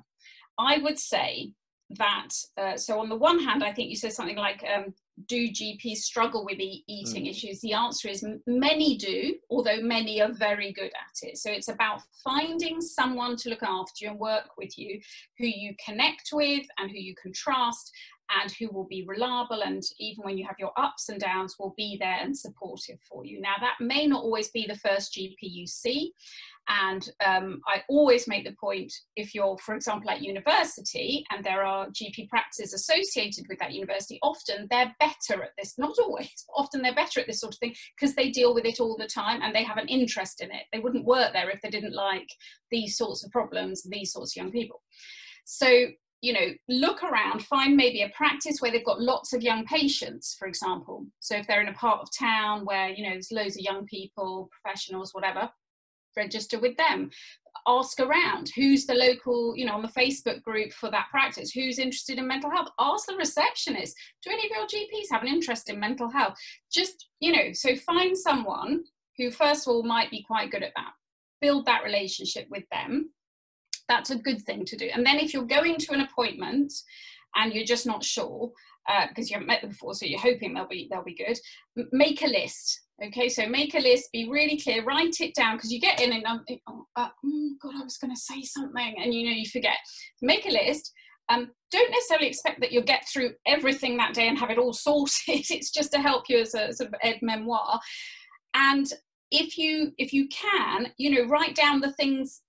I 0.59 0.79
would 0.79 0.99
say 0.99 1.53
that, 1.91 2.31
uh, 2.59 2.77
so 2.77 2.99
on 2.99 3.09
the 3.09 3.15
one 3.15 3.39
hand, 3.39 3.63
I 3.63 3.73
think 3.73 3.91
you 3.91 3.97
said 3.97 4.13
something 4.13 4.37
like, 4.37 4.65
um, 4.75 4.93
do 5.29 5.49
GPs 5.49 5.99
struggle 5.99 6.45
with 6.45 6.59
e- 6.59 6.83
eating 6.89 7.27
mm. 7.27 7.31
issues? 7.31 7.61
The 7.61 7.75
answer 7.75 8.09
is 8.09 8.27
many 8.47 8.97
do, 8.97 9.37
although 9.51 9.81
many 9.81 10.21
are 10.21 10.33
very 10.33 10.73
good 10.73 10.91
at 10.91 11.29
it. 11.29 11.39
So 11.39 11.51
it's 11.51 11.69
about 11.69 12.03
finding 12.25 12.81
someone 12.81 13.37
to 13.37 13.51
look 13.51 13.63
after 13.63 14.05
you 14.05 14.11
and 14.11 14.19
work 14.19 14.57
with 14.59 14.77
you 14.77 15.01
who 15.39 15.47
you 15.47 15.75
connect 15.85 16.31
with 16.33 16.67
and 16.79 16.91
who 16.91 16.99
you 16.99 17.15
can 17.15 17.33
trust 17.33 17.93
and 18.31 18.53
who 18.53 18.69
will 18.73 18.87
be 18.87 19.05
reliable 19.07 19.63
and 19.63 19.83
even 19.99 20.25
when 20.25 20.39
you 20.39 20.47
have 20.47 20.57
your 20.59 20.73
ups 20.77 21.09
and 21.09 21.21
downs 21.21 21.57
will 21.59 21.75
be 21.77 21.97
there 22.01 22.19
and 22.21 22.37
supportive 22.37 22.99
for 23.09 23.25
you. 23.25 23.41
Now 23.41 23.55
that 23.61 23.77
may 23.81 24.07
not 24.07 24.23
always 24.23 24.51
be 24.51 24.67
the 24.67 24.79
first 24.79 25.15
gp 25.15 25.37
you 25.41 25.67
see 25.67 26.13
and 26.69 27.11
um, 27.25 27.61
i 27.69 27.83
always 27.89 28.27
make 28.27 28.45
the 28.45 28.57
point 28.61 28.93
if 29.15 29.35
you're 29.35 29.57
for 29.59 29.75
example 29.75 30.11
at 30.11 30.23
university 30.23 31.25
and 31.31 31.45
there 31.45 31.63
are 31.65 31.87
gp 31.91 32.29
practices 32.29 32.75
associated 32.75 33.47
with 33.49 33.59
that 33.61 33.73
university 33.73 34.19
often 34.23 34.67
they're 34.71 34.93
better 34.99 35.45
at 35.45 35.51
this 35.57 35.75
not 35.79 35.97
always 35.99 36.45
often 36.57 36.83
they're 36.83 36.95
better 36.95 37.21
at 37.21 37.27
this 37.27 37.41
sort 37.41 37.55
of 37.55 37.59
thing 37.59 37.75
because 37.99 38.15
they 38.15 38.31
deal 38.31 38.55
with 38.55 38.65
it 38.65 38.81
all 38.81 38.97
the 38.97 39.07
time 39.07 39.43
and 39.43 39.55
they 39.55 39.65
have 39.65 39.79
an 39.79 39.89
interest 39.89 40.41
in 40.41 40.51
it. 40.51 40.65
They 40.73 40.79
wouldn't 40.79 41.05
work 41.05 41.33
there 41.33 41.51
if 41.51 41.61
they 41.63 41.71
didn't 41.71 41.95
like 41.95 42.29
these 42.71 42.97
sorts 42.97 43.25
of 43.25 43.31
problems 43.31 43.83
these 43.89 44.13
sorts 44.13 44.37
of 44.37 44.43
young 44.43 44.53
people. 44.53 44.83
So 45.45 45.87
you 46.23 46.33
know, 46.33 46.49
look 46.69 47.03
around, 47.03 47.45
find 47.45 47.77
maybe 47.77 48.03
a 48.03 48.09
practice 48.17 48.61
where 48.61 48.71
they've 48.71 48.85
got 48.85 49.01
lots 49.01 49.33
of 49.33 49.43
young 49.43 49.65
patients, 49.65 50.35
for 50.39 50.49
example. 50.49 51.07
So 51.21 51.37
if 51.37 51.47
they're 51.47 51.61
in 51.61 51.69
a 51.69 51.75
part 51.75 52.01
of 52.01 52.09
town 52.17 52.65
where, 52.65 52.89
you 52.89 53.05
know, 53.05 53.11
there's 53.11 53.33
loads 53.33 53.57
of 53.57 53.63
young 53.63 53.87
people, 53.87 54.49
professionals, 54.51 55.13
whatever, 55.13 55.51
register 56.17 56.59
with 56.59 56.77
them. 56.77 57.11
Ask 57.69 58.01
around 58.01 58.51
who's 58.55 58.87
the 58.87 58.95
local, 58.95 59.55
you 59.57 59.67
know, 59.67 59.75
on 59.75 59.83
the 59.83 59.89
Facebook 59.89 60.43
group 60.43 60.73
for 60.73 60.91
that 60.91 61.09
practice, 61.11 61.51
who's 61.51 61.79
interested 61.79 62.19
in 62.19 62.27
mental 62.27 62.51
health. 62.51 62.69
Ask 62.81 63.07
the 63.07 63.17
receptionist, 63.17 63.95
do 64.23 64.31
any 64.31 64.47
of 64.47 64.57
your 64.57 64.67
GPs 64.67 65.11
have 65.11 65.23
an 65.23 65.29
interest 65.29 65.69
in 65.69 65.79
mental 65.79 66.11
health? 66.11 66.35
Just, 66.73 67.09
you 67.21 67.33
know, 67.33 67.53
so 67.53 67.77
find 67.77 68.17
someone 68.17 68.85
who, 69.19 69.31
first 69.31 69.67
of 69.67 69.73
all, 69.73 69.83
might 69.83 70.11
be 70.11 70.25
quite 70.27 70.51
good 70.51 70.63
at 70.63 70.73
that. 70.77 70.93
Build 71.41 71.67
that 71.67 71.85
relationship 71.85 72.47
with 72.51 72.65
them 72.71 73.11
that's 73.89 74.11
a 74.11 74.17
good 74.17 74.43
thing 74.43 74.65
to 74.65 74.77
do. 74.77 74.89
And 74.93 75.05
then 75.05 75.19
if 75.19 75.33
you're 75.33 75.45
going 75.45 75.77
to 75.79 75.93
an 75.93 76.01
appointment 76.01 76.73
and 77.35 77.53
you're 77.53 77.65
just 77.65 77.87
not 77.87 78.05
sure, 78.05 78.51
uh, 78.89 79.07
because 79.09 79.29
you 79.29 79.35
haven't 79.35 79.49
met 79.49 79.61
them 79.61 79.71
before, 79.71 79.95
so 79.95 80.07
you're 80.07 80.21
hoping 80.21 80.55
they'll 80.55 80.69
be 80.69 80.89
they'll 80.91 81.03
be 81.03 81.15
good. 81.15 81.37
M- 81.77 81.89
make 81.93 82.23
a 82.23 82.29
list. 82.29 82.83
Okay, 83.05 83.29
so 83.29 83.47
make 83.47 83.75
a 83.75 83.81
list. 83.81 84.11
Be 84.13 84.29
really 84.29 84.59
clear. 84.59 84.85
Write 84.85 85.21
it 85.21 85.35
down 85.35 85.57
because 85.57 85.73
you 85.73 85.81
get 85.81 86.01
in 86.01 86.13
and 86.13 86.25
um, 86.25 86.45
oh, 86.69 86.87
uh, 86.97 87.09
oh 87.25 87.51
God, 87.61 87.75
I 87.77 87.85
was 87.85 87.99
going 87.99 88.15
to 88.15 88.21
say 88.21 88.43
something, 88.43 88.95
and 89.03 89.13
you 89.13 89.27
know 89.27 89.33
you 89.37 89.47
forget. 89.47 89.77
Make 90.23 90.47
a 90.47 90.51
list. 90.51 90.93
Um, 91.29 91.51
don't 91.73 91.91
necessarily 91.91 92.29
expect 92.29 92.61
that 92.61 92.71
you'll 92.71 92.85
get 92.85 93.05
through 93.13 93.33
everything 93.47 93.97
that 93.97 94.15
day 94.15 94.29
and 94.29 94.39
have 94.39 94.51
it 94.51 94.59
all 94.59 94.73
sorted. 94.73 95.45
it's 95.51 95.71
just 95.71 95.93
to 95.93 95.99
help 95.99 96.25
you 96.29 96.39
as 96.39 96.55
a 96.55 96.73
sort 96.73 96.89
of 96.89 96.95
aide 97.03 97.19
memoire. 97.23 97.81
And 98.55 98.87
if 99.31 99.59
you 99.59 99.93
if 99.99 100.13
you 100.13 100.29
can, 100.29 100.93
you 100.97 101.11
know, 101.11 101.29
write 101.29 101.55
down 101.55 101.81
the 101.81 101.93
things 101.93 102.43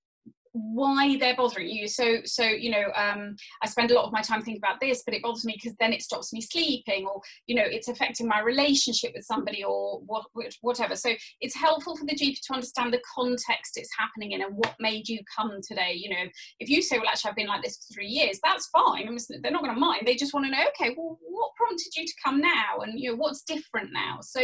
why 0.73 1.17
they're 1.17 1.35
bothering 1.35 1.69
you. 1.69 1.87
So 1.87 2.17
so 2.25 2.43
you 2.43 2.71
know 2.71 2.91
um, 2.95 3.35
i 3.61 3.67
spend 3.67 3.91
a 3.91 3.93
lot 3.93 4.05
of 4.05 4.11
my 4.11 4.21
time 4.21 4.41
thinking 4.41 4.61
about 4.63 4.79
this 4.79 5.03
but 5.05 5.13
it 5.13 5.21
bothers 5.21 5.45
me 5.45 5.55
because 5.55 5.75
then 5.79 5.93
it 5.93 6.01
stops 6.01 6.33
me 6.33 6.41
sleeping 6.41 7.05
or 7.05 7.21
you 7.45 7.55
know 7.55 7.63
it's 7.65 7.87
affecting 7.87 8.27
my 8.27 8.39
relationship 8.39 9.11
with 9.15 9.25
somebody 9.25 9.63
or 9.63 9.99
what 10.05 10.25
whatever. 10.61 10.95
So 10.95 11.11
it's 11.41 11.55
helpful 11.55 11.95
for 11.95 12.05
the 12.05 12.15
gp 12.15 12.39
to 12.47 12.53
understand 12.53 12.93
the 12.93 13.01
context 13.15 13.77
it's 13.77 13.89
happening 13.97 14.31
in 14.31 14.41
and 14.41 14.55
what 14.55 14.75
made 14.79 15.07
you 15.07 15.19
come 15.35 15.59
today. 15.67 15.93
You 15.95 16.09
know 16.09 16.25
if 16.59 16.69
you 16.69 16.81
say 16.81 16.97
well 16.97 17.07
actually 17.07 17.31
i've 17.31 17.37
been 17.37 17.47
like 17.47 17.63
this 17.63 17.77
for 17.77 17.93
three 17.93 18.07
years 18.07 18.39
that's 18.43 18.67
fine. 18.67 19.17
They're 19.41 19.51
not 19.51 19.63
going 19.63 19.73
to 19.73 19.79
mind. 19.79 20.03
They 20.05 20.15
just 20.15 20.33
want 20.33 20.45
to 20.45 20.51
know 20.51 20.65
okay 20.79 20.93
well 20.97 21.17
what 21.21 21.51
prompted 21.55 21.95
you 21.95 22.05
to 22.05 22.13
come 22.23 22.41
now? 22.41 22.79
And 22.81 22.99
you 22.99 23.11
know 23.11 23.17
what's 23.17 23.43
different 23.43 23.91
now? 23.93 24.19
So 24.21 24.41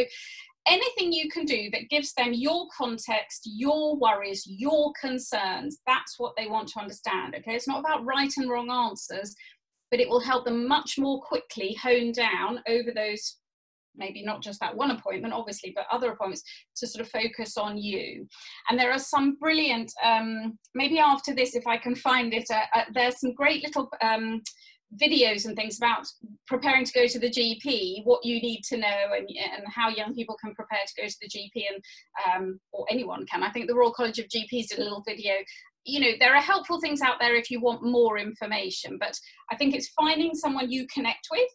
anything 0.68 1.12
you 1.12 1.30
can 1.30 1.46
do 1.46 1.70
that 1.72 1.90
gives 1.90 2.14
them 2.14 2.34
your 2.34 2.68
context, 2.76 3.42
your 3.46 3.98
worries, 3.98 4.44
your 4.46 4.92
concerns, 5.00 5.80
that's 5.86 6.16
what 6.18 6.34
they 6.38 6.48
want 6.48 6.68
to 6.70 6.80
understand. 6.80 7.36
Okay, 7.36 7.56
it's 7.56 7.68
not 7.68 7.80
about 7.80 8.06
right 8.06 8.32
and 8.38 8.50
wrong 8.50 8.72
answers, 8.72 9.36
but 9.92 10.00
it 10.00 10.10
will 10.10 10.22
help 10.22 10.46
them 10.46 10.68
much 10.68 10.98
more 10.98 11.22
quickly 11.22 11.78
hone 11.82 12.12
down 12.12 12.60
over 12.68 12.92
those 12.96 13.38
maybe 13.96 14.24
not 14.24 14.42
just 14.42 14.60
that 14.60 14.76
one 14.76 14.92
appointment, 14.92 15.34
obviously, 15.34 15.72
but 15.76 15.86
other 15.92 16.12
appointments 16.12 16.44
to 16.76 16.88
sort 16.88 17.06
of 17.06 17.12
focus 17.12 17.58
on 17.58 17.78
you. 17.78 18.28
And 18.70 18.80
there 18.80 18.92
are 18.92 19.00
some 19.00 19.38
brilliant, 19.40 19.92
um, 20.04 20.58
maybe 20.74 21.00
after 21.00 21.34
this, 21.34 21.56
if 21.56 21.68
I 21.68 21.78
can 21.78 21.96
find 21.96 22.34
it, 22.34 22.46
uh, 22.52 22.62
uh, 22.76 22.86
there's 22.94 23.20
some 23.20 23.34
great 23.34 23.64
little 23.64 23.90
um, 24.02 24.42
videos 25.02 25.46
and 25.46 25.56
things 25.56 25.78
about 25.78 26.08
preparing 26.48 26.86
to 26.86 26.94
go 26.94 27.08
to 27.08 27.20
the 27.20 27.30
GP, 27.30 28.04
what 28.06 28.24
you 28.24 28.42
need 28.42 28.62
to 28.70 28.78
know, 28.78 29.14
and, 29.18 29.28
and 29.28 29.66
how 29.68 29.90
young 29.90 30.14
people 30.14 30.38
can 30.44 30.54
prepare 30.56 30.80
to 30.86 31.02
go 31.02 31.08
to 31.08 31.18
the 31.22 31.30
GP, 31.30 31.66
and 31.72 31.84
um, 32.26 32.60
or 32.72 32.86
anyone 32.90 33.26
can. 33.26 33.44
I 33.44 33.52
think 33.52 33.68
the 33.68 33.76
Royal 33.76 33.94
College 33.94 34.20
of 34.20 34.28
GPs 34.28 34.70
did 34.70 34.80
a 34.80 34.84
little 34.84 35.04
video. 35.08 35.34
You 35.86 36.00
know, 36.00 36.12
there 36.20 36.34
are 36.34 36.42
helpful 36.42 36.80
things 36.80 37.02
out 37.02 37.16
there 37.20 37.36
if 37.36 37.52
you 37.52 37.60
want 37.60 37.84
more 37.84 38.18
information, 38.18 38.98
but 39.00 39.18
I 39.52 39.58
think 39.58 39.76
it's 39.76 39.90
finding 39.90 40.34
someone 40.34 40.72
you 40.72 40.88
connect 40.88 41.28
with 41.30 41.50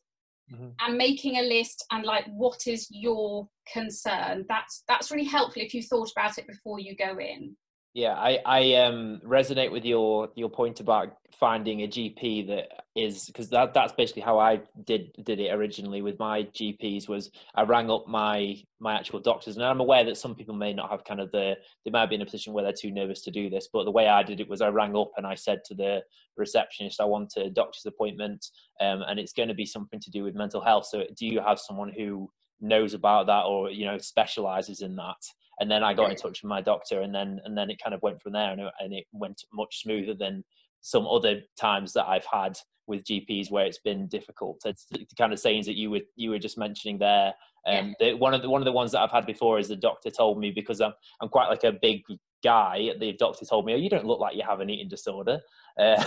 mm-hmm. 0.53 0.69
and 0.81 0.99
making 0.99 1.37
a 1.37 1.43
list 1.43 1.85
and 1.91 2.05
like 2.05 2.25
what 2.27 2.67
is 2.67 2.87
your 2.91 3.49
concern 3.73 4.45
that's 4.49 4.83
that's 4.89 5.11
really 5.11 5.25
helpful 5.25 5.63
if 5.63 5.75
you 5.75 5.83
thought 5.83 6.11
about 6.17 6.39
it 6.39 6.47
before 6.47 6.79
you 6.79 6.97
go 6.97 7.19
in 7.19 7.57
yeah 7.95 8.15
i 8.15 8.39
i 8.47 8.75
um 8.75 9.21
resonate 9.25 9.73
with 9.73 9.85
your 9.85 10.29
your 10.37 10.51
point 10.51 10.81
about 10.81 11.15
finding 11.39 11.83
a 11.83 11.89
gp 11.89 12.47
that 12.47 12.69
is 12.97 13.27
because 13.27 13.51
that 13.51 13.75
that's 13.75 13.93
basically 13.95 14.23
how 14.23 14.39
i 14.39 14.61
did 14.85 15.11
did 15.25 15.41
it 15.41 15.53
originally 15.53 16.03
with 16.03 16.19
my 16.19 16.43
gps 16.45 17.09
was 17.09 17.31
i 17.57 17.63
rang 17.63 17.91
up 17.91 18.07
my 18.09 18.57
my 18.81 18.95
actual 18.95 19.21
doctors. 19.21 19.57
And 19.57 19.65
i'm 19.65 19.81
aware 19.81 20.05
that 20.05 20.17
some 20.19 20.35
people 20.35 20.55
may 20.55 20.73
not 20.73 20.91
have 20.91 21.05
kind 21.05 21.21
of 21.21 21.31
the 21.33 21.57
they 21.85 21.91
might 21.91 22.09
be 22.09 22.15
in 22.17 22.23
a 22.23 22.27
position 22.27 22.53
where 22.53 22.65
they're 22.65 22.73
too 22.73 22.91
nervous 22.93 23.23
to 23.23 23.31
do 23.31 23.51
this 23.51 23.69
but 23.73 23.85
the 23.85 23.91
way 23.91 24.09
i 24.09 24.23
did 24.23 24.41
it 24.41 24.49
was 24.49 24.61
i 24.61 24.69
rang 24.69 24.97
up 24.97 25.11
and 25.17 25.27
i 25.27 25.35
said 25.35 25.61
to 25.67 25.75
the 25.75 26.01
receptionist 26.37 27.01
i 27.01 27.05
want 27.05 27.33
a 27.37 27.51
doctor's 27.51 27.87
appointment 27.87 28.47
um, 28.81 29.03
and 29.09 29.19
it's 29.21 29.33
going 29.33 29.49
to 29.49 29.55
be 29.55 29.67
something 29.67 30.01
to 30.01 30.11
do 30.11 30.25
with 30.25 30.35
mental 30.35 30.61
health. 30.61 30.87
So 30.87 31.05
do 31.19 31.27
you 31.27 31.41
have 31.41 31.59
someone 31.61 31.93
who 31.97 32.31
knows 32.61 32.95
about 32.95 33.27
that 33.27 33.43
or 33.43 33.71
you 33.71 33.87
know 33.87 33.99
specializes 33.99 34.83
in 34.83 34.97
that 34.97 35.17
and 35.61 35.71
then 35.71 35.83
I 35.83 35.95
got 35.95 36.11
in 36.11 36.17
touch 36.17 36.43
with 36.43 36.49
my 36.49 36.61
doctor, 36.61 37.01
and 37.01 37.15
then 37.15 37.41
and 37.45 37.57
then 37.57 37.71
it 37.71 37.81
kind 37.83 37.95
of 37.95 38.03
went 38.03 38.23
from 38.23 38.33
there, 38.33 38.51
and 38.53 38.61
it, 38.61 38.73
and 38.81 38.93
it 38.93 39.07
went 39.13 39.43
much 39.53 39.83
smoother 39.83 40.15
than 40.15 40.45
some 40.81 41.07
other 41.07 41.41
times 41.61 41.93
that 41.95 42.07
I've 42.07 42.27
had 42.33 42.57
with 42.87 43.05
GPs 43.05 43.51
where 43.51 43.67
it's 43.67 43.81
been 43.81 44.07
difficult. 44.07 44.61
It's 44.65 44.87
the 44.91 45.07
kind 45.19 45.33
of 45.33 45.41
sayings 45.41 45.67
that 45.67 45.77
you 45.77 45.91
were 45.91 46.01
you 46.17 46.31
were 46.31 46.39
just 46.39 46.59
mentioning 46.59 46.99
there. 46.99 47.35
Um, 47.67 47.95
yeah. 48.01 48.11
the, 48.11 48.15
one 48.15 48.35
of 48.35 48.43
the 48.43 48.49
one 48.49 48.61
of 48.61 48.67
the 48.67 48.73
ones 48.73 48.93
that 48.93 49.01
I've 49.01 49.11
had 49.11 49.27
before 49.27 49.59
is 49.59 49.69
the 49.69 49.77
doctor 49.77 50.11
told 50.11 50.39
me 50.39 50.53
because 50.53 50.81
I'm 50.81 50.93
I'm 51.21 51.29
quite 51.29 51.49
like 51.49 51.65
a 51.65 51.73
big 51.73 52.03
guy. 52.45 52.91
The 52.99 53.13
doctor 53.15 53.45
told 53.45 53.67
me, 53.67 53.75
"Oh, 53.75 53.79
you 53.79 53.91
don't 53.91 54.07
look 54.07 54.21
like 54.21 54.37
you 54.37 54.45
have 54.49 54.61
an 54.61 54.71
eating 54.71 54.89
disorder," 54.89 55.41
uh, 55.79 56.03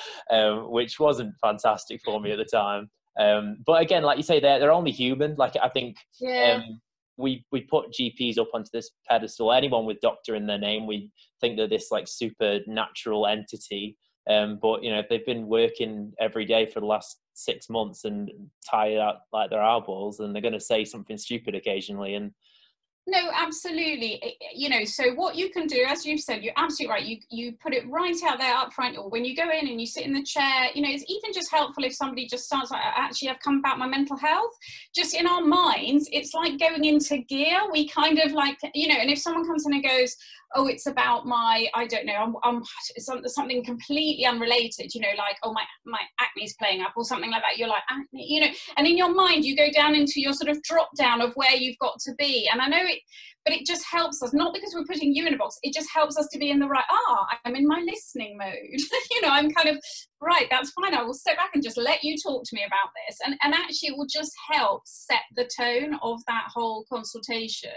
um, 0.30 0.72
which 0.72 0.98
wasn't 0.98 1.34
fantastic 1.40 2.00
for 2.04 2.20
me 2.20 2.32
at 2.32 2.38
the 2.38 2.44
time. 2.44 2.90
Um, 3.18 3.58
but 3.64 3.80
again, 3.82 4.02
like 4.02 4.16
you 4.16 4.22
say, 4.22 4.40
they're 4.40 4.58
they're 4.58 4.72
only 4.72 4.90
human. 4.90 5.36
Like 5.36 5.54
I 5.62 5.68
think 5.68 5.96
yeah. 6.20 6.62
um, 6.64 6.80
we 7.16 7.44
we 7.52 7.62
put 7.62 7.92
GPs 7.92 8.38
up 8.38 8.48
onto 8.54 8.70
this 8.72 8.90
pedestal. 9.08 9.52
Anyone 9.52 9.86
with 9.86 10.00
doctor 10.00 10.34
in 10.34 10.46
their 10.46 10.58
name, 10.58 10.86
we 10.86 11.10
think 11.40 11.56
they're 11.56 11.68
this 11.68 11.90
like 11.90 12.08
supernatural 12.08 13.26
entity. 13.26 13.96
Um, 14.28 14.58
but 14.60 14.82
you 14.82 14.90
know, 14.90 14.98
if 14.98 15.08
they've 15.08 15.26
been 15.26 15.46
working 15.46 16.12
every 16.18 16.44
day 16.44 16.66
for 16.66 16.80
the 16.80 16.86
last 16.86 17.18
six 17.34 17.68
months 17.68 18.04
and 18.04 18.30
tired 18.68 18.98
out 18.98 19.16
like 19.32 19.50
their 19.50 19.62
eyeballs, 19.62 20.20
and 20.20 20.34
they're 20.34 20.42
going 20.42 20.54
to 20.54 20.60
say 20.60 20.84
something 20.84 21.18
stupid 21.18 21.54
occasionally, 21.54 22.14
and 22.14 22.32
no 23.06 23.30
absolutely. 23.34 24.38
You 24.54 24.68
know 24.68 24.84
so 24.84 25.12
what 25.14 25.36
you 25.36 25.50
can 25.50 25.66
do 25.66 25.84
as 25.86 26.06
you've 26.06 26.20
said 26.20 26.42
you're 26.42 26.54
absolutely 26.56 26.94
right. 26.94 27.04
You 27.04 27.18
you 27.30 27.52
put 27.62 27.74
it 27.74 27.88
right 27.88 28.16
out 28.26 28.38
there 28.38 28.54
up 28.54 28.72
front 28.72 28.96
or 28.96 29.08
when 29.10 29.24
you 29.24 29.36
go 29.36 29.50
in 29.50 29.68
and 29.68 29.80
you 29.80 29.86
sit 29.86 30.04
in 30.06 30.14
the 30.14 30.22
chair 30.22 30.68
you 30.74 30.82
know 30.82 30.88
it's 30.90 31.04
even 31.08 31.32
just 31.32 31.50
helpful 31.50 31.84
if 31.84 31.94
somebody 31.94 32.26
just 32.26 32.44
starts 32.44 32.70
like 32.70 32.80
actually 32.82 33.28
i've 33.28 33.40
come 33.40 33.58
about 33.58 33.78
my 33.78 33.86
mental 33.86 34.16
health. 34.16 34.52
Just 34.94 35.14
in 35.14 35.26
our 35.26 35.42
minds 35.42 36.08
it's 36.12 36.32
like 36.34 36.58
going 36.58 36.84
into 36.84 37.18
gear. 37.18 37.60
We 37.70 37.88
kind 37.88 38.18
of 38.18 38.32
like 38.32 38.58
you 38.74 38.88
know 38.88 38.96
and 38.96 39.10
if 39.10 39.18
someone 39.18 39.46
comes 39.46 39.66
in 39.66 39.74
and 39.74 39.84
goes 39.84 40.16
oh 40.54 40.66
it's 40.66 40.86
about 40.86 41.26
my 41.26 41.66
i 41.74 41.86
don't 41.86 42.06
know 42.06 42.14
i'm, 42.14 42.34
I'm 42.44 42.62
something 43.26 43.64
completely 43.64 44.24
unrelated 44.24 44.94
you 44.94 45.00
know 45.00 45.08
like 45.18 45.36
oh 45.42 45.52
my 45.52 45.62
my 45.84 46.00
acne's 46.20 46.54
playing 46.54 46.80
up 46.80 46.92
or 46.96 47.04
something 47.04 47.30
like 47.30 47.42
that 47.42 47.58
you're 47.58 47.68
like 47.68 47.82
acne 47.90 48.26
you 48.28 48.40
know 48.40 48.48
and 48.76 48.86
in 48.86 48.96
your 48.96 49.12
mind 49.12 49.44
you 49.44 49.56
go 49.56 49.70
down 49.72 49.94
into 49.94 50.20
your 50.20 50.32
sort 50.32 50.50
of 50.50 50.62
drop 50.62 50.90
down 50.96 51.20
of 51.20 51.32
where 51.34 51.54
you've 51.54 51.78
got 51.78 51.98
to 52.00 52.12
be. 52.14 52.48
And 52.52 52.60
i 52.60 52.68
know 52.68 52.82
it 52.94 53.02
but 53.44 53.54
it 53.54 53.66
just 53.66 53.84
helps 53.84 54.22
us 54.22 54.32
not 54.32 54.54
because 54.54 54.74
we're 54.74 54.84
putting 54.84 55.14
you 55.14 55.26
in 55.26 55.34
a 55.34 55.36
box 55.36 55.58
it 55.62 55.74
just 55.74 55.88
helps 55.92 56.16
us 56.16 56.26
to 56.32 56.38
be 56.38 56.50
in 56.50 56.58
the 56.58 56.66
right 56.66 56.84
ah 56.90 57.26
i'm 57.44 57.54
in 57.54 57.66
my 57.66 57.84
listening 57.86 58.36
mode 58.36 58.54
you 59.10 59.20
know 59.22 59.28
i'm 59.28 59.50
kind 59.50 59.68
of 59.68 59.78
right 60.20 60.46
that's 60.50 60.72
fine 60.72 60.94
i 60.94 61.02
will 61.02 61.14
step 61.14 61.36
back 61.36 61.50
and 61.54 61.62
just 61.62 61.76
let 61.76 62.02
you 62.02 62.16
talk 62.16 62.42
to 62.44 62.54
me 62.54 62.62
about 62.66 62.88
this 63.06 63.18
and 63.24 63.36
and 63.42 63.54
actually 63.54 63.88
it 63.88 63.96
will 63.96 64.06
just 64.06 64.32
help 64.50 64.82
set 64.86 65.22
the 65.36 65.48
tone 65.56 65.98
of 66.02 66.20
that 66.26 66.44
whole 66.52 66.84
consultation 66.90 67.70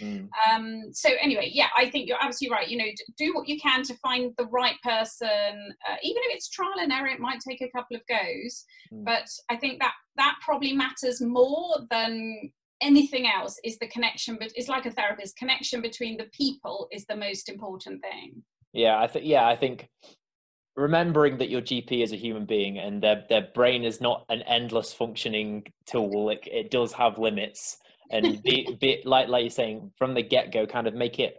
mm. 0.00 0.28
um 0.50 0.82
so 0.92 1.10
anyway 1.20 1.48
yeah 1.52 1.68
i 1.76 1.88
think 1.88 2.08
you're 2.08 2.18
absolutely 2.20 2.54
right 2.54 2.68
you 2.68 2.76
know 2.76 2.90
do 3.16 3.32
what 3.34 3.48
you 3.48 3.58
can 3.60 3.82
to 3.82 3.94
find 3.96 4.32
the 4.38 4.46
right 4.46 4.76
person 4.82 5.28
uh, 5.88 5.96
even 6.02 6.22
if 6.24 6.36
it's 6.36 6.50
trial 6.50 6.72
and 6.80 6.92
error 6.92 7.06
it 7.06 7.20
might 7.20 7.40
take 7.46 7.60
a 7.60 7.70
couple 7.70 7.96
of 7.96 8.02
goes 8.08 8.64
mm. 8.92 9.04
but 9.04 9.28
i 9.48 9.56
think 9.56 9.78
that 9.78 9.92
that 10.16 10.34
probably 10.44 10.72
matters 10.72 11.20
more 11.20 11.76
than 11.90 12.50
anything 12.82 13.26
else 13.28 13.58
is 13.64 13.78
the 13.78 13.88
connection 13.88 14.36
but 14.38 14.50
it's 14.54 14.68
like 14.68 14.86
a 14.86 14.90
therapist 14.90 15.36
connection 15.36 15.80
between 15.80 16.16
the 16.16 16.28
people 16.32 16.88
is 16.90 17.04
the 17.06 17.16
most 17.16 17.48
important 17.48 18.00
thing. 18.02 18.42
Yeah 18.72 18.98
i 18.98 19.06
think 19.06 19.24
yeah 19.26 19.46
i 19.46 19.56
think 19.56 19.88
remembering 20.76 21.36
that 21.38 21.50
your 21.50 21.60
gp 21.60 22.02
is 22.02 22.12
a 22.12 22.16
human 22.16 22.46
being 22.46 22.78
and 22.78 23.02
their 23.02 23.24
their 23.28 23.48
brain 23.54 23.84
is 23.84 24.00
not 24.00 24.24
an 24.30 24.40
endless 24.42 24.92
functioning 24.92 25.62
tool 25.86 26.30
it, 26.30 26.40
it 26.50 26.70
does 26.70 26.92
have 26.92 27.18
limits. 27.18 27.76
And 28.10 28.42
be, 28.44 28.76
be 28.80 29.02
like 29.04 29.28
like 29.28 29.42
you're 29.42 29.50
saying 29.50 29.92
from 29.96 30.14
the 30.14 30.22
get-go 30.22 30.66
kind 30.66 30.86
of 30.86 30.94
make 30.94 31.18
it 31.18 31.36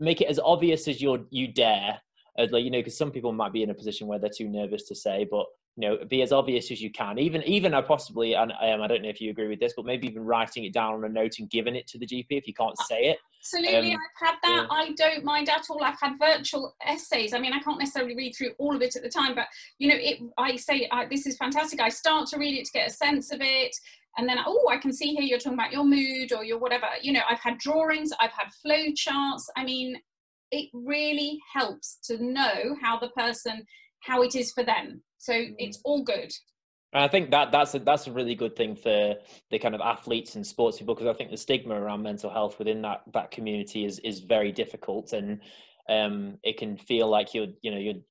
make 0.00 0.20
it 0.20 0.28
as 0.28 0.40
obvious 0.42 0.88
as 0.88 1.00
you 1.00 1.26
you 1.30 1.48
dare. 1.48 2.00
As 2.36 2.50
like 2.50 2.64
you 2.64 2.70
know 2.70 2.80
because 2.80 2.98
some 2.98 3.12
people 3.12 3.32
might 3.32 3.52
be 3.52 3.62
in 3.62 3.70
a 3.70 3.74
position 3.74 4.06
where 4.06 4.18
they're 4.18 4.30
too 4.36 4.48
nervous 4.48 4.88
to 4.88 4.94
say 4.94 5.26
but 5.30 5.46
you 5.76 5.88
know 5.88 5.98
be 6.08 6.22
as 6.22 6.32
obvious 6.32 6.70
as 6.70 6.80
you 6.80 6.90
can. 6.90 7.18
Even 7.18 7.42
even 7.42 7.74
i 7.74 7.80
possibly 7.80 8.34
and 8.34 8.52
um, 8.52 8.82
i 8.82 8.86
don't 8.86 9.02
know 9.02 9.08
if 9.08 9.20
you 9.20 9.30
agree 9.30 9.48
with 9.48 9.60
this 9.60 9.72
but 9.76 9.84
maybe 9.84 10.06
even 10.06 10.24
writing 10.24 10.64
it 10.64 10.72
down 10.72 10.94
on 10.94 11.04
a 11.04 11.08
note 11.08 11.38
and 11.38 11.50
giving 11.50 11.74
it 11.74 11.86
to 11.88 11.98
the 11.98 12.06
gp 12.06 12.26
if 12.30 12.46
you 12.46 12.54
can't 12.54 12.78
say 12.86 13.06
it. 13.06 13.18
Absolutely 13.40 13.92
um, 13.92 13.98
i've 13.98 14.28
had 14.28 14.36
that. 14.42 14.66
yeah. 14.70 14.76
i 14.76 14.92
don't 14.92 15.24
mind 15.24 15.48
at 15.48 15.64
all. 15.70 15.82
I've 15.82 16.00
had 16.00 16.18
virtual 16.18 16.74
essays. 16.86 17.34
I 17.34 17.38
mean 17.38 17.52
i 17.52 17.60
can't 17.60 17.78
necessarily 17.78 18.14
read 18.14 18.34
through 18.36 18.52
all 18.58 18.74
of 18.74 18.82
it 18.82 18.96
at 18.96 19.02
the 19.02 19.08
time 19.08 19.34
but 19.34 19.46
you 19.78 19.88
know 19.88 19.96
it 19.98 20.20
i 20.38 20.56
say 20.56 20.88
I, 20.90 21.06
this 21.06 21.26
is 21.26 21.36
fantastic. 21.36 21.80
I 21.80 21.88
start 21.88 22.28
to 22.28 22.38
read 22.38 22.58
it 22.58 22.66
to 22.66 22.72
get 22.72 22.88
a 22.88 22.92
sense 22.92 23.32
of 23.32 23.40
it 23.40 23.74
and 24.16 24.28
then 24.28 24.38
oh 24.46 24.68
i 24.70 24.76
can 24.76 24.92
see 24.92 25.14
here 25.14 25.22
you're 25.22 25.38
talking 25.38 25.58
about 25.58 25.72
your 25.72 25.84
mood 25.84 26.32
or 26.32 26.44
your 26.44 26.58
whatever. 26.58 26.86
You 27.02 27.12
know 27.12 27.22
i've 27.28 27.40
had 27.40 27.58
drawings 27.58 28.10
i've 28.20 28.32
had 28.32 28.52
flow 28.62 28.92
charts 28.94 29.50
i 29.56 29.64
mean 29.64 29.96
it 30.50 30.70
really 30.72 31.40
helps 31.52 31.98
to 32.04 32.22
know 32.22 32.76
how 32.80 32.98
the 32.98 33.08
person 33.08 33.66
how 34.00 34.22
it 34.22 34.34
is 34.34 34.52
for 34.52 34.62
them 34.62 35.02
so 35.24 35.32
it's 35.58 35.80
all 35.84 36.02
good. 36.02 36.30
I 36.92 37.08
think 37.08 37.30
that 37.30 37.50
that's 37.50 37.74
a, 37.74 37.78
that's 37.78 38.06
a 38.06 38.12
really 38.12 38.34
good 38.34 38.54
thing 38.54 38.76
for 38.76 39.14
the 39.50 39.58
kind 39.58 39.74
of 39.74 39.80
athletes 39.80 40.36
and 40.36 40.46
sports 40.46 40.78
people 40.78 40.94
because 40.94 41.08
I 41.08 41.14
think 41.14 41.30
the 41.30 41.36
stigma 41.36 41.74
around 41.74 42.02
mental 42.02 42.30
health 42.30 42.58
within 42.58 42.82
that 42.82 43.02
that 43.14 43.30
community 43.30 43.86
is 43.86 43.98
is 44.00 44.20
very 44.20 44.52
difficult 44.52 45.14
and 45.14 45.40
um, 45.88 46.38
it 46.42 46.58
can 46.58 46.76
feel 46.76 47.08
like 47.08 47.32
you're 47.32 47.48
you 47.62 47.70
know 47.70 47.78
you're 47.78 48.02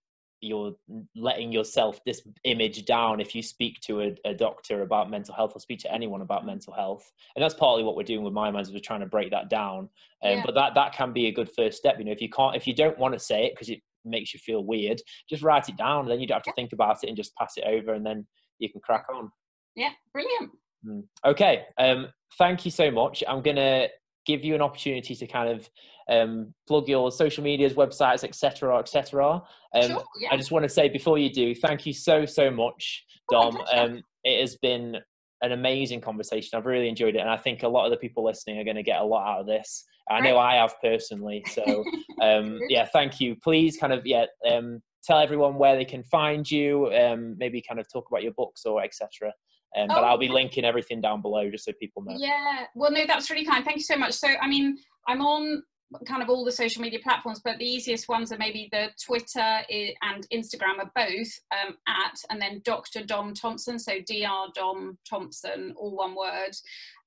you're 0.42 0.74
letting 1.16 1.52
yourself 1.52 2.04
this 2.04 2.24
image 2.46 2.84
down 2.84 3.22
if 3.22 3.34
you 3.34 3.42
speak 3.44 3.80
to 3.82 4.02
a, 4.02 4.16
a, 4.26 4.34
doctor 4.34 4.82
about 4.82 5.10
mental 5.10 5.34
health 5.34 5.54
or 5.56 5.60
speak 5.60 5.80
to 5.80 5.94
anyone 5.94 6.20
about 6.20 6.46
mental 6.46 6.74
health 6.74 7.10
and 7.36 7.44
that's 7.44 7.54
partly 7.54 7.82
what 7.82 7.96
we're 7.96 8.04
doing 8.04 8.24
with 8.24 8.34
my 8.34 8.52
minds 8.52 8.68
is 8.68 8.74
we're 8.74 8.82
trying 8.82 9.00
to 9.00 9.06
break 9.06 9.32
that 9.32 9.50
down 9.50 9.88
um, 10.24 10.32
yeah. 10.32 10.44
but 10.46 10.54
that 10.54 10.76
that 10.76 10.92
can 10.92 11.14
be 11.14 11.28
a 11.28 11.32
good 11.32 11.50
first 11.56 11.78
step 11.78 11.96
you 11.98 12.04
know 12.04 12.12
if 12.12 12.22
you 12.22 12.30
can't 12.30 12.58
if 12.58 12.68
you 12.68 12.76
don't 12.76 13.00
want 13.00 13.14
to 13.14 13.20
say 13.20 13.46
it 13.46 13.54
because 13.54 13.70
it 13.70 13.80
makes 14.06 14.34
you 14.34 14.40
feel 14.40 14.64
weird, 14.64 15.02
just 15.30 15.44
write 15.44 15.70
it 15.70 15.78
down. 15.78 16.02
And 16.02 16.12
then 16.12 16.20
you 16.20 16.28
don't 16.28 16.38
have 16.38 16.44
to 16.44 16.50
yeah. 16.52 16.62
think 16.62 16.74
about 16.74 17.04
it 17.04 17.08
and 17.08 17.18
just 17.18 17.36
pass 17.36 17.54
it 17.58 17.66
over, 17.66 17.94
and 17.94 18.06
then 18.06 18.26
you 18.60 18.70
can 18.70 18.82
crack 18.82 19.06
on. 19.14 19.32
Yeah, 19.76 19.90
brilliant. 20.14 20.52
Mm. 20.86 21.04
Okay, 21.26 21.64
um, 21.78 22.08
thank 22.38 22.66
you 22.66 22.72
so 22.72 22.92
much. 22.92 23.24
I'm 23.28 23.42
gonna 23.42 23.88
give 24.26 24.44
you 24.44 24.56
an 24.56 24.62
opportunity 24.62 25.16
to 25.16 25.28
kind 25.28 25.50
of 25.50 25.70
um, 26.10 26.54
plug 26.68 26.88
your 26.88 27.12
social 27.12 27.44
medias, 27.44 27.74
websites, 27.74 28.24
etc., 28.24 28.80
etc. 28.80 29.42
Um, 29.76 29.90
sure, 29.90 30.04
yeah. 30.20 30.30
I 30.32 30.38
just 30.38 30.52
want 30.52 30.64
to 30.64 30.70
say 30.70 30.90
before 30.90 31.18
you 31.18 31.32
do, 31.32 31.56
thank 31.56 31.86
you 31.86 31.94
so 31.94 32.26
so 32.26 32.52
much, 32.52 33.06
oh, 33.32 33.52
Dom. 33.52 33.62
Oh, 33.72 33.84
um, 33.84 34.02
it 34.24 34.42
has 34.42 34.58
been 34.58 34.98
an 35.44 35.52
amazing 35.52 36.02
conversation. 36.02 36.58
I've 36.58 36.66
really 36.66 36.90
enjoyed 36.90 37.16
it, 37.16 37.20
and 37.20 37.30
I 37.30 37.38
think 37.38 37.64
a 37.64 37.68
lot 37.68 37.86
of 37.86 37.92
the 37.92 37.98
people 37.98 38.24
listening 38.24 38.58
are 38.58 38.64
going 38.64 38.78
to 38.78 38.84
get 38.84 39.02
a 39.02 39.04
lot 39.04 39.28
out 39.28 39.42
of 39.42 39.46
this. 39.46 39.86
I 40.10 40.20
know 40.20 40.38
I 40.38 40.56
have 40.56 40.74
personally. 40.82 41.46
So, 41.52 41.64
um, 42.22 42.60
yeah, 42.70 42.86
thank 42.86 43.20
you. 43.22 43.36
Please, 43.44 43.78
kind 43.78 43.94
of, 43.94 44.06
yeah, 44.06 44.26
um, 44.50 44.82
tell 45.04 45.20
everyone 45.20 45.56
where 45.56 45.76
they 45.76 45.86
can 45.86 46.04
find 46.04 46.50
you. 46.50 46.92
Um, 46.94 47.36
maybe 47.38 47.62
kind 47.62 47.80
of 47.80 47.86
talk 47.92 48.06
about 48.10 48.24
your 48.24 48.34
books 48.34 48.66
or 48.66 48.84
etc. 48.84 49.32
Um, 49.78 49.88
but 49.88 50.00
oh, 50.00 50.08
I'll 50.08 50.18
be 50.18 50.30
linking 50.30 50.66
everything 50.66 51.02
down 51.02 51.22
below 51.22 51.50
just 51.50 51.66
so 51.66 51.72
people 51.80 52.04
know. 52.04 52.16
Yeah, 52.18 52.66
well, 52.76 52.92
no, 52.92 53.06
that's 53.08 53.30
really 53.30 53.46
kind. 53.46 53.66
Thank 53.66 53.78
you 53.78 53.84
so 53.84 53.98
much. 53.98 54.14
So, 54.14 54.28
I 54.42 54.48
mean, 54.48 54.78
I'm 55.08 55.22
on 55.22 55.64
kind 56.06 56.22
of 56.22 56.30
all 56.30 56.44
the 56.44 56.52
social 56.52 56.82
media 56.82 57.00
platforms, 57.02 57.42
but 57.44 57.58
the 57.58 57.66
easiest 57.66 58.08
ones 58.08 58.32
are 58.32 58.38
maybe 58.38 58.70
the 58.72 58.90
Twitter 59.04 59.40
and 59.40 60.28
Instagram 60.34 60.80
are 60.80 60.92
both 60.96 61.40
um, 61.52 61.76
at, 61.88 62.18
and 62.30 62.42
then 62.42 62.62
Dr. 62.64 63.04
Dom 63.04 63.34
Thompson, 63.34 63.80
so 63.80 63.94
Dr. 64.00 64.52
Dom 64.56 64.98
Thompson, 65.10 65.74
all 65.78 65.96
one 65.96 66.16
word. 66.16 66.56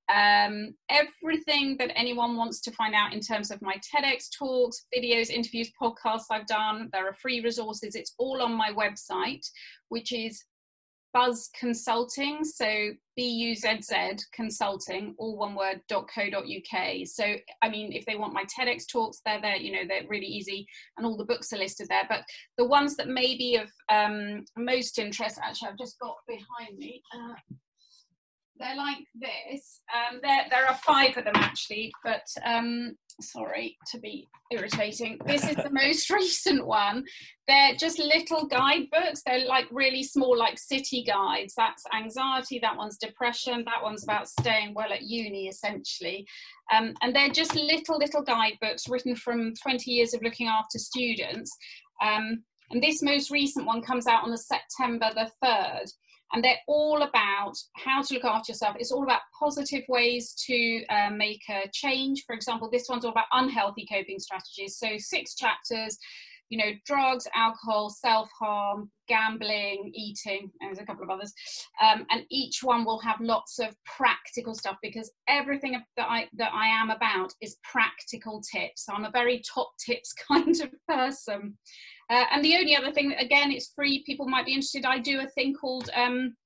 Um, 0.09 0.75
everything 0.89 1.77
that 1.79 1.91
anyone 1.97 2.37
wants 2.37 2.61
to 2.61 2.71
find 2.71 2.95
out 2.95 3.13
in 3.13 3.21
terms 3.21 3.51
of 3.51 3.61
my 3.61 3.75
TEDx 3.77 4.29
talks, 4.37 4.87
videos, 4.97 5.31
interviews, 5.31 5.73
podcasts 5.81 6.27
I've 6.31 6.47
done, 6.47 6.91
there 6.93 7.09
are 7.09 7.15
free 7.15 7.41
resources. 7.41 7.97
It's 7.97 8.15
all 8.19 8.41
on 8.41 8.53
my 8.53 8.71
website, 8.71 9.45
which 9.89 10.13
is 10.13 10.45
Buzz 11.17 11.49
Consulting, 11.59 12.45
so 12.45 12.91
B 13.17 13.27
U 13.27 13.55
Z 13.55 13.81
Z 13.81 14.17
Consulting, 14.35 15.15
all 15.17 15.39
one 15.39 15.55
word, 15.55 15.81
.co.uk. 15.89 17.07
So, 17.07 17.25
I 17.63 17.71
mean, 17.71 17.93
if 17.95 18.05
they 18.05 18.17
want 18.17 18.35
my 18.35 18.45
TEDx 18.45 18.87
talks, 18.87 19.23
they're 19.25 19.41
there, 19.41 19.57
you 19.57 19.73
know, 19.73 19.89
they're 19.89 20.07
really 20.09 20.27
easy, 20.27 20.67
and 20.99 21.07
all 21.07 21.17
the 21.17 21.25
books 21.25 21.55
are 21.55 21.59
listed 21.59 21.89
there. 21.89 22.05
But 22.07 22.21
the 22.59 22.67
ones 22.67 22.97
that 22.97 23.09
may 23.09 23.35
be 23.35 23.57
of 23.57 23.71
um, 23.89 24.45
most 24.59 24.99
interest, 24.99 25.41
actually, 25.43 25.71
I've 25.71 25.79
just 25.79 25.99
got 26.01 26.17
behind 26.29 26.77
me. 26.77 27.03
Uh, 27.15 27.55
they're 28.59 28.77
like 28.77 28.99
this. 29.15 29.81
Um, 29.95 30.21
there, 30.23 30.45
there 30.51 30.67
are 30.67 30.79
five 30.85 31.17
of 31.17 31.25
them 31.25 31.37
actually, 31.37 31.93
but 32.05 32.27
um, 32.45 32.95
sorry 33.21 33.77
to 33.91 33.99
be 33.99 34.27
irritating. 34.51 35.19
This 35.27 35.45
is 35.49 35.57
the 35.57 35.71
most 35.71 36.11
recent 36.11 36.67
one. 36.67 37.05
They're 37.49 37.75
just 37.75 37.99
little 37.99 38.47
guidebooks. 38.47 39.23
They're 39.25 39.47
like 39.47 39.67
really 39.71 40.03
small, 40.03 40.37
like 40.37 40.59
city 40.59 41.05
guides. 41.05 41.55
That's 41.57 41.85
anxiety, 41.95 42.59
that 42.61 42.77
one's 42.77 42.99
depression, 42.99 43.65
that 43.65 43.83
one's 43.83 44.05
about 44.05 44.29
staying 44.29 44.75
well 44.75 44.93
at 44.93 45.03
uni, 45.03 45.49
essentially. 45.49 46.27
Um, 46.73 46.95
and 47.03 47.15
they're 47.15 47.31
just 47.31 47.55
little, 47.55 47.99
little 47.99 48.23
guidebooks 48.23 48.89
written 48.89 49.17
from 49.17 49.55
20 49.63 49.91
years 49.91 50.15
of 50.15 50.23
looking 50.23 50.49
after 50.49 50.79
students. 50.79 51.57
Um, 52.03 52.43
and 52.71 52.83
this 52.83 53.03
most 53.03 53.31
recent 53.31 53.67
one 53.67 53.81
comes 53.81 54.07
out 54.07 54.25
on 54.25 54.31
the 54.31 54.39
September 54.39 55.11
the 55.15 55.31
3rd 55.45 55.93
and 56.33 56.43
they're 56.43 56.59
all 56.67 57.03
about 57.03 57.55
how 57.77 58.03
to 58.03 58.15
look 58.15 58.25
after 58.25 58.53
yourself. 58.53 58.77
It's 58.79 58.93
all 58.93 59.05
about 59.05 59.21
positive 59.39 59.85
ways 59.89 60.35
to 60.47 60.85
uh, 60.91 61.11
make 61.11 61.43
a 61.49 61.69
change. 61.73 62.25
For 62.27 62.35
example, 62.35 62.69
this 62.71 62.87
one's 62.89 63.05
all 63.05 63.13
about 63.13 63.27
unhealthy 63.33 63.87
coping 63.91 64.19
strategies. 64.19 64.77
So, 64.79 64.89
six 64.99 65.35
chapters, 65.35 65.99
you 66.49 66.59
know, 66.59 66.73
drugs, 66.85 67.27
alcohol, 67.35 67.91
self 67.91 68.31
harm, 68.39 68.91
gambling, 69.09 69.91
eating, 69.95 70.51
and 70.61 70.69
there's 70.69 70.79
a 70.79 70.87
couple 70.87 71.03
of 71.03 71.11
others. 71.11 71.33
Um, 71.83 72.07
and 72.11 72.25
each 72.31 72.61
one 72.63 72.85
will 72.85 73.01
have 73.01 73.21
lots 73.21 73.59
of 73.59 73.75
practical 73.85 74.55
stuff 74.55 74.77
because 74.83 75.13
everything 75.29 75.81
that 75.97 76.07
I 76.09 76.29
that 76.37 76.53
I 76.53 76.69
am 76.69 76.91
about 76.91 77.33
is 77.41 77.57
practical 77.65 78.41
tips. 78.41 78.87
I'm 78.89 79.05
a 79.05 79.11
very 79.11 79.43
top 79.43 79.71
tips 79.85 80.13
kind 80.29 80.61
of 80.61 80.71
person. 80.89 81.57
Uh, 82.09 82.25
and 82.33 82.45
the 82.45 82.55
only 82.57 82.77
other 82.77 82.93
thing, 82.93 83.13
again, 83.15 83.51
it's 83.51 83.73
free. 83.75 84.03
People 84.05 84.29
might 84.29 84.47
be 84.47 84.53
interested. 84.53 84.85
I 84.85 84.99
do 84.99 85.21
a 85.21 85.27
thing 85.27 85.55
called 85.55 85.91
um, 85.95 86.37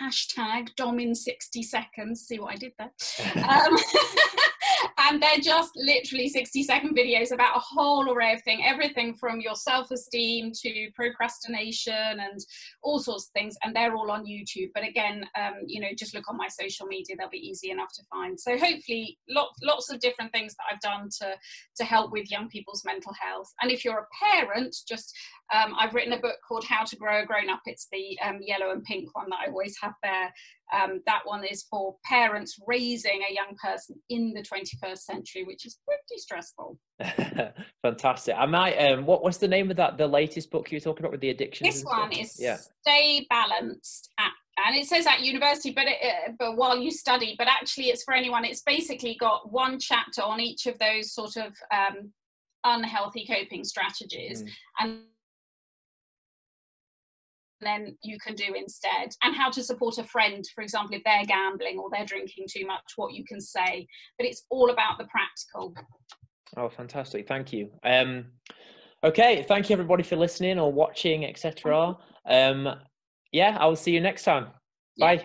hashtag 0.00 0.74
Dom 0.76 0.98
in 0.98 1.14
60 1.14 1.62
seconds. 1.62 2.22
See 2.22 2.38
what 2.38 2.52
I 2.52 2.56
did 2.56 2.72
there. 2.78 2.90
Um, 3.48 3.76
and 4.98 5.22
they're 5.22 5.38
just 5.42 5.72
literally 5.76 6.28
60 6.28 6.62
second 6.62 6.96
videos 6.96 7.32
about 7.32 7.56
a 7.56 7.60
whole 7.60 8.10
array 8.10 8.34
of 8.34 8.42
things 8.42 8.62
everything 8.64 9.14
from 9.14 9.40
your 9.40 9.54
self-esteem 9.54 10.52
to 10.52 10.88
procrastination 10.94 11.92
and 11.92 12.40
all 12.82 12.98
sorts 12.98 13.26
of 13.26 13.32
things. 13.32 13.56
And 13.62 13.74
they're 13.74 13.94
all 13.94 14.10
on 14.10 14.24
youtube. 14.24 14.70
But 14.74 14.84
again 14.84 15.24
um, 15.38 15.54
you 15.66 15.80
know 15.80 15.88
just 15.96 16.14
look 16.14 16.28
on 16.28 16.36
my 16.36 16.48
social 16.48 16.86
media 16.86 17.16
they'll 17.18 17.28
be 17.28 17.38
easy 17.38 17.70
enough 17.70 17.92
to 17.94 18.02
find. 18.10 18.38
So 18.38 18.58
hopefully 18.58 19.18
lots 19.28 19.58
lots 19.62 19.90
of 19.90 20.00
different 20.00 20.32
things 20.32 20.54
that 20.54 20.64
i've 20.70 20.80
done 20.80 21.08
to 21.20 21.34
to 21.76 21.84
help 21.84 22.12
with 22.12 22.30
young 22.30 22.48
people's 22.48 22.84
mental 22.84 23.12
health. 23.20 23.52
And 23.62 23.70
if 23.70 23.84
you're 23.84 24.06
a 24.06 24.38
parent 24.38 24.76
just 24.88 25.16
um, 25.54 25.74
i've 25.78 25.94
written 25.94 26.12
a 26.12 26.20
book 26.20 26.36
called 26.46 26.64
how 26.64 26.84
to 26.84 26.96
grow 26.96 27.22
a 27.22 27.26
grown 27.26 27.50
up. 27.50 27.60
It's 27.66 27.88
the 27.92 28.18
um, 28.20 28.38
yellow 28.40 28.70
and 28.72 28.82
pink 28.84 29.14
one 29.14 29.28
that 29.30 29.40
i 29.46 29.50
always 29.50 29.76
have 29.80 29.94
there 30.02 30.32
um, 30.72 31.00
that 31.06 31.22
one 31.24 31.44
is 31.44 31.64
for 31.64 31.96
parents 32.04 32.58
raising 32.66 33.22
a 33.28 33.32
young 33.32 33.56
person 33.62 33.96
in 34.08 34.32
the 34.32 34.42
21st 34.42 34.98
century, 34.98 35.44
which 35.44 35.66
is 35.66 35.78
pretty 35.86 36.20
stressful. 36.20 36.78
Fantastic. 37.82 38.34
I 38.36 38.46
might. 38.46 38.76
Um, 38.76 39.06
what 39.06 39.22
was 39.22 39.38
the 39.38 39.48
name 39.48 39.70
of 39.70 39.76
that? 39.76 39.98
The 39.98 40.06
latest 40.06 40.50
book 40.50 40.70
you 40.70 40.76
were 40.76 40.80
talking 40.80 41.04
about 41.04 41.12
with 41.12 41.20
the 41.20 41.30
addiction. 41.30 41.66
This 41.66 41.82
one 41.82 42.12
is 42.12 42.36
yeah. 42.38 42.58
Stay 42.82 43.26
Balanced 43.28 44.10
at 44.18 44.30
and 44.66 44.76
it 44.76 44.86
says 44.86 45.06
at 45.06 45.20
university 45.20 45.70
but 45.70 45.84
it, 45.86 45.96
uh, 46.02 46.32
but 46.38 46.56
while 46.56 46.76
you 46.76 46.90
study 46.90 47.34
but 47.38 47.46
actually 47.46 47.86
it's 47.86 48.04
for 48.04 48.12
anyone 48.12 48.44
it's 48.44 48.62
basically 48.62 49.16
got 49.18 49.50
one 49.50 49.78
chapter 49.78 50.22
on 50.22 50.40
each 50.40 50.66
of 50.66 50.78
those 50.78 51.12
sort 51.12 51.36
of 51.36 51.54
um, 51.72 52.12
unhealthy 52.64 53.26
coping 53.26 53.64
strategies 53.64 54.42
mm. 54.42 54.48
and 54.80 55.00
then 57.60 57.96
you 58.02 58.18
can 58.24 58.34
do 58.34 58.54
instead. 58.56 59.10
And 59.22 59.34
how 59.34 59.50
to 59.50 59.62
support 59.62 59.98
a 59.98 60.04
friend 60.04 60.44
for 60.54 60.62
example 60.62 60.96
if 60.96 61.04
they're 61.04 61.24
gambling 61.24 61.78
or 61.78 61.88
they're 61.92 62.06
drinking 62.06 62.46
too 62.48 62.66
much 62.66 62.82
what 62.96 63.12
you 63.12 63.24
can 63.24 63.40
say. 63.40 63.86
But 64.18 64.26
it's 64.26 64.44
all 64.50 64.70
about 64.70 64.98
the 64.98 65.06
practical. 65.06 65.74
Oh 66.56 66.68
fantastic. 66.68 67.28
Thank 67.28 67.52
you. 67.52 67.70
Um 67.84 68.26
okay 69.02 69.44
thank 69.48 69.70
you 69.70 69.74
everybody 69.74 70.02
for 70.02 70.16
listening 70.16 70.58
or 70.58 70.70
watching 70.70 71.24
etc 71.24 71.96
um 72.26 72.68
yeah 73.32 73.56
i 73.58 73.64
will 73.64 73.76
see 73.76 73.92
you 73.92 74.00
next 74.00 74.24
time. 74.24 74.48
Bye 74.98 75.24